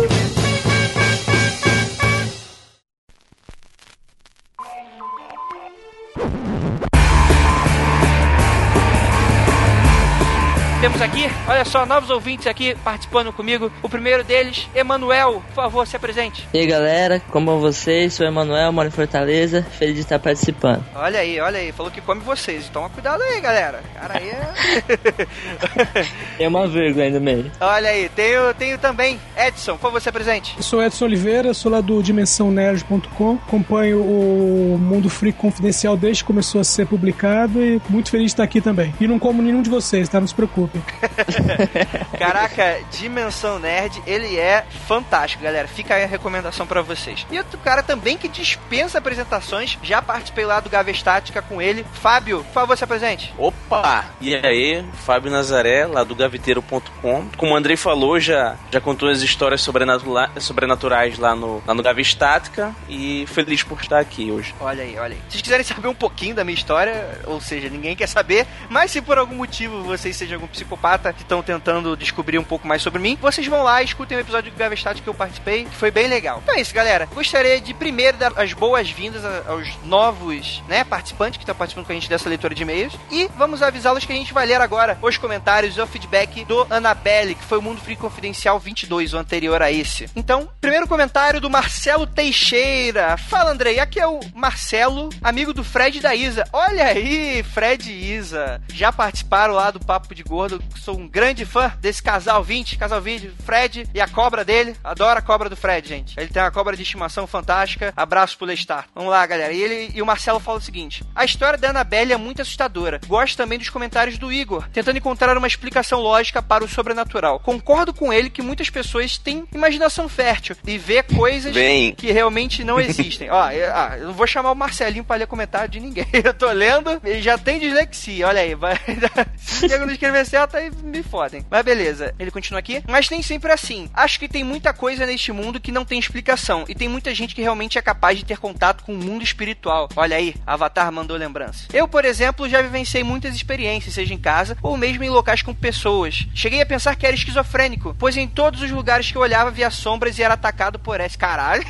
[10.85, 13.73] temos aqui, olha só, novos ouvintes aqui participando comigo.
[13.83, 16.47] O primeiro deles, Emanuel, por favor, se apresente.
[16.53, 18.13] E aí, galera, como vão vocês?
[18.13, 20.85] Sou Emanuel, moro em Fortaleza, feliz de estar participando.
[20.95, 22.69] Olha aí, olha aí, falou que come vocês.
[22.69, 23.83] Toma cuidado aí, galera.
[23.95, 26.07] Cara, aí é.
[26.37, 27.51] Tem uma vírgula aí no meio.
[27.63, 30.53] Olha aí, tenho, tenho também Edson, por favor, se apresente.
[30.55, 36.27] Eu sou Edson Oliveira, sou lá do DimensãoNerd.com, acompanho o Mundo Freak Confidencial desde que
[36.27, 38.95] começou a ser publicado e muito feliz de estar aqui também.
[39.01, 40.21] E não como nenhum de vocês, tá?
[40.21, 40.74] Não se preocupe.
[42.19, 45.69] Caraca, Dimensão Nerd, ele é fantástico, galera.
[45.69, 47.27] Fica aí a recomendação para vocês.
[47.31, 51.85] E outro cara também que dispensa apresentações, já participei lá do Gavestática com ele.
[51.93, 53.33] Fábio, por favor, se apresente.
[53.39, 54.05] Opa!
[54.21, 57.29] E aí, Fábio Nazaré, lá do gaveteiro.com.
[57.37, 62.75] Como o Andrei falou, já, já contou as histórias sobrenaturais lá no, lá no Gavestática
[62.89, 64.55] e feliz por estar aqui hoje.
[64.61, 65.21] Olha aí, olha aí.
[65.29, 68.91] Se vocês quiserem saber um pouquinho da minha história, ou seja, ninguém quer saber, mas
[68.91, 72.67] se por algum motivo vocês sejam algum psicólogo psicopata que estão tentando descobrir um pouco
[72.67, 75.65] mais sobre mim, vocês vão lá e escutem o episódio do Gavestat que eu participei,
[75.65, 76.41] que foi bem legal.
[76.43, 77.07] Então é isso, galera.
[77.15, 81.95] Gostaria de primeiro dar as boas-vindas aos novos, né, participantes que estão participando com a
[81.95, 85.19] gente dessa leitura de e-mails e vamos avisá-los que a gente vai ler agora os
[85.19, 89.63] comentários e o feedback do Annabelle, que foi o Mundo Free Confidencial 22, o anterior
[89.63, 90.09] a esse.
[90.17, 93.17] Então, primeiro comentário do Marcelo Teixeira.
[93.17, 96.45] Fala, Andrei, aqui é o Marcelo, amigo do Fred e da Isa.
[96.53, 98.61] Olha aí, Fred e Isa.
[98.73, 100.44] Já participaram lá do Papo de Gordo.
[100.77, 104.77] Sou um grande fã desse casal 20, casal 20, Fred e a cobra dele.
[104.83, 106.19] Adoro a cobra do Fred, gente.
[106.19, 107.93] Ele tem uma cobra de estimação fantástica.
[107.97, 108.87] Abraço pro Lestar.
[108.95, 109.53] Vamos lá, galera.
[109.53, 113.01] E ele e o Marcelo fala o seguinte: A história da Annabelle é muito assustadora.
[113.07, 117.41] Gosto também dos comentários do Igor, tentando encontrar uma explicação lógica para o sobrenatural.
[117.41, 121.95] Concordo com ele que muitas pessoas têm imaginação fértil e vê coisas Bem.
[121.95, 123.31] que realmente não existem.
[123.31, 126.07] Ó, eu, ah, eu não vou chamar o Marcelinho pra ler comentário de ninguém.
[126.25, 128.27] Eu tô lendo, ele já tem dislexia.
[128.29, 128.79] Olha aí, vai.
[129.37, 131.47] Se não escrever certo, aí me fodem.
[131.49, 132.83] Mas beleza, ele continua aqui.
[132.89, 133.89] Mas nem sempre é assim.
[133.95, 136.65] Acho que tem muita coisa neste mundo que não tem explicação.
[136.69, 139.89] E tem muita gente que realmente é capaz de ter contato com o mundo espiritual.
[139.95, 141.69] Olha aí, Avatar mandou lembrança.
[141.73, 145.55] Eu, por exemplo, já vivenciei muitas experiências, seja em casa ou mesmo em locais com
[145.55, 146.27] pessoas.
[146.35, 149.71] Cheguei a pensar que era esquizofrênico, pois em todos os lugares que eu olhava via
[149.71, 151.17] sombras e era atacado por esse.
[151.17, 151.65] Caralho.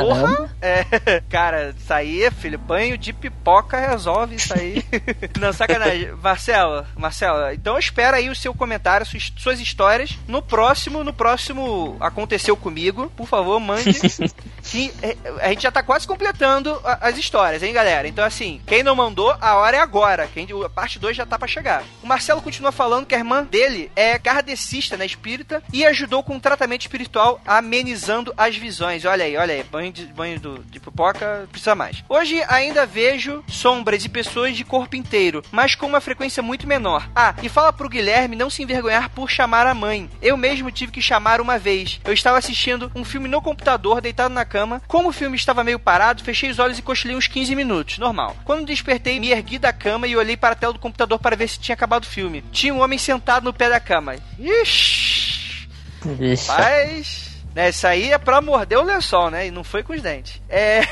[0.00, 0.50] Porra.
[0.62, 0.84] É,
[1.28, 4.82] cara, isso aí, filho, banho de pipoca resolve isso aí.
[5.38, 6.12] Não, sacanagem.
[6.22, 10.16] Marcelo, Marcelo, então espera aí o seu comentário, suas, suas histórias.
[10.26, 13.92] No próximo, no próximo Aconteceu Comigo, por favor, mande.
[14.62, 18.06] que é, a gente já tá quase completando as histórias, hein, galera?
[18.06, 20.28] Então, assim, quem não mandou, a hora é agora.
[20.32, 21.82] Quem, a parte 2 já tá pra chegar.
[22.02, 26.34] O Marcelo continua falando que a irmã dele é kardecista, né, espírita, e ajudou com
[26.34, 29.04] um tratamento espiritual amenizando as visões.
[29.04, 32.04] Olha aí, olha aí, banho de, banho do, de pipoca, precisa mais.
[32.08, 37.08] Hoje ainda vejo sombras e pessoas de corpo inteiro, mas com uma frequência muito menor.
[37.16, 40.08] Ah, e fala pro Guilherme não se envergonhar por chamar a mãe.
[40.20, 42.00] Eu mesmo tive que chamar uma vez.
[42.04, 44.82] Eu estava assistindo um filme no computador, deitado na cama.
[44.86, 48.36] Como o filme estava meio parado, fechei os olhos e cochilei uns 15 minutos, normal.
[48.44, 51.48] Quando despertei, me ergui da cama e olhei para a tela do computador para ver
[51.48, 52.44] se tinha acabado o filme.
[52.52, 54.16] Tinha um homem sentado no pé da cama.
[54.38, 55.68] Ixi!
[56.04, 56.48] Vixe.
[56.48, 59.46] Mas, né, isso aí é pra morder o lençol, né?
[59.46, 60.40] E não foi com os dentes.
[60.48, 60.82] É.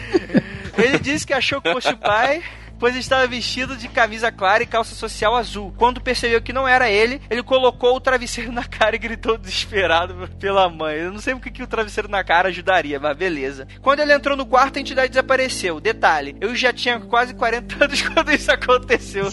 [0.78, 2.42] Ele disse que achou que fosse o pai.
[2.80, 5.72] Pois estava vestido de camisa clara e calça social azul.
[5.76, 10.28] Quando percebeu que não era ele, ele colocou o travesseiro na cara e gritou desesperado
[10.40, 10.96] pela mãe.
[10.96, 13.68] Eu não sei o que, que o travesseiro na cara ajudaria, mas beleza.
[13.82, 15.78] Quando ele entrou no quarto, a entidade desapareceu.
[15.78, 19.26] Detalhe, eu já tinha quase 40 anos quando isso aconteceu.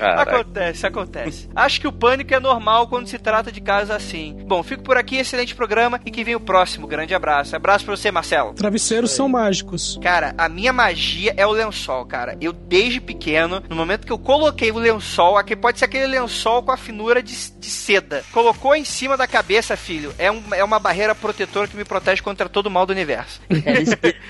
[0.00, 1.50] Acontece, acontece.
[1.56, 4.44] Acho que o pânico é normal quando se trata de casos assim.
[4.46, 6.86] Bom, fico por aqui, excelente programa e que vem o próximo.
[6.86, 7.56] Grande abraço.
[7.56, 8.54] Abraço pra você, Marcelo.
[8.54, 9.98] Travesseiros são mágicos.
[10.00, 12.36] Cara, a minha magia é o lençol, cara.
[12.44, 16.62] Eu, desde pequeno, no momento que eu coloquei o lençol, aqui pode ser aquele lençol
[16.62, 18.24] com a finura de, de seda.
[18.32, 20.12] Colocou em cima da cabeça, filho.
[20.18, 23.40] É, um, é uma barreira protetora que me protege contra todo o mal do universo.
[23.64, 24.20] É o espírito,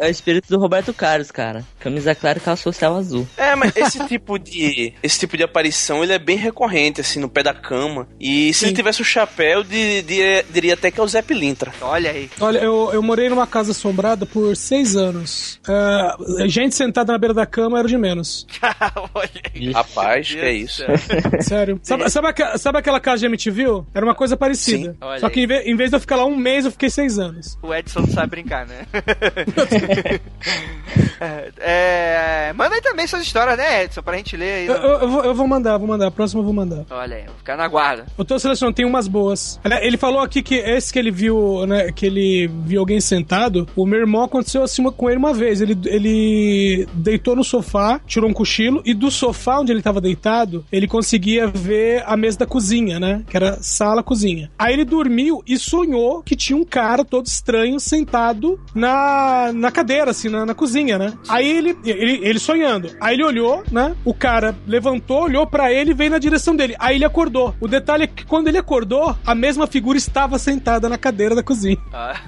[0.00, 1.64] é o espírito do Roberto Carlos, cara.
[1.80, 3.26] Camisa clara e calça social azul.
[3.36, 7.28] É, mas esse tipo de esse tipo de aparição ele é bem recorrente assim no
[7.28, 8.06] pé da cama.
[8.20, 11.72] E se ele tivesse o chapéu, de, de- diria até que é o Zé Pilintra.
[11.80, 12.30] Olha aí.
[12.40, 15.60] Olha, eu, eu morei numa casa assombrada por seis anos.
[15.66, 16.16] Ah,
[16.46, 18.46] gente sentada na beira da cama era o de menos.
[19.74, 20.82] Rapaz, que é isso?
[21.40, 21.78] Sério.
[21.82, 23.84] Sabe, sabe, sabe aquela casa de MTV?
[23.94, 24.96] Era uma coisa parecida.
[25.20, 27.18] Só que em vez, em vez de eu ficar lá um mês, eu fiquei seis
[27.18, 27.58] anos.
[27.62, 28.86] O Edson não sabe brincar, né?
[31.20, 34.02] É, é, manda aí também suas histórias, né, Edson?
[34.02, 34.66] Pra gente ler aí.
[34.66, 36.08] Eu, eu- eu vou, eu vou mandar, vou mandar.
[36.08, 36.84] A próxima eu vou mandar.
[36.90, 38.06] Olha aí, vou ficar na guarda.
[38.18, 39.60] Eu tô selecionando, tem umas boas.
[39.82, 43.86] Ele falou aqui que esse que ele viu, né, que ele viu alguém sentado, o
[43.86, 45.60] meu irmão aconteceu assim com ele uma vez.
[45.60, 50.64] Ele, ele deitou no sofá, tirou um cochilo, e do sofá onde ele tava deitado,
[50.72, 53.22] ele conseguia ver a mesa da cozinha, né?
[53.28, 54.50] Que era sala, cozinha.
[54.58, 60.12] Aí ele dormiu e sonhou que tinha um cara todo estranho sentado na, na cadeira,
[60.12, 61.12] assim, na, na cozinha, né?
[61.28, 62.90] Aí ele, ele, ele sonhando.
[63.00, 63.94] Aí ele olhou, né?
[64.04, 66.74] O cara levantou, olhou pra ele e veio na direção dele.
[66.78, 67.54] Aí ele acordou.
[67.60, 71.42] O detalhe é que quando ele acordou, a mesma figura estava sentada na cadeira da
[71.42, 71.78] cozinha.
[71.92, 72.18] Ah.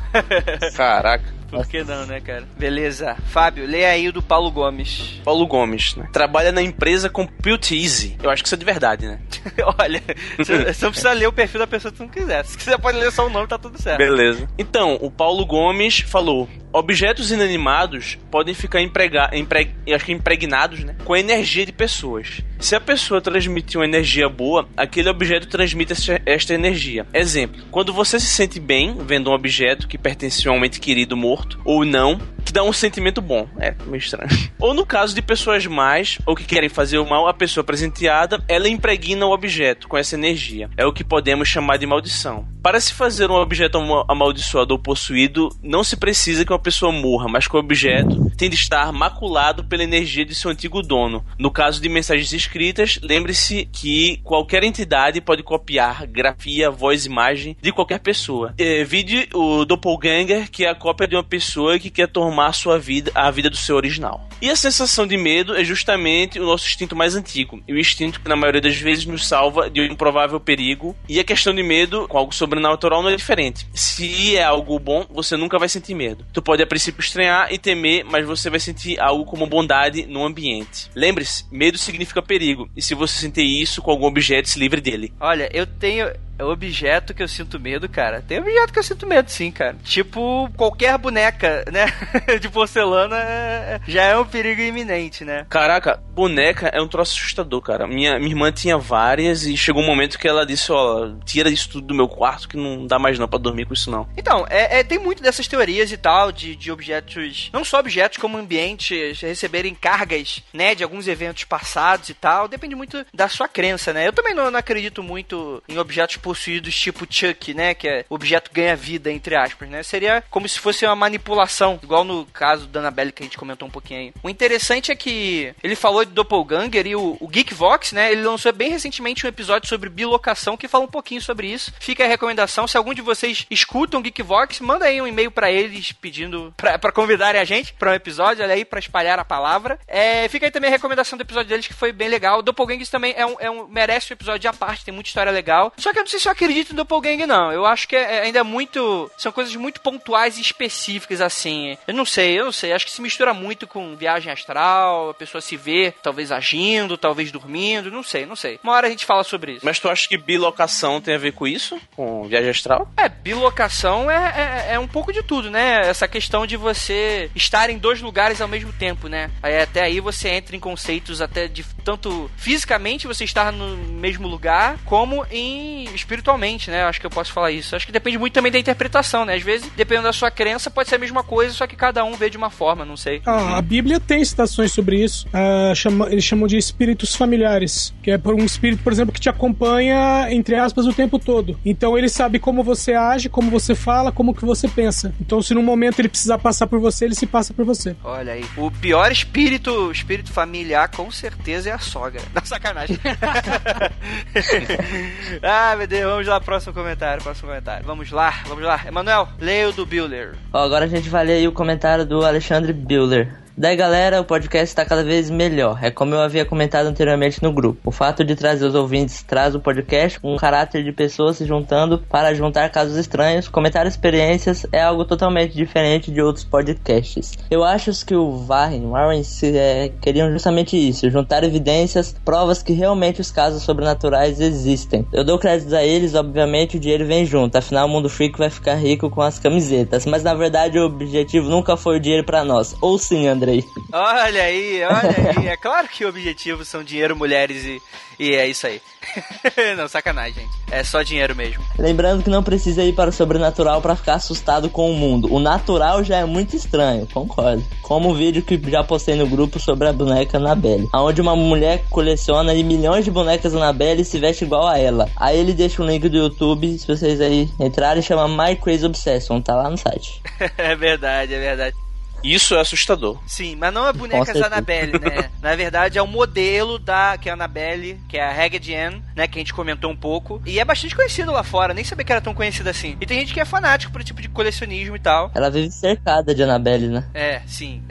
[0.76, 1.43] Caraca.
[1.58, 2.44] Por que não, né, cara?
[2.58, 3.16] Beleza.
[3.26, 5.20] Fábio, lê aí o do Paulo Gomes.
[5.24, 6.08] Paulo Gomes, né?
[6.12, 8.16] Trabalha na empresa Compute Easy.
[8.22, 9.20] Eu acho que isso é de verdade, né?
[9.78, 10.02] Olha,
[10.38, 12.44] você você não precisa ler o perfil da pessoa se não quiser.
[12.44, 13.98] Se quiser, pode ler só o nome, tá tudo certo.
[13.98, 14.48] Beleza.
[14.58, 20.96] Então, o Paulo Gomes falou: objetos inanimados podem ficar emprega empreg acho que impregnados, né?
[21.04, 22.42] Com a energia de pessoas.
[22.64, 27.06] Se a pessoa transmite uma energia boa, aquele objeto transmite esta- esta energia.
[27.12, 31.14] Exemplo: quando você se sente bem vendo um objeto que pertence a um ente querido
[31.14, 33.46] morto ou não, que dá um sentimento bom.
[33.60, 34.30] É meio estranho.
[34.58, 38.42] Ou no caso de pessoas mais, ou que querem fazer o mal, a pessoa presenteada,
[38.48, 40.70] ela impregna o objeto com essa energia.
[40.74, 42.48] É o que podemos chamar de maldição.
[42.64, 43.76] Para se fazer um objeto
[44.08, 48.48] amaldiçoado ou possuído, não se precisa que uma pessoa morra, mas que o objeto tem
[48.48, 51.22] de estar maculado pela energia de seu antigo dono.
[51.38, 57.70] No caso de mensagens escritas, lembre-se que qualquer entidade pode copiar grafia, voz, imagem de
[57.70, 58.54] qualquer pessoa.
[58.56, 62.78] É, vide o Doppelganger, que é a cópia de uma pessoa que quer tomar sua
[62.78, 64.26] vida, a vida do seu original.
[64.40, 68.22] E a sensação de medo é justamente o nosso instinto mais antigo, e o instinto
[68.22, 70.96] que na maioria das vezes nos salva de um improvável perigo.
[71.06, 73.66] E a questão de medo com algo sobrenatural não é diferente.
[73.74, 76.24] Se é algo bom, você nunca vai sentir medo.
[76.32, 80.24] Tu pode a princípio estranhar e temer, mas você vai sentir algo como bondade no
[80.24, 80.90] ambiente.
[80.94, 85.12] Lembre-se, medo significa perigo, e se você sentir isso com algum objeto, se livre dele.
[85.20, 86.10] Olha, eu tenho
[86.40, 88.22] objeto que eu sinto medo, cara.
[88.22, 89.76] Tem objeto que eu sinto medo, sim, cara.
[89.84, 91.86] Tipo, qualquer boneca, né?
[92.40, 95.46] de porcelana é, já é um perigo iminente, né?
[95.48, 97.86] Caraca, boneca é um troço assustador, cara.
[97.86, 101.68] Minha, minha irmã tinha várias e chegou um momento que ela disse: Ó, tira isso
[101.68, 104.08] tudo do meu quarto que não dá mais não pra dormir com isso, não.
[104.16, 108.18] Então, é, é tem muito dessas teorias e tal, de, de objetos, não só objetos,
[108.18, 110.74] como ambientes receberem cargas, né?
[110.74, 112.48] De alguns eventos passados e tal.
[112.48, 114.06] Depende muito da sua crença, né?
[114.06, 117.74] Eu também não, não acredito muito em objetos possuídos tipo Chuck, né?
[117.74, 119.82] Que é objeto ganha vida, entre aspas, né?
[119.82, 123.68] Seria como se fosse uma manipulação, igual no caso da Annabelle que a gente comentou
[123.68, 124.14] um pouquinho aí.
[124.22, 128.10] O interessante é que ele falou de Doppelganger e o, o Geekvox, né?
[128.10, 131.70] Ele lançou bem recentemente um episódio sobre bilocação que fala um pouquinho sobre isso.
[131.78, 132.66] Fica a recomendação.
[132.66, 137.40] Se algum de vocês escutam Geekvox, manda aí um e-mail para eles pedindo para convidarem
[137.40, 139.78] a gente para um episódio, olha aí, para espalhar a palavra.
[139.86, 142.38] É, fica aí também a recomendação do episódio deles que foi bem legal.
[142.38, 145.30] O Doppelganger também é um, é um, merece um episódio à parte, tem muita história
[145.30, 145.72] legal.
[145.76, 147.52] Só que eu não sei se eu acredito em Doppelganger, não.
[147.52, 149.10] Eu acho que é, é ainda muito.
[149.16, 151.76] São coisas muito pontuais e específicas, assim.
[151.86, 152.72] Eu não sei, eu não sei.
[152.72, 157.30] Acho que se mistura muito com viagem astral, a pessoa se vê, talvez agindo, talvez
[157.30, 157.90] dormindo.
[157.90, 158.58] Não sei, não sei.
[158.62, 159.64] Uma hora a gente fala sobre isso.
[159.64, 161.80] Mas tu acha que bilocação tem a ver com isso?
[161.94, 162.88] Com viagem astral?
[162.96, 165.80] É, bilocação é, é, é um pouco de tudo, né?
[165.88, 169.30] Essa questão de você estar em dois lugares ao mesmo tempo, né?
[169.42, 174.26] Aí, até aí você entra em conceitos até de tanto fisicamente você estar no mesmo
[174.26, 176.84] lugar, como em espiritualmente, né?
[176.84, 177.74] Acho que eu posso falar isso.
[177.74, 179.34] Acho que depende muito também da interpretação, né?
[179.34, 182.14] Às vezes, dependendo da sua crença, pode ser a mesma coisa, só que cada um
[182.14, 183.22] vê de uma forma, não sei.
[183.26, 185.26] Ah, a Bíblia tem citações sobre isso.
[185.32, 189.20] Ah, chama, eles chamam de espíritos familiares, que é por um espírito, por exemplo, que
[189.20, 191.58] te acompanha, entre aspas, o tempo todo.
[191.64, 195.14] Então ele sabe como você age, como você fala, como que você pensa.
[195.20, 197.96] Então se num momento ele precisar passar por você, ele se passa por você.
[198.04, 198.44] Olha aí.
[198.56, 202.20] O pior espírito, espírito familiar, com certeza, é a sogra.
[202.34, 202.98] Não, sacanagem.
[205.42, 205.93] ah, meu Deus.
[206.02, 207.86] Vamos lá, próximo comentário, próximo comentário.
[207.86, 208.80] Vamos lá, vamos lá.
[208.86, 210.34] Emanuel, leia o do Bueller.
[210.52, 213.43] Ó, agora a gente vai ler o comentário do Alexandre Bueller.
[213.56, 215.78] Daí, galera, o podcast está cada vez melhor.
[215.80, 217.78] É como eu havia comentado anteriormente no grupo.
[217.84, 221.46] O fato de trazer os ouvintes traz o podcast com um caráter de pessoas se
[221.46, 227.38] juntando para juntar casos estranhos, comentar experiências, é algo totalmente diferente de outros podcasts.
[227.48, 233.20] Eu acho que o Warren, Warren é, queriam justamente isso, juntar evidências, provas que realmente
[233.20, 235.06] os casos sobrenaturais existem.
[235.12, 238.50] Eu dou créditos a eles, obviamente o dinheiro vem junto, afinal o Mundo Freak vai
[238.50, 242.44] ficar rico com as camisetas, mas na verdade o objetivo nunca foi o dinheiro para
[242.44, 242.74] nós.
[242.80, 243.43] Ou sim, André?
[243.44, 243.68] Andrei.
[243.92, 245.48] Olha aí, olha aí.
[245.48, 247.82] É claro que o objetivo são dinheiro, mulheres e,
[248.18, 248.80] e é isso aí.
[249.76, 250.54] não, sacanagem, gente.
[250.70, 251.62] É só dinheiro mesmo.
[251.78, 255.32] Lembrando que não precisa ir para o sobrenatural para ficar assustado com o mundo.
[255.32, 257.62] O natural já é muito estranho, concordo.
[257.82, 260.88] Como o vídeo que já postei no grupo sobre a boneca Annabelle.
[260.94, 265.08] Onde uma mulher coleciona milhões de bonecas Annabelle e se veste igual a ela.
[265.16, 269.40] Aí ele deixa o link do YouTube, se vocês aí entrarem, chama My Crazy Obsession,
[269.40, 270.22] tá lá no site.
[270.56, 271.83] é verdade, é verdade.
[272.24, 273.20] Isso é assustador.
[273.26, 275.30] Sim, mas não é bonecas Annabelle, né?
[275.42, 279.00] Na verdade, é o modelo da que é a Annabelle, que é a Ragged Ann,
[279.14, 279.28] né?
[279.28, 280.40] Que a gente comentou um pouco.
[280.46, 282.96] E é bastante conhecido lá fora, nem sabia que era tão conhecida assim.
[283.00, 285.30] E tem gente que é fanático por tipo de colecionismo e tal.
[285.34, 287.04] Ela vive cercada de Annabelle, né?
[287.12, 287.82] É, sim.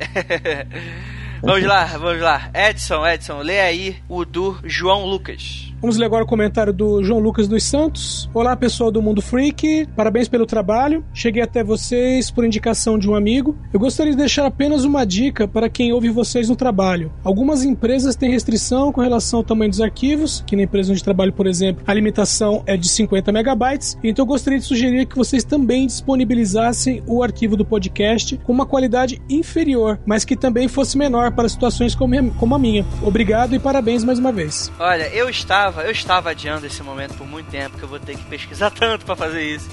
[1.42, 2.50] vamos lá, vamos lá.
[2.54, 5.73] Edson, Edson, lê aí o do João Lucas.
[5.84, 8.30] Vamos ler agora o comentário do João Lucas dos Santos.
[8.34, 9.86] Olá, pessoal do Mundo Freak.
[9.98, 11.04] Parabéns pelo trabalho.
[11.14, 13.58] Cheguei até vocês por indicação de um amigo.
[13.74, 17.12] Eu gostaria de deixar apenas uma dica para quem ouve vocês no trabalho.
[17.22, 21.34] Algumas empresas têm restrição com relação ao tamanho dos arquivos, que na empresa onde trabalho,
[21.34, 23.98] por exemplo, a limitação é de 50 megabytes.
[24.02, 28.66] Então eu gostaria de sugerir que vocês também disponibilizassem o arquivo do podcast com uma
[28.66, 32.86] qualidade inferior, mas que também fosse menor para situações como a minha.
[33.02, 34.72] Obrigado e parabéns mais uma vez.
[34.80, 38.00] Olha, eu estava estava, eu estava adiando esse momento por muito tempo, que eu vou
[38.00, 39.70] ter que pesquisar tanto pra fazer isso.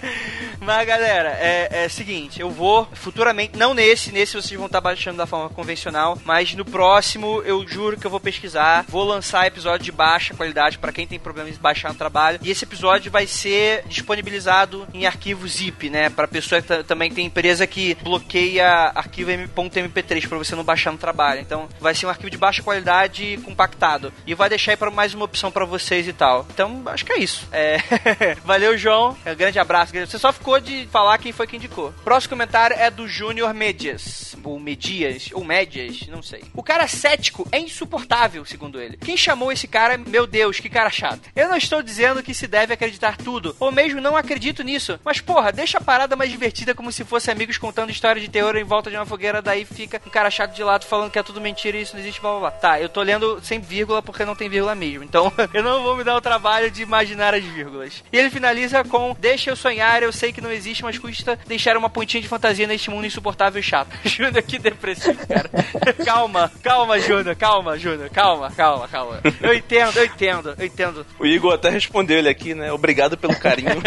[0.60, 5.16] Mas, galera, é, é seguinte, eu vou futuramente, não nesse, nesse vocês vão estar baixando
[5.16, 9.84] da forma convencional, mas no próximo eu juro que eu vou pesquisar, vou lançar episódio
[9.84, 13.26] de baixa qualidade para quem tem problemas de baixar no trabalho, e esse episódio vai
[13.26, 19.30] ser disponibilizado em arquivo zip, né, para pessoa que também tem empresa que bloqueia arquivo
[19.30, 21.40] .mp3 para você não baixar no trabalho.
[21.40, 25.14] Então, vai ser um arquivo de baixa qualidade compactado e vai deixar aí para mais
[25.14, 26.46] uma opção para vocês e tal.
[26.52, 27.48] Então, acho que é isso.
[27.52, 27.78] É...
[28.44, 29.16] Valeu, João.
[29.24, 29.92] Um grande abraço.
[29.92, 31.94] Você só ficou de falar quem foi que indicou.
[32.04, 34.36] Próximo comentário é do Júnior Medias.
[34.42, 36.44] Ou Medias, ou Médias, não sei.
[36.54, 38.96] O cara cético é insuportável, segundo ele.
[38.96, 41.28] Quem chamou esse cara, meu Deus, que cara chato.
[41.36, 44.98] Eu não estou dizendo que se deve acreditar tudo, ou mesmo não acredito nisso.
[45.04, 48.56] Mas, porra, deixa a parada mais divertida como se fosse amigos contando história de terror
[48.56, 51.22] em volta de uma fogueira, daí fica um cara chato de lado falando que é
[51.22, 52.50] tudo mentira e isso não existe, blá blá blá.
[52.50, 55.04] Tá, eu tô lendo sem vírgula porque não tem vírgula mesmo.
[55.10, 58.04] Então, eu não vou me dar o trabalho de imaginar as vírgulas.
[58.12, 61.76] E ele finaliza com: Deixa eu sonhar, eu sei que não existe, mas custa deixar
[61.76, 63.90] uma pontinha de fantasia neste mundo insuportável e chato.
[64.08, 65.50] Júnior, que depressivo, cara.
[66.06, 69.20] calma, calma, Júnior, calma, Júnior, calma, calma, calma.
[69.40, 71.06] Eu entendo, eu entendo, eu entendo.
[71.18, 72.72] O Igor até respondeu ele aqui, né?
[72.72, 73.82] Obrigado pelo carinho.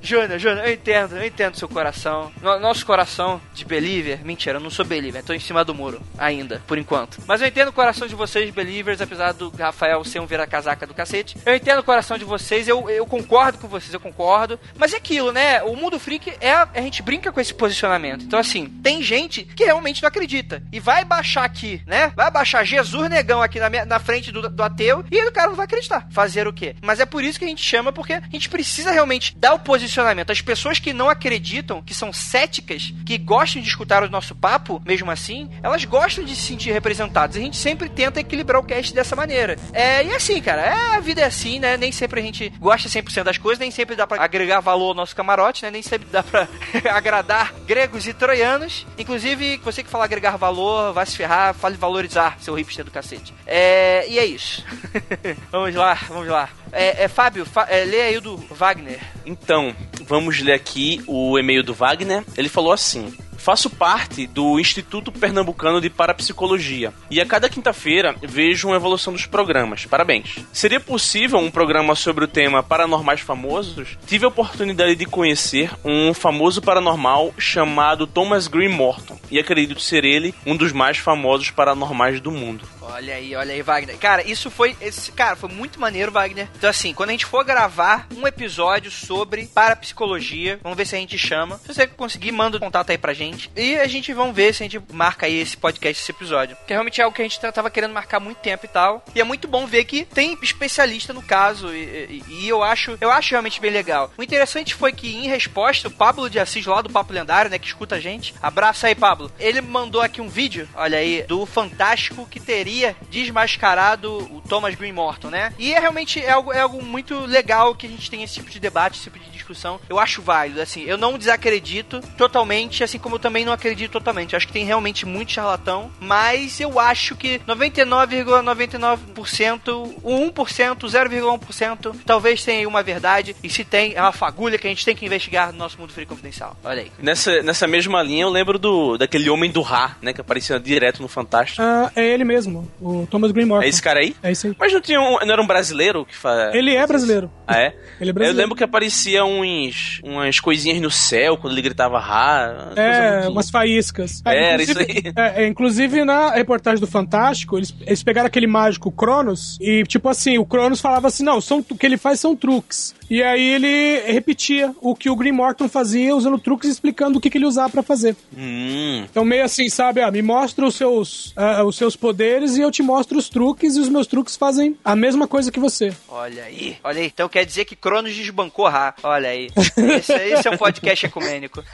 [0.00, 2.30] Júnior, Júnior, eu entendo, eu entendo seu coração.
[2.40, 6.00] No, nosso coração de believer, mentira, eu não sou believer, tô em cima do muro
[6.16, 7.18] ainda, por enquanto.
[7.26, 10.94] Mas eu entendo o coração de vocês, believers, apesar do Rafael ser um vira-casaca do
[10.94, 11.36] cacete.
[11.44, 14.60] Eu entendo o coração de vocês, eu, eu concordo com vocês, eu concordo.
[14.76, 15.62] Mas é aquilo, né?
[15.62, 16.52] O mundo freak é.
[16.52, 18.24] A gente brinca com esse posicionamento.
[18.24, 20.62] Então, assim, tem gente que realmente não acredita.
[20.70, 22.12] E vai baixar aqui, né?
[22.14, 25.56] Vai baixar Jesus Negão aqui na, na frente do, do ateu e o cara não
[25.56, 26.06] vai acreditar.
[26.10, 26.76] Fazer o quê?
[26.82, 29.58] Mas é por isso que a gente chama, porque a gente precisa realmente dar o
[29.58, 30.30] posicionamento.
[30.30, 34.82] As pessoas que não acreditam, que são céticas, que gostam de escutar o nosso papo,
[34.84, 37.36] mesmo assim, elas gostam de se sentir representadas.
[37.36, 39.56] A gente sempre tenta equilibrar o cast dessa maneira.
[39.72, 41.76] É, e assim, cara, é, a vida é assim, né?
[41.76, 44.94] Nem sempre a gente gosta 100% das coisas, nem sempre dá pra agregar valor ao
[44.94, 45.70] nosso camarote, né?
[45.70, 46.48] Nem sempre dá pra
[46.92, 48.86] agradar gregos e troianos.
[48.98, 53.32] Inclusive, você que fala agregar valor, vai se ferrar, fale valorizar, seu hipster do cacete.
[53.46, 54.64] É, e é isso.
[55.50, 56.48] vamos lá, vamos lá.
[56.72, 59.00] É, é Fábio, fa é, lê aí o do Wagner.
[59.24, 62.24] Então, vamos ler aqui o e-mail do Wagner.
[62.36, 68.68] Ele falou assim: Faço parte do Instituto Pernambucano de Parapsicologia e a cada quinta-feira vejo
[68.68, 69.86] uma evolução dos programas.
[69.86, 70.40] Parabéns.
[70.52, 73.96] Seria possível um programa sobre o tema paranormais famosos?
[74.06, 80.04] Tive a oportunidade de conhecer um famoso paranormal chamado Thomas Green Morton e acredito ser
[80.04, 82.66] ele um dos mais famosos paranormais do mundo.
[82.88, 83.98] Olha aí, olha aí, Wagner.
[83.98, 84.76] Cara, isso foi.
[84.80, 86.48] Esse, cara, foi muito maneiro, Wagner.
[86.56, 90.98] Então, assim, quando a gente for gravar um episódio sobre parapsicologia, vamos ver se a
[90.98, 91.58] gente chama.
[91.58, 93.50] Se você conseguir, manda o contato aí pra gente.
[93.54, 96.56] E a gente vamos ver se a gente marca aí esse podcast, esse episódio.
[96.66, 99.04] Que realmente é algo que a gente tava querendo marcar há muito tempo e tal.
[99.14, 101.74] E é muito bom ver que tem especialista no caso.
[101.74, 104.10] E, e, e eu acho eu acho realmente bem legal.
[104.16, 107.58] O interessante foi que, em resposta, o Pablo de Assis, lá do Papo Lendário, né,
[107.58, 108.34] que escuta a gente.
[108.42, 109.30] Abraço aí, Pablo.
[109.38, 112.77] Ele mandou aqui um vídeo, olha aí, do Fantástico que teria
[113.10, 115.52] desmascarado o Thomas Green Morton, né?
[115.58, 118.50] E é realmente é algo, é algo muito legal que a gente tem esse tipo
[118.50, 119.80] de debate, esse tipo de discussão.
[119.88, 124.34] Eu acho válido, assim, eu não desacredito totalmente, assim como eu também não acredito totalmente.
[124.34, 131.96] Eu acho que tem realmente muito charlatão, mas eu acho que 99,99%, o 1%, 0,1%
[132.04, 134.94] talvez tenha aí uma verdade, e se tem, é uma fagulha que a gente tem
[134.94, 136.56] que investigar no nosso mundo free confidencial.
[136.62, 136.92] Olha aí.
[136.98, 141.00] Nessa, nessa mesma linha, eu lembro do daquele homem do Ra, né, que aparecia direto
[141.00, 141.62] no Fantástico.
[141.62, 143.64] Ah, é ele mesmo, o Thomas Green Morton.
[143.64, 144.14] É esse cara aí?
[144.22, 144.54] É esse aí.
[144.58, 146.54] Mas não tinha um, não era um brasileiro que faz.
[146.54, 147.30] Ele é brasileiro.
[147.46, 147.74] Ah, é?
[148.00, 148.26] Ele é brasileiro.
[148.26, 152.72] Eu lembro que aparecia uns, umas coisinhas no céu quando ele gritava Ra.
[152.76, 153.32] É, muito...
[153.32, 154.22] umas faíscas.
[154.24, 155.12] É, era isso aí.
[155.16, 160.08] É, é, inclusive na reportagem do Fantástico, eles, eles pegaram aquele mágico Cronos e, tipo
[160.08, 162.94] assim, o Cronos falava assim: não, são, o que ele faz são truques.
[163.10, 167.30] E aí ele repetia o que o Green Morton fazia usando truques explicando o que,
[167.30, 168.14] que ele usava para fazer.
[168.36, 169.04] Hum.
[169.10, 170.02] Então, meio assim, sabe?
[170.02, 173.76] Ah, me mostra os seus, uh, os seus poderes e eu te mostro os truques
[173.76, 175.92] e os meus truques fazem a mesma coisa que você.
[176.08, 177.06] Olha aí, olha aí.
[177.06, 178.94] Então quer dizer que Cronos desbancou Ra.
[179.02, 179.48] Olha aí.
[179.56, 181.64] Esse, esse é um podcast ecumênico.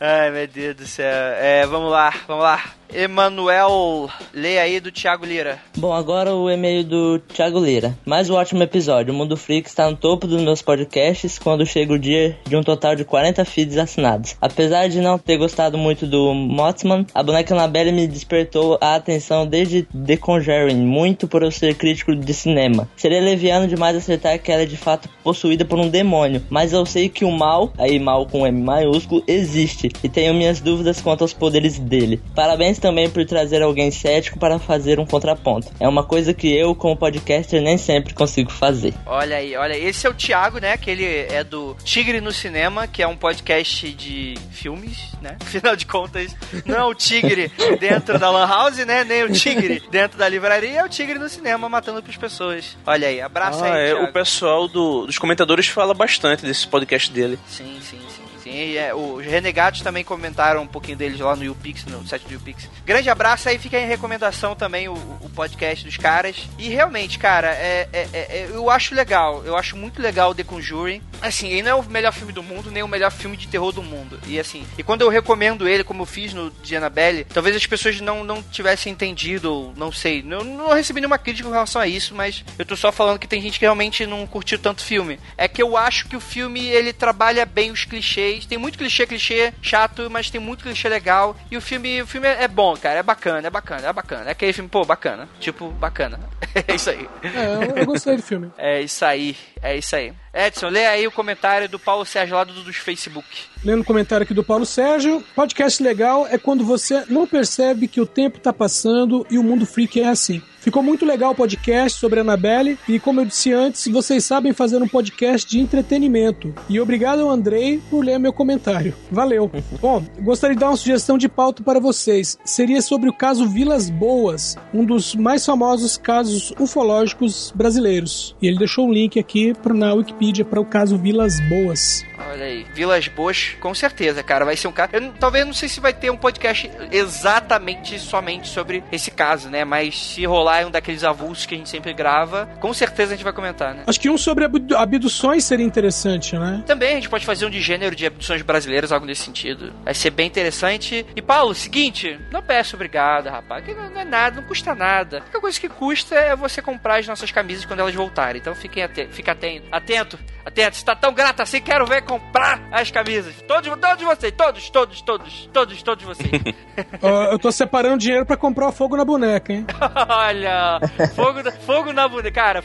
[0.00, 1.04] Ai, meu Deus do céu.
[1.04, 2.64] É, vamos lá, vamos lá.
[2.92, 5.58] Emanuel, lê aí do Thiago Lira.
[5.76, 7.98] Bom, agora o e-mail do Thiago Lira.
[8.04, 9.12] Mais um ótimo episódio episódio.
[9.12, 12.62] O Mundo Freak está no topo dos meus podcasts quando chega o dia de um
[12.62, 14.36] total de 40 feeds assinados.
[14.40, 19.46] Apesar de não ter gostado muito do Mothman, a boneca Annabelle me despertou a atenção
[19.46, 22.88] desde The Conjuring, muito por eu ser crítico de cinema.
[22.96, 26.86] Seria leviano demais acertar que ela é de fato possuída por um demônio, mas eu
[26.86, 31.22] sei que o mal, aí mal com M maiúsculo, existe e tenho minhas dúvidas quanto
[31.22, 32.20] aos poderes dele.
[32.34, 35.68] Parabéns também por trazer alguém cético para fazer um contraponto.
[35.80, 38.83] É uma coisa que eu, como podcaster, nem sempre consigo fazer.
[39.06, 40.76] Olha aí, olha, esse é o Thiago, né?
[40.76, 45.36] Que ele é do Tigre no Cinema, que é um podcast de filmes, né?
[45.42, 46.34] Afinal de contas,
[46.64, 47.50] não é o Tigre
[47.80, 49.04] dentro da Lan House, né?
[49.04, 52.76] Nem o Tigre dentro da livraria, é o Tigre no cinema matando as pessoas.
[52.86, 54.04] Olha aí, abraço Ah, aí, é, Thiago.
[54.04, 57.38] o pessoal do- dos comentadores fala bastante desse podcast dele.
[57.46, 58.23] Sim, sim, sim.
[58.44, 58.76] Sim.
[58.76, 62.68] É, os Renegados também comentaram um pouquinho deles lá no YouPix, no site do YouPix.
[62.84, 66.36] Grande abraço aí, fica em recomendação também o, o podcast dos caras.
[66.58, 70.34] E realmente, cara, é, é- é- é- eu acho legal, eu acho muito legal o
[70.34, 71.02] The Conjuring.
[71.20, 73.72] Assim, ele não é o melhor filme do mundo, nem o melhor filme de terror
[73.72, 74.20] do mundo.
[74.26, 77.66] E assim, e quando eu recomendo ele, como eu fiz no de Annabelle, talvez as
[77.66, 80.24] pessoas não, não tivessem entendido, ou não sei.
[80.28, 83.26] Eu não recebi nenhuma crítica com relação a isso, mas eu tô só falando que
[83.26, 85.18] tem gente que realmente não curtiu tanto filme.
[85.36, 88.33] É que eu acho que o filme ele trabalha bem os clichês.
[88.40, 91.36] Tem muito clichê, clichê chato, mas tem muito clichê legal.
[91.50, 92.98] E o filme, o filme é bom, cara.
[93.00, 94.28] É bacana, é bacana, é bacana.
[94.28, 95.28] É aquele filme, pô, bacana.
[95.40, 96.18] Tipo, bacana.
[96.66, 97.08] é isso aí.
[97.22, 98.50] É, eu, eu gostei do filme.
[98.56, 100.12] É isso aí, é isso aí.
[100.34, 103.26] Edson, lê aí o comentário do Paulo Sérgio lá do, dos Facebook.
[103.64, 108.00] Lendo o comentário aqui do Paulo Sérgio, podcast legal é quando você não percebe que
[108.00, 110.42] o tempo tá passando e o mundo freak é assim.
[110.64, 114.54] Ficou muito legal o podcast sobre a Annabelle e, como eu disse antes, vocês sabem
[114.54, 116.54] fazer um podcast de entretenimento.
[116.70, 118.94] E obrigado ao Andrei por ler meu comentário.
[119.10, 119.50] Valeu.
[119.78, 122.38] Bom, gostaria de dar uma sugestão de pauta para vocês.
[122.46, 128.34] Seria sobre o caso Vilas Boas, um dos mais famosos casos ufológicos brasileiros.
[128.40, 132.04] E ele deixou um link aqui pra- na Wikipedia para o caso Vilas Boas.
[132.30, 134.90] Olha aí, Vilas Boas, com certeza, cara, vai ser um caso.
[134.92, 139.64] Eu, talvez não sei se vai ter um podcast exatamente somente sobre esse caso, né?
[139.64, 143.24] Mas se rolar um daqueles avulsos que a gente sempre grava, com certeza a gente
[143.24, 143.82] vai comentar, né?
[143.86, 146.62] Acho que um sobre abdu- abduções seria interessante, né?
[146.66, 149.72] Também a gente pode fazer um de gênero de abduções brasileiras, algo nesse sentido.
[149.84, 151.06] Vai ser bem interessante.
[151.14, 153.64] E Paulo, seguinte, não peço obrigado, rapaz.
[153.64, 155.18] Que não, é nada, não custa nada.
[155.18, 158.40] A única coisa que custa é você comprar as nossas camisas quando elas voltarem.
[158.40, 160.76] Então fiquem atentos, fica atento, atento, atento.
[160.76, 163.34] Se tá tão grato assim, quero ver comprar as camisas.
[163.46, 166.30] Todos, todos vocês, todos, todos, todos, todos, todos vocês.
[167.30, 169.66] Eu tô separando dinheiro pra comprar o fogo na boneca, hein?
[170.08, 170.80] Olha,
[171.14, 172.62] fogo, na- fogo na bunda, cara.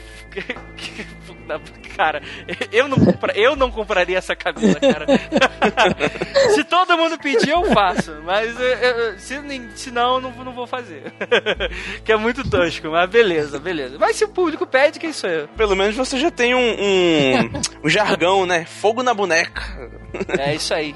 [1.58, 1.60] Na
[1.96, 2.22] Cara,
[2.72, 5.04] eu não, compra, eu não compraria essa camisa, cara.
[6.54, 8.14] se todo mundo pedir, eu faço.
[8.24, 9.38] Mas eu- eu- se,
[9.74, 11.12] se não, eu não, não vou fazer.
[12.04, 13.96] que é muito tosco, mas beleza, beleza.
[13.98, 15.48] Mas se o público pede, quem sou eu?
[15.48, 17.50] Pelo menos você já tem um, um,
[17.84, 18.64] um jargão, né?
[18.64, 19.62] Fogo na boneca.
[20.38, 20.94] É isso aí.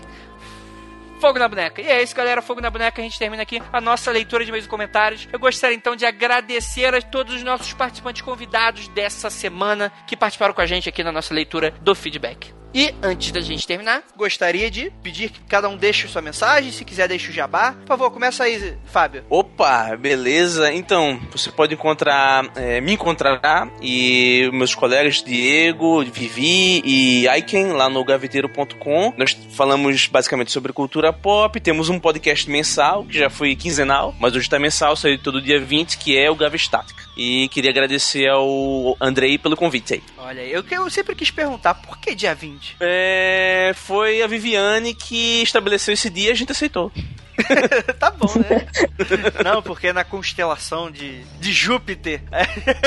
[1.24, 1.80] Fogo na boneca.
[1.80, 2.42] E é isso, galera.
[2.42, 3.00] Fogo na boneca.
[3.00, 5.26] A gente termina aqui a nossa leitura de meus comentários.
[5.32, 10.52] Eu gostaria então de agradecer a todos os nossos participantes convidados dessa semana que participaram
[10.52, 12.52] com a gente aqui na nossa leitura do feedback.
[12.74, 16.72] E antes da gente terminar, gostaria de pedir que cada um deixe sua mensagem.
[16.72, 17.72] Se quiser, deixe o jabá.
[17.72, 19.24] Por favor, começa aí, Fábio.
[19.30, 20.72] Opa, beleza?
[20.72, 27.88] Então, você pode encontrar, é, me encontrar e meus colegas Diego, Vivi e Aiken lá
[27.88, 29.14] no gaveteiro.com.
[29.16, 31.60] Nós falamos basicamente sobre cultura pop.
[31.60, 35.60] Temos um podcast mensal, que já foi quinzenal, mas hoje tá mensal, sai todo dia
[35.60, 37.04] 20, que é o Gava Estática.
[37.16, 40.02] E queria agradecer ao Andrei pelo convite aí.
[40.18, 42.63] Olha, eu, eu sempre quis perguntar por que dia 20?
[42.80, 46.90] É, foi a Viviane que estabeleceu esse dia e a gente aceitou.
[47.98, 48.66] tá bom, né?
[49.44, 52.22] Não, porque na constelação de, de Júpiter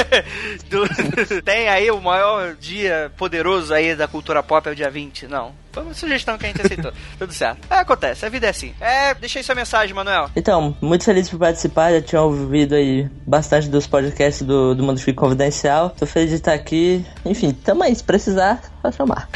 [0.70, 5.28] do- tem aí o maior dia poderoso aí da cultura pop é o dia 20.
[5.28, 5.54] Não.
[5.72, 6.92] Foi uma sugestão que a gente aceitou.
[7.20, 7.60] Tudo certo.
[7.70, 8.74] É, acontece, a vida é assim.
[8.82, 10.28] É, deixa aí sua mensagem, Manuel.
[10.36, 15.00] Então, muito feliz por participar, já tinha ouvido aí bastante dos podcasts do, do Mundo
[15.00, 15.92] Freak Confidencial.
[15.92, 17.06] Tô feliz de estar aqui.
[17.24, 19.30] Enfim, tamo aí, se precisar, só chamar.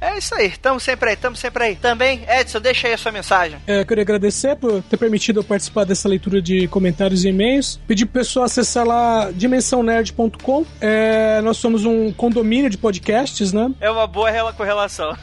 [0.00, 1.76] É isso aí, tamo sempre aí, tamo sempre aí.
[1.76, 3.58] Também, Edson, deixa aí a sua mensagem.
[3.66, 7.80] É, eu queria agradecer por ter permitido eu participar dessa leitura de comentários e e-mails.
[7.86, 10.64] Pedir pro pessoal acessar lá dimensãonerd.com.
[10.80, 13.70] É, nós somos um condomínio de podcasts, né?
[13.80, 15.16] É uma boa rela- correlação.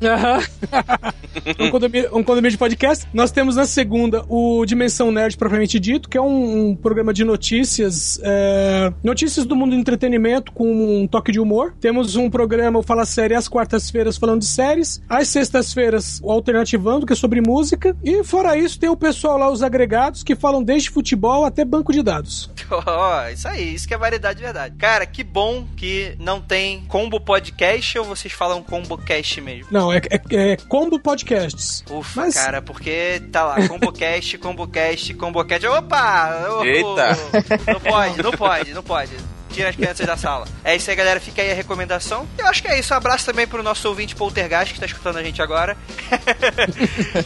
[1.58, 3.06] Um, condomínio, um condomínio de podcast.
[3.12, 7.24] Nós temos na segunda o Dimensão Nerd propriamente dito, que é um, um programa de
[7.24, 11.74] notícias, é, notícias do mundo do entretenimento com um toque de humor.
[11.80, 15.02] Temos um programa, o Fala Série, às quartas-feiras falando de séries.
[15.08, 17.96] Às sextas-feiras, o Alternativando, que é sobre música.
[18.04, 21.64] E fora Fora isso, tem o pessoal lá, os agregados, que falam desde futebol até
[21.64, 22.50] banco de dados.
[22.70, 24.76] Ó, isso aí, isso que é variedade de verdade.
[24.76, 29.68] Cara, que bom que não tem combo podcast ou vocês falam combo cast mesmo?
[29.70, 31.82] Não, é, é, é Combo Podcasts.
[31.90, 35.66] Ufa, Mas- cara, porque tá lá, combocast, combocast, combocast.
[35.66, 36.46] Opa!
[36.58, 37.16] Ô, Eita.
[37.72, 39.12] Não pode, não pode, não pode.
[39.54, 40.46] Tira as crianças da sala.
[40.64, 41.20] É isso aí, galera.
[41.20, 42.28] Fica aí a recomendação.
[42.36, 42.92] Eu acho que é isso.
[42.92, 45.76] Um abraço também pro nosso ouvinte Poltergeist que tá escutando a gente agora.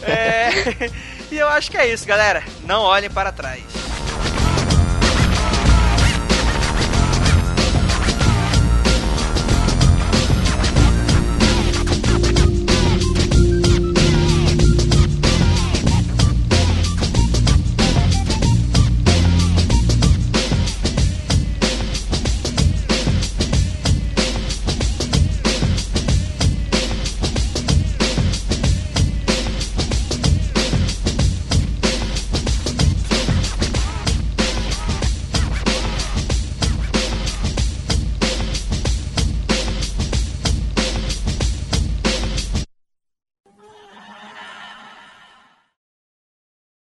[0.03, 0.49] É,
[1.31, 2.43] E eu acho que é isso, galera.
[2.65, 3.63] Não olhem para trás.